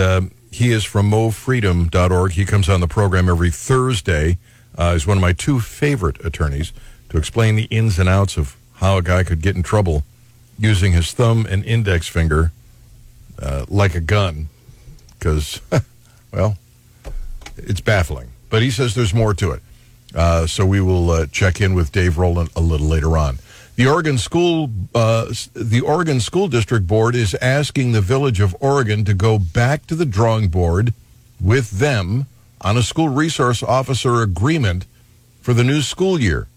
he 0.51 0.71
is 0.71 0.83
from 0.83 1.09
mofreedom.org. 1.09 2.31
He 2.31 2.45
comes 2.45 2.69
on 2.69 2.79
the 2.79 2.87
program 2.87 3.27
every 3.27 3.51
Thursday. 3.51 4.37
He's 4.77 5.07
one 5.07 5.17
of 5.17 5.21
my 5.21 5.33
two 5.33 5.59
favorite 5.59 6.23
attorneys 6.23 6.73
to 7.09 7.17
explain 7.17 7.55
the 7.55 7.65
ins 7.65 7.99
and 7.99 8.07
outs 8.07 8.37
of 8.37 8.55
how 8.75 8.97
a 8.97 9.01
guy 9.01 9.23
could 9.23 9.41
get 9.41 9.55
in 9.55 9.63
trouble 9.63 10.03
using 10.61 10.93
his 10.93 11.11
thumb 11.11 11.45
and 11.49 11.65
index 11.65 12.07
finger 12.07 12.51
uh, 13.41 13.65
like 13.67 13.95
a 13.95 13.99
gun. 13.99 14.47
Because, 15.17 15.59
well, 16.31 16.57
it's 17.57 17.81
baffling. 17.81 18.29
But 18.49 18.61
he 18.61 18.71
says 18.71 18.95
there's 18.95 19.13
more 19.13 19.33
to 19.33 19.51
it. 19.51 19.61
Uh, 20.13 20.45
so 20.45 20.65
we 20.65 20.81
will 20.81 21.09
uh, 21.09 21.25
check 21.27 21.61
in 21.61 21.73
with 21.73 21.91
Dave 21.91 22.17
Roland 22.17 22.49
a 22.55 22.61
little 22.61 22.87
later 22.87 23.17
on. 23.17 23.39
The 23.75 23.87
Oregon 23.87 24.17
School, 24.17 24.69
uh, 24.93 25.33
the 25.53 25.81
Oregon 25.81 26.19
School 26.19 26.47
District 26.47 26.85
Board 26.85 27.15
is 27.15 27.33
asking 27.35 27.93
the 27.93 28.01
Village 28.01 28.39
of 28.39 28.55
Oregon 28.59 29.05
to 29.05 29.13
go 29.13 29.39
back 29.39 29.87
to 29.87 29.95
the 29.95 30.05
drawing 30.05 30.49
board 30.49 30.93
with 31.39 31.71
them 31.71 32.27
on 32.59 32.77
a 32.77 32.83
school 32.83 33.09
resource 33.09 33.63
officer 33.63 34.21
agreement 34.21 34.85
for 35.41 35.53
the 35.53 35.63
new 35.63 35.81
school 35.81 36.19
year. 36.19 36.47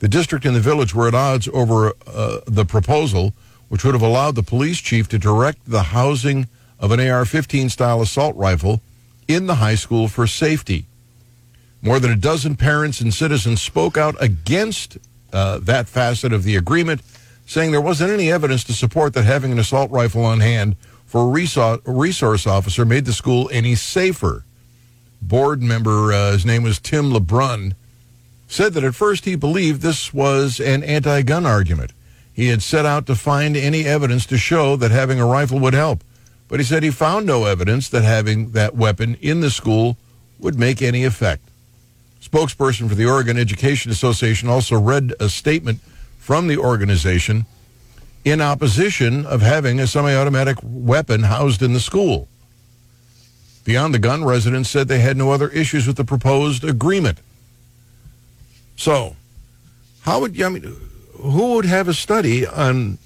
The 0.00 0.08
district 0.08 0.46
and 0.46 0.56
the 0.56 0.60
village 0.60 0.94
were 0.94 1.08
at 1.08 1.14
odds 1.14 1.48
over 1.52 1.92
uh, 2.06 2.40
the 2.46 2.64
proposal, 2.64 3.34
which 3.68 3.84
would 3.84 3.94
have 3.94 4.02
allowed 4.02 4.34
the 4.34 4.42
police 4.42 4.78
chief 4.78 5.08
to 5.08 5.18
direct 5.18 5.58
the 5.66 5.84
housing 5.84 6.48
of 6.78 6.90
an 6.90 7.00
AR-15 7.00 7.70
style 7.70 8.00
assault 8.00 8.34
rifle 8.36 8.80
in 9.28 9.46
the 9.46 9.56
high 9.56 9.74
school 9.74 10.08
for 10.08 10.26
safety. 10.26 10.86
More 11.82 12.00
than 12.00 12.10
a 12.10 12.16
dozen 12.16 12.56
parents 12.56 13.00
and 13.00 13.12
citizens 13.12 13.60
spoke 13.60 13.96
out 13.96 14.16
against 14.20 14.98
uh, 15.32 15.58
that 15.60 15.88
facet 15.88 16.32
of 16.32 16.44
the 16.44 16.56
agreement, 16.56 17.02
saying 17.46 17.70
there 17.70 17.80
wasn't 17.80 18.10
any 18.10 18.32
evidence 18.32 18.64
to 18.64 18.72
support 18.72 19.12
that 19.14 19.24
having 19.24 19.52
an 19.52 19.58
assault 19.58 19.90
rifle 19.90 20.24
on 20.24 20.40
hand 20.40 20.76
for 21.04 21.22
a 21.22 21.92
resource 21.92 22.46
officer 22.46 22.84
made 22.84 23.04
the 23.04 23.12
school 23.12 23.50
any 23.52 23.74
safer. 23.74 24.44
Board 25.20 25.62
member, 25.62 26.12
uh, 26.12 26.32
his 26.32 26.46
name 26.46 26.62
was 26.62 26.78
Tim 26.78 27.12
LeBrun, 27.12 27.74
said 28.50 28.74
that 28.74 28.82
at 28.82 28.96
first 28.96 29.24
he 29.24 29.36
believed 29.36 29.80
this 29.80 30.12
was 30.12 30.58
an 30.58 30.82
anti 30.82 31.22
gun 31.22 31.46
argument. 31.46 31.92
He 32.32 32.48
had 32.48 32.62
set 32.62 32.84
out 32.84 33.06
to 33.06 33.14
find 33.14 33.56
any 33.56 33.84
evidence 33.84 34.26
to 34.26 34.38
show 34.38 34.74
that 34.76 34.90
having 34.90 35.20
a 35.20 35.26
rifle 35.26 35.60
would 35.60 35.74
help, 35.74 36.02
but 36.48 36.58
he 36.58 36.66
said 36.66 36.82
he 36.82 36.90
found 36.90 37.26
no 37.26 37.44
evidence 37.44 37.88
that 37.88 38.02
having 38.02 38.50
that 38.50 38.74
weapon 38.74 39.16
in 39.20 39.40
the 39.40 39.50
school 39.50 39.96
would 40.40 40.58
make 40.58 40.82
any 40.82 41.04
effect. 41.04 41.48
Spokesperson 42.20 42.88
for 42.88 42.94
the 42.96 43.06
Oregon 43.06 43.38
Education 43.38 43.92
Association 43.92 44.48
also 44.48 44.78
read 44.78 45.14
a 45.20 45.28
statement 45.28 45.80
from 46.18 46.48
the 46.48 46.58
organization 46.58 47.46
in 48.24 48.40
opposition 48.40 49.24
of 49.26 49.42
having 49.42 49.78
a 49.78 49.86
semi 49.86 50.14
automatic 50.14 50.58
weapon 50.62 51.22
housed 51.22 51.62
in 51.62 51.72
the 51.72 51.80
school. 51.80 52.26
Beyond 53.64 53.94
the 53.94 53.98
Gun 54.00 54.24
residents 54.24 54.70
said 54.70 54.88
they 54.88 54.98
had 54.98 55.16
no 55.16 55.30
other 55.30 55.48
issues 55.50 55.86
with 55.86 55.96
the 55.96 56.04
proposed 56.04 56.64
agreement. 56.64 57.20
So, 58.80 59.14
how 60.00 60.20
would 60.20 60.38
you, 60.38 60.46
I 60.46 60.48
mean, 60.48 60.74
who 61.12 61.56
would 61.56 61.66
have 61.66 61.86
a 61.86 61.92
study 61.92 62.46
on 62.46 62.96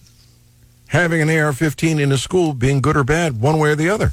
having 0.87 1.21
an 1.21 1.29
AR 1.29 1.53
15 1.53 1.99
in 1.99 2.13
a 2.13 2.17
school 2.17 2.55
being 2.55 2.81
good 2.81 2.97
or 2.97 3.03
bad, 3.03 3.41
one 3.41 3.59
way 3.59 3.71
or 3.71 3.75
the 3.75 3.89
other? 3.89 4.13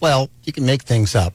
Well, 0.00 0.30
you 0.44 0.54
can 0.54 0.64
make 0.64 0.84
things 0.84 1.14
up. 1.14 1.34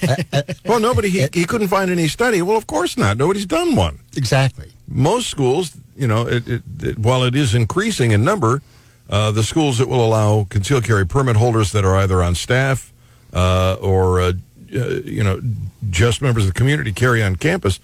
well, 0.64 0.78
nobody, 0.78 1.10
he, 1.10 1.26
he 1.32 1.44
couldn't 1.46 1.66
find 1.66 1.90
any 1.90 2.06
study. 2.06 2.42
Well, 2.42 2.56
of 2.56 2.68
course 2.68 2.96
not. 2.96 3.16
Nobody's 3.16 3.44
done 3.44 3.74
one. 3.74 3.98
Exactly. 4.16 4.70
Most 4.86 5.28
schools, 5.28 5.76
you 5.96 6.06
know, 6.06 6.28
it, 6.28 6.46
it, 6.46 6.62
it, 6.80 6.98
while 7.00 7.24
it 7.24 7.34
is 7.34 7.56
increasing 7.56 8.12
in 8.12 8.22
number, 8.22 8.62
uh, 9.10 9.32
the 9.32 9.42
schools 9.42 9.78
that 9.78 9.88
will 9.88 10.06
allow 10.06 10.44
concealed 10.44 10.84
carry 10.84 11.08
permit 11.08 11.34
holders 11.34 11.72
that 11.72 11.84
are 11.84 11.96
either 11.96 12.22
on 12.22 12.36
staff 12.36 12.92
uh, 13.32 13.76
or, 13.80 14.20
uh 14.20 14.32
you 14.74 15.22
know, 15.22 15.40
just 15.90 16.20
members 16.20 16.44
of 16.44 16.54
the 16.54 16.58
community 16.58 16.92
carry 16.92 17.22
on 17.22 17.36
campus, 17.36 17.78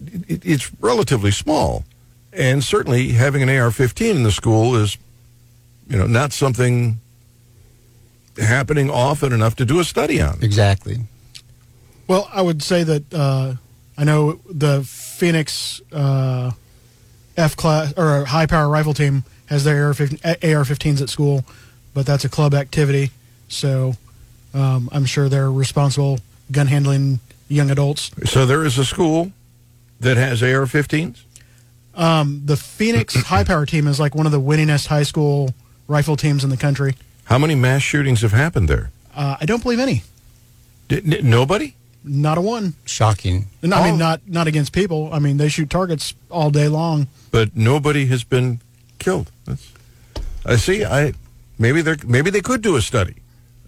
it's 0.00 0.70
relatively 0.80 1.30
small. 1.30 1.84
And 2.32 2.62
certainly 2.62 3.08
having 3.08 3.42
an 3.42 3.48
AR 3.48 3.70
15 3.70 4.16
in 4.16 4.22
the 4.22 4.32
school 4.32 4.76
is, 4.76 4.96
you 5.88 5.98
know, 5.98 6.06
not 6.06 6.32
something 6.32 6.98
happening 8.38 8.90
often 8.90 9.32
enough 9.32 9.56
to 9.56 9.64
do 9.64 9.80
a 9.80 9.84
study 9.84 10.20
on. 10.20 10.38
Exactly. 10.40 11.00
Well, 12.06 12.28
I 12.32 12.42
would 12.42 12.62
say 12.62 12.84
that 12.84 13.12
uh, 13.12 13.54
I 13.98 14.04
know 14.04 14.40
the 14.48 14.82
Phoenix 14.84 15.82
uh, 15.92 16.52
F 17.36 17.56
class 17.56 17.92
or 17.96 18.24
high 18.24 18.46
power 18.46 18.68
rifle 18.68 18.94
team 18.94 19.24
has 19.46 19.64
their 19.64 19.88
AR 19.88 19.94
15s 19.94 21.02
at 21.02 21.08
school, 21.08 21.44
but 21.92 22.06
that's 22.06 22.24
a 22.24 22.28
club 22.28 22.54
activity. 22.54 23.10
So 23.48 23.96
um, 24.54 24.88
I'm 24.92 25.04
sure 25.04 25.28
they're 25.28 25.50
responsible 25.50 26.18
gun 26.50 26.66
handling 26.66 27.20
young 27.48 27.70
adults. 27.70 28.10
So 28.24 28.46
there 28.46 28.64
is 28.64 28.78
a 28.78 28.84
school 28.84 29.32
that 30.00 30.16
has 30.16 30.42
AR 30.42 30.66
15s? 30.66 31.22
Um, 31.94 32.42
the 32.44 32.56
Phoenix 32.56 33.14
high 33.26 33.44
power 33.44 33.66
team 33.66 33.86
is 33.86 34.00
like 34.00 34.14
one 34.14 34.26
of 34.26 34.32
the 34.32 34.40
winningest 34.40 34.86
high 34.86 35.02
school 35.02 35.54
rifle 35.86 36.16
teams 36.16 36.44
in 36.44 36.50
the 36.50 36.56
country. 36.56 36.94
How 37.24 37.38
many 37.38 37.54
mass 37.54 37.82
shootings 37.82 38.22
have 38.22 38.32
happened 38.32 38.68
there? 38.68 38.90
Uh, 39.14 39.36
I 39.40 39.44
don't 39.44 39.62
believe 39.62 39.78
any. 39.78 40.02
Did, 40.88 41.24
nobody? 41.24 41.74
Not 42.02 42.38
a 42.38 42.40
one. 42.40 42.74
Shocking. 42.84 43.46
No, 43.62 43.76
I 43.76 43.90
mean, 43.90 43.98
not 43.98 44.22
not 44.26 44.46
against 44.46 44.72
people. 44.72 45.12
I 45.12 45.18
mean, 45.18 45.36
they 45.36 45.48
shoot 45.48 45.68
targets 45.68 46.14
all 46.30 46.50
day 46.50 46.66
long. 46.66 47.08
But 47.30 47.54
nobody 47.54 48.06
has 48.06 48.24
been 48.24 48.60
killed. 48.98 49.30
That's, 49.44 49.70
I 50.46 50.56
see. 50.56 50.84
I 50.84 51.12
maybe 51.58 51.82
they 51.82 51.96
maybe 52.06 52.30
they 52.30 52.40
could 52.40 52.62
do 52.62 52.76
a 52.76 52.80
study. 52.80 53.16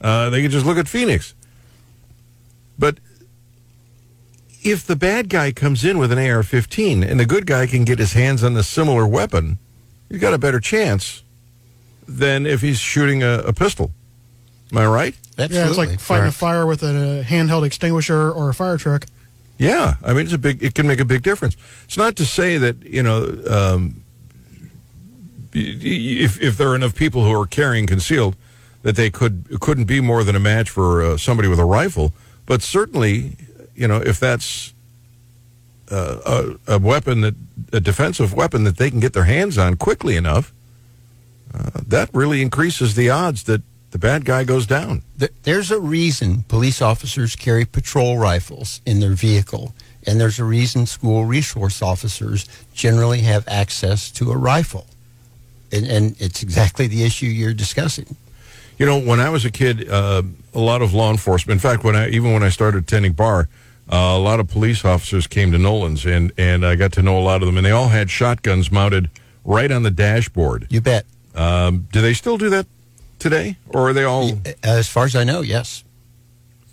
Uh, 0.02 0.30
they 0.30 0.42
could 0.42 0.50
just 0.50 0.66
look 0.66 0.78
at 0.78 0.88
Phoenix. 0.88 1.34
But 2.78 2.98
if 4.62 4.84
the 4.86 4.96
bad 4.96 5.28
guy 5.28 5.52
comes 5.52 5.84
in 5.84 5.98
with 5.98 6.12
an 6.12 6.18
AR-15 6.18 7.08
and 7.08 7.20
the 7.20 7.26
good 7.26 7.46
guy 7.46 7.66
can 7.66 7.84
get 7.84 7.98
his 7.98 8.12
hands 8.12 8.42
on 8.42 8.54
the 8.54 8.62
similar 8.62 9.06
weapon, 9.06 9.58
he's 10.08 10.20
got 10.20 10.34
a 10.34 10.38
better 10.38 10.60
chance 10.60 11.22
than 12.08 12.46
if 12.46 12.60
he's 12.60 12.78
shooting 12.78 13.22
a, 13.22 13.38
a 13.40 13.52
pistol. 13.52 13.92
Am 14.72 14.78
I 14.78 14.86
right? 14.86 15.16
Absolutely. 15.38 15.56
Yeah, 15.56 15.68
it's 15.68 15.78
like 15.78 16.00
fighting 16.00 16.28
a 16.28 16.32
fire 16.32 16.66
with 16.66 16.82
a 16.82 17.24
handheld 17.26 17.64
extinguisher 17.64 18.30
or 18.30 18.50
a 18.50 18.54
fire 18.54 18.78
truck. 18.78 19.06
Yeah, 19.58 19.94
I 20.02 20.12
mean 20.12 20.24
it's 20.24 20.32
a 20.32 20.38
big. 20.38 20.62
It 20.62 20.74
can 20.74 20.86
make 20.86 20.98
a 20.98 21.04
big 21.04 21.22
difference. 21.22 21.56
It's 21.84 21.96
not 21.96 22.16
to 22.16 22.24
say 22.24 22.58
that 22.58 22.82
you 22.82 23.02
know 23.02 23.38
um, 23.48 24.02
if 25.52 26.40
if 26.40 26.56
there 26.56 26.68
are 26.68 26.74
enough 26.74 26.96
people 26.96 27.24
who 27.24 27.32
are 27.38 27.46
carrying 27.46 27.86
concealed 27.86 28.34
that 28.82 28.96
they 28.96 29.10
could 29.10 29.60
couldn't 29.60 29.84
be 29.84 30.00
more 30.00 30.24
than 30.24 30.36
a 30.36 30.40
match 30.40 30.70
for 30.70 31.02
uh, 31.02 31.16
somebody 31.16 31.48
with 31.48 31.58
a 31.58 31.64
rifle, 31.64 32.12
but 32.46 32.62
certainly 32.62 33.36
you 33.74 33.88
know 33.88 33.98
if 33.98 34.18
that's 34.18 34.74
uh, 35.90 36.56
a, 36.66 36.74
a 36.74 36.78
weapon 36.78 37.20
that 37.20 37.35
a 37.72 37.80
defensive 37.80 38.35
weapon 38.35 38.64
that 38.64 38.76
they 38.76 38.90
can 38.90 39.00
get 39.00 39.12
their 39.12 39.24
hands 39.24 39.58
on 39.58 39.76
quickly 39.76 40.16
enough 40.16 40.52
uh, 41.54 41.70
that 41.87 42.08
really 42.14 42.40
increases 42.42 42.94
the 42.94 43.10
odds 43.10 43.44
that 43.44 43.62
the 43.90 43.98
bad 43.98 44.24
guy 44.24 44.42
goes 44.42 44.66
down. 44.66 45.02
There's 45.42 45.70
a 45.70 45.78
reason 45.78 46.44
police 46.44 46.80
officers 46.80 47.37
carry 47.37 47.66
patrol 47.66 48.16
rifles 48.16 48.80
in 48.87 49.00
their 49.00 49.12
vehicle, 49.12 49.74
and 50.06 50.18
there's 50.18 50.38
a 50.38 50.44
reason 50.44 50.87
school 50.87 51.26
resource 51.26 51.83
officers 51.83 52.48
generally 52.72 53.20
have 53.20 53.46
access 53.46 54.10
to 54.12 54.33
a 54.33 54.37
rifle. 54.37 54.87
And, 55.70 55.87
and 55.87 56.16
it's 56.20 56.42
exactly 56.42 56.87
the 56.87 57.04
issue 57.04 57.26
you're 57.26 57.52
discussing. 57.52 58.16
You 58.79 58.87
know, 58.87 58.98
when 58.98 59.20
I 59.20 59.29
was 59.31 59.44
a 59.44 59.50
kid, 59.50 59.88
uh, 59.88 60.23
a 60.54 60.58
lot 60.58 60.83
of 60.83 60.92
law 60.94 61.10
enforcement, 61.10 61.56
in 61.56 61.60
fact, 61.60 61.85
when 61.85 61.94
I, 61.94 62.08
even 62.08 62.33
when 62.33 62.42
I 62.42 62.48
started 62.48 62.83
attending 62.85 63.12
bar, 63.12 63.48
uh, 63.90 63.96
a 63.96 64.18
lot 64.18 64.40
of 64.40 64.48
police 64.48 64.85
officers 64.85 65.27
came 65.27 65.52
to 65.52 65.58
Nolan's, 65.58 66.04
and 66.06 66.33
and 66.38 66.64
I 66.64 66.77
got 66.77 66.92
to 66.92 67.02
know 67.02 67.18
a 67.18 67.20
lot 67.23 67.42
of 67.42 67.46
them, 67.46 67.56
and 67.56 67.64
they 67.66 67.70
all 67.70 67.88
had 67.88 68.10
shotguns 68.10 68.70
mounted 68.73 69.10
right 69.44 69.70
on 69.70 69.83
the 69.83 69.90
dashboard. 69.90 70.66
You 70.70 70.81
bet. 70.81 71.04
Um, 71.35 71.88
do 71.92 72.00
they 72.00 72.14
still 72.14 72.38
do 72.38 72.50
that 72.50 72.66
today, 73.18 73.56
or 73.68 73.88
are 73.90 73.92
they 73.92 74.04
all? 74.04 74.33
As 74.62 74.88
far 74.88 75.04
as 75.04 75.14
I 75.16 75.25
know, 75.25 75.40
yes. 75.42 75.85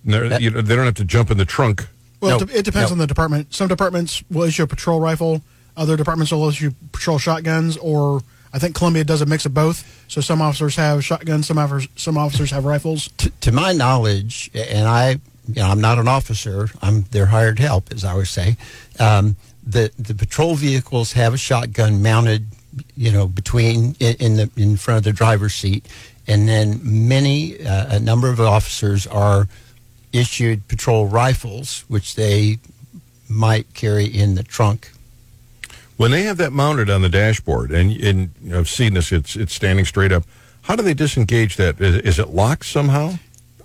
they're- 0.06 0.40
you 0.40 0.50
know, 0.52 0.62
they 0.62 0.76
don't 0.76 0.86
have 0.86 0.96
to 0.96 1.06
jump 1.06 1.30
in 1.32 1.38
the 1.38 1.46
trunk. 1.46 1.88
Well, 2.22 2.40
No, 2.40 2.46
it, 2.46 2.56
it 2.56 2.66
depends 2.66 2.90
no. 2.90 2.94
on 2.96 2.98
the 3.00 3.08
department. 3.08 3.54
Some 3.54 3.68
departments 3.70 4.24
will 4.30 4.44
issue 4.44 4.64
a 4.64 4.68
patrol 4.68 5.00
rifle. 5.00 5.42
Other 5.78 5.96
departments 5.96 6.32
will 6.32 6.50
issue 6.50 6.72
patrol 6.92 7.18
shotguns, 7.20 7.78
or 7.78 8.22
I 8.54 8.60
think 8.60 8.76
Columbia 8.76 9.04
does 9.04 9.22
a 9.22 9.26
mix 9.26 9.46
of 9.46 9.54
both. 9.54 9.86
So 10.08 10.22
some 10.22 10.42
officers 10.42 10.76
have 10.76 11.04
shotguns, 11.04 11.48
some 11.48 11.58
officers, 11.58 11.88
some 11.96 12.18
officers 12.18 12.52
have 12.52 12.66
rifles. 12.66 13.10
to, 13.18 13.30
to 13.30 13.52
my 13.52 13.74
knowledge, 13.74 14.50
and 14.54 14.88
I, 14.88 15.20
you 15.48 15.56
know, 15.56 15.68
I'm 15.68 15.82
not 15.82 16.00
an 16.00 16.08
officer. 16.08 16.70
I'm 16.82 17.04
their 17.12 17.28
hired 17.28 17.60
help, 17.60 17.92
as 17.92 18.04
I 18.04 18.12
always 18.12 18.30
say. 18.30 18.58
Um, 19.00 19.36
the 19.66 19.92
the 20.00 20.16
patrol 20.16 20.56
vehicles 20.56 21.14
have 21.14 21.34
a 21.34 21.38
shotgun 21.38 22.02
mounted, 22.02 22.48
you 22.96 23.12
know, 23.12 23.28
between 23.28 23.96
in, 24.00 24.16
in 24.20 24.36
the 24.38 24.50
in 24.56 24.78
front 24.78 25.00
of 25.00 25.04
the 25.04 25.14
driver's 25.14 25.54
seat, 25.54 25.88
and 26.28 26.48
then 26.48 26.80
many 26.84 27.64
uh, 27.64 27.98
a 27.98 28.00
number 28.00 28.30
of 28.30 28.40
officers 28.40 29.06
are 29.06 29.48
issued 30.12 30.68
patrol 30.68 31.08
rifles, 31.08 31.86
which 31.88 32.16
they 32.16 32.58
might 33.28 33.72
carry 33.76 34.06
in 34.06 34.34
the 34.34 34.44
trunk. 34.44 34.92
When 36.00 36.12
they 36.12 36.22
have 36.24 36.38
that 36.38 36.54
mounted 36.54 36.90
on 36.90 37.02
the 37.02 37.10
dashboard, 37.10 37.72
and, 37.74 37.92
and 37.92 38.32
I've 38.56 38.70
seen 38.70 38.94
this, 38.94 39.12
it's 39.12 39.36
it's 39.36 39.54
standing 39.54 39.84
straight 39.84 40.14
up. 40.14 40.24
How 40.62 40.78
do 40.78 40.82
they 40.82 40.94
disengage 40.94 41.58
that? 41.58 41.82
Is, 41.82 41.96
is 41.98 42.20
it 42.20 42.30
locked 42.30 42.66
somehow? 42.66 43.16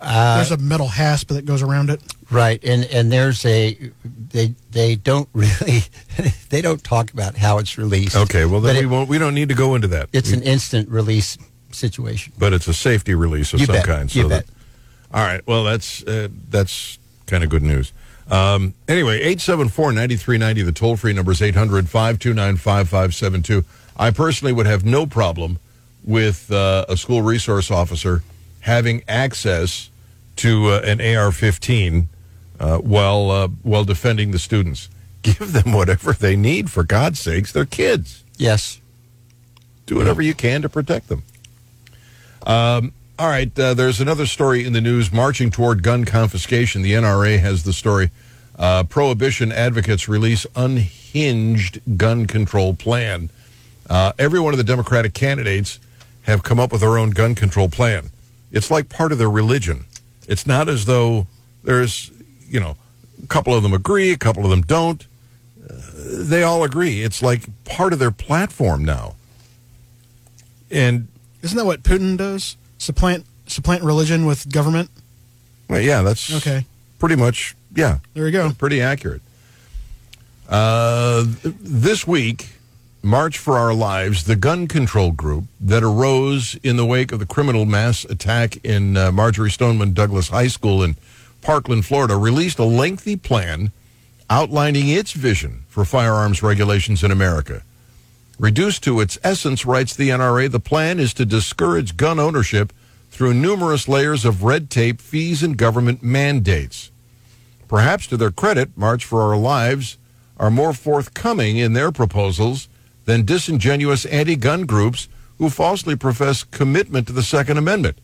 There's 0.01 0.51
a 0.51 0.57
metal 0.57 0.89
hasp 0.89 1.29
that 1.29 1.45
goes 1.47 1.63
around 1.63 1.91
it. 1.91 2.03
Right, 2.33 2.59
and 2.65 2.87
and 2.87 3.13
there's 3.13 3.45
a 3.45 3.79
they 4.31 4.53
they 4.73 4.97
don't 4.97 5.29
really 5.33 5.83
they 6.49 6.61
don't 6.61 6.83
talk 6.83 7.13
about 7.13 7.37
how 7.37 7.59
it's 7.59 7.79
released. 7.79 8.17
Okay, 8.17 8.47
well 8.47 8.61
then 8.61 8.75
But 8.75 8.81
we 8.81 8.87
it- 8.87 8.91
won't. 8.91 9.09
We 9.09 9.19
don't 9.19 9.35
need 9.35 9.51
to 9.51 9.55
go 9.55 9.77
into 9.77 9.87
that. 9.89 10.09
It's 10.13 10.31
We- 10.33 10.39
an 10.39 10.43
instant 10.43 10.89
release 10.89 11.39
situation. 11.71 12.33
but 12.37 12.53
it's 12.53 12.67
a 12.67 12.75
safety 12.75 13.15
release 13.15 13.53
of 13.55 13.61
You 13.61 13.67
some 13.67 13.77
bet. 13.77 13.85
kind. 13.87 14.13
You 14.13 14.29
that- 14.29 14.47
bet. 14.47 14.55
all 15.15 15.25
right. 15.25 15.47
Well, 15.47 15.63
that's 15.63 16.03
uh, 16.03 16.27
that's 16.51 16.99
kind 17.29 17.45
of 17.45 17.49
good 17.51 17.63
news. 17.63 17.93
Um, 18.31 18.75
anyway, 18.89 19.23
874-9390, 19.35 20.65
the 20.65 20.73
toll-free 20.73 21.13
number 21.13 21.33
is 21.33 21.41
800-529-5572. 21.41 23.65
I 23.97 24.11
personally 24.11 24.53
would 24.53 24.67
have 24.67 24.85
no 24.85 25.07
problem 25.07 25.59
with 26.05 26.51
uh, 26.51 26.85
a 26.89 26.97
school 26.97 27.23
resource 27.23 27.71
officer 27.71 28.23
having 28.61 29.03
access 29.07 29.91
to 30.37 30.69
uh, 30.71 30.81
an 30.85 31.01
AR-15 31.01 32.07
uh, 32.61 32.79
while 32.79 33.31
uh, 33.31 33.49
while 33.63 33.85
defending 33.85 34.31
the 34.31 34.39
students. 34.39 34.89
Give 35.23 35.53
them 35.53 35.73
whatever 35.73 36.13
they 36.13 36.37
need, 36.37 36.71
for 36.71 36.85
God's 36.85 37.19
sakes. 37.21 37.53
They're 37.53 37.65
kids 37.65 38.23
Yes. 38.37 38.81
do 39.87 39.97
whatever 39.97 40.21
you 40.23 40.35
can 40.35 40.61
to 40.63 40.69
protect 40.69 41.09
them. 41.09 41.23
Um, 42.47 42.93
all 43.19 43.29
right, 43.29 43.57
uh, 43.59 43.75
there's 43.75 44.01
another 44.01 44.27
story 44.27 44.65
in 44.65 44.73
the 44.73 44.81
news 44.81 45.13
marching 45.13 45.51
toward 45.51 45.83
gun 45.83 46.05
confiscation. 46.05 46.83
The 46.83 46.93
NRA 46.93 47.39
has 47.39 47.63
the 47.63 47.73
story. 47.73 48.11
Uh, 48.59 48.85
prohibition 48.85 49.53
advocates 49.53 50.09
release 50.09 50.47
unhinged 50.57 51.81
gun 51.97 52.27
control 52.27 52.75
plan. 52.75 53.31
Uh, 53.89 54.13
every 54.19 54.41
one 54.41 54.53
of 54.53 54.59
the 54.59 54.65
Democratic 54.65 55.15
candidates 55.15 55.79
have 56.23 56.43
come 56.43 56.59
up 56.59 56.73
with 56.73 56.81
their 56.81 56.99
own 56.99 57.11
gun 57.11 57.35
control 57.35 57.69
plan. 57.69 58.11
It's 58.51 58.71
like 58.71 58.89
part 58.89 59.13
of 59.13 59.19
their 59.19 59.31
religion. 59.31 59.85
It's 60.27 60.47
not 60.47 60.69
as 60.69 60.87
though 60.87 61.27
there's, 61.63 62.11
you 62.49 62.59
know, 62.59 62.77
a 63.23 63.27
couple 63.27 63.55
of 63.55 63.63
them 63.63 63.73
agree, 63.75 64.11
a 64.13 64.17
couple 64.19 64.45
of 64.45 64.51
them 64.51 64.63
don't. 64.63 65.07
Uh, 65.63 65.75
they 66.03 66.43
all 66.43 66.65
agree. 66.65 67.03
It's 67.03 67.23
like 67.23 67.43
part 67.65 67.93
of 67.93 67.99
their 67.99 68.11
platform 68.11 68.85
now. 68.85 69.15
And 70.71 71.09
Isn't 71.43 71.57
that 71.59 71.67
what 71.67 71.83
Putin 71.83 72.17
does? 72.17 72.57
Supplant 72.79 73.25
supplant 73.47 73.83
religion 73.83 74.27
with 74.27 74.51
government. 74.53 74.91
well, 75.69 75.81
yeah, 75.81 76.03
that's 76.03 76.33
Okay. 76.35 76.65
pretty 76.99 77.17
much 77.17 77.55
yeah, 77.75 77.99
There 78.15 78.27
you 78.27 78.33
go. 78.33 78.53
pretty 78.53 78.81
accurate. 78.81 79.21
Uh, 80.49 81.25
this 81.43 82.07
week, 82.07 82.51
March 83.03 83.39
for 83.39 83.59
Our 83.59 83.75
Lives, 83.75 84.25
the 84.25 84.37
gun 84.37 84.67
control 84.69 85.11
group 85.11 85.45
that 85.61 85.83
arose 85.83 86.55
in 86.63 86.77
the 86.77 86.87
wake 86.87 87.13
of 87.13 87.19
the 87.19 87.27
criminal 87.27 87.65
mass 87.65 88.05
attack 88.05 88.57
in 88.65 88.97
uh, 88.97 89.11
Marjory 89.13 89.51
Stoneman 89.51 89.93
Douglas 89.93 90.29
High 90.29 90.49
School 90.49 90.83
in 90.83 90.97
Parkland, 91.43 91.85
Florida, 91.87 92.17
released 92.17 92.59
a 92.59 92.65
lengthy 92.65 93.17
plan 93.17 93.73
outlining 94.31 94.89
its 94.89 95.13
vision 95.13 95.65
for 95.69 95.85
firearms 95.85 96.43
regulations 96.43 97.03
in 97.05 97.11
America. 97.11 97.63
Reduced 98.39 98.83
to 98.85 99.01
its 99.01 99.19
essence, 99.23 99.65
writes 99.65 99.95
the 99.95 100.09
NRA, 100.09 100.51
the 100.51 100.61
plan 100.61 100.99
is 100.99 101.15
to 101.15 101.25
discourage 101.25 101.97
gun 101.97 102.19
ownership 102.19 102.73
through 103.11 103.35
numerous 103.35 103.87
layers 103.87 104.25
of 104.25 104.43
red 104.43 104.71
tape, 104.71 105.01
fees, 105.01 105.43
and 105.43 105.57
government 105.57 106.03
mandates. 106.03 106.91
Perhaps 107.69 108.09
to 108.09 108.17
their 108.17 108.33
credit, 108.33 108.77
March 108.77 109.05
for 109.05 109.23
Our 109.23 109.37
Lives 109.37 109.99
are 110.37 110.51
more 110.51 110.73
forthcoming 110.73 111.57
in 111.59 111.75
their 111.75 111.93
proposals 111.93 112.69
than 113.05 113.25
disingenuous 113.25 114.05
anti 114.07 114.35
gun 114.35 114.67
groups 114.67 115.09
who 115.39 115.49
falsely 115.49 115.95
profess 115.95 116.43
commitment 116.43 117.07
to 117.07 117.13
the 117.13 117.23
Second 117.23 117.59
Amendment. 117.59 117.99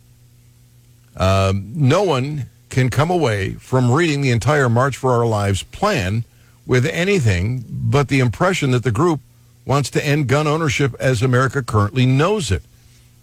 Um, 1.16 1.72
no 1.74 2.02
one 2.02 2.48
can 2.68 2.88
come 2.88 3.10
away 3.10 3.54
from 3.54 3.90
reading 3.90 4.20
the 4.20 4.30
entire 4.30 4.68
March 4.68 4.96
for 4.96 5.10
Our 5.12 5.26
Lives 5.26 5.64
plan 5.64 6.24
with 6.66 6.86
anything 6.86 7.64
but 7.68 8.08
the 8.08 8.20
impression 8.20 8.70
that 8.70 8.84
the 8.84 8.92
group 8.92 9.20
wants 9.70 9.88
to 9.88 10.04
end 10.04 10.26
gun 10.26 10.48
ownership 10.48 10.96
as 10.98 11.22
America 11.22 11.62
currently 11.62 12.04
knows 12.04 12.50
it. 12.50 12.60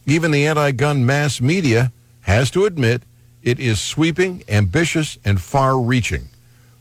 Even 0.05 0.31
the 0.31 0.47
anti 0.47 0.71
gun 0.71 1.05
mass 1.05 1.41
media 1.41 1.91
has 2.21 2.49
to 2.49 2.63
admit 2.63 3.03
it 3.43 3.59
is 3.59 3.81
sweeping, 3.81 4.41
ambitious, 4.47 5.17
and 5.25 5.41
far 5.41 5.77
reaching. 5.77 6.29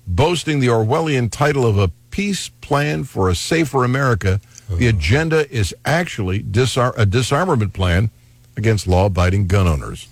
Boasting 0.07 0.61
the 0.61 0.69
Orwellian 0.69 1.33
title 1.33 1.67
of 1.67 1.79
a 1.79 1.91
peace 2.13 2.49
plan 2.49 3.03
for 3.03 3.29
a 3.29 3.35
safer 3.35 3.83
America, 3.83 4.41
the 4.71 4.87
oh. 4.87 4.91
agenda 4.91 5.53
is 5.53 5.75
actually 5.85 6.45
disar- 6.45 6.97
a 6.97 7.05
disarmament 7.05 7.73
plan 7.73 8.11
against 8.57 8.87
law 8.87 9.07
abiding 9.07 9.49
gun 9.49 9.67
owners. 9.67 10.07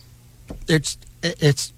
It's 0.67 0.99
it's 1.23 1.73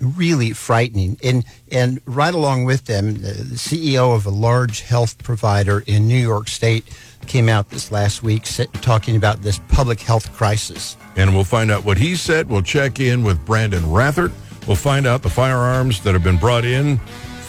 really 0.00 0.52
frightening, 0.52 1.18
and 1.22 1.44
and 1.70 2.00
right 2.06 2.34
along 2.34 2.64
with 2.64 2.86
them, 2.86 3.14
the 3.14 3.32
CEO 3.54 4.14
of 4.14 4.26
a 4.26 4.30
large 4.30 4.80
health 4.80 5.22
provider 5.22 5.82
in 5.86 6.08
New 6.08 6.18
York 6.18 6.48
State 6.48 6.84
came 7.26 7.48
out 7.48 7.70
this 7.70 7.92
last 7.92 8.22
week 8.22 8.44
talking 8.80 9.16
about 9.16 9.42
this 9.42 9.60
public 9.68 10.00
health 10.00 10.32
crisis. 10.34 10.96
And 11.16 11.34
we'll 11.34 11.44
find 11.44 11.70
out 11.70 11.84
what 11.84 11.98
he 11.98 12.16
said. 12.16 12.48
We'll 12.48 12.62
check 12.62 12.98
in 13.00 13.22
with 13.22 13.44
Brandon 13.44 13.82
Rathert. 13.84 14.32
We'll 14.66 14.76
find 14.76 15.06
out 15.06 15.22
the 15.22 15.30
firearms 15.30 16.02
that 16.02 16.14
have 16.14 16.24
been 16.24 16.38
brought 16.38 16.64
in 16.64 16.98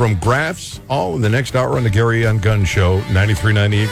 from 0.01 0.15
Graf's, 0.15 0.81
all 0.89 1.15
in 1.15 1.21
the 1.21 1.29
next 1.29 1.55
hour 1.55 1.77
on 1.77 1.83
the 1.83 1.89
Gary 1.89 2.25
on 2.25 2.39
Gun 2.39 2.65
Show, 2.65 2.97
9398. 3.11 3.87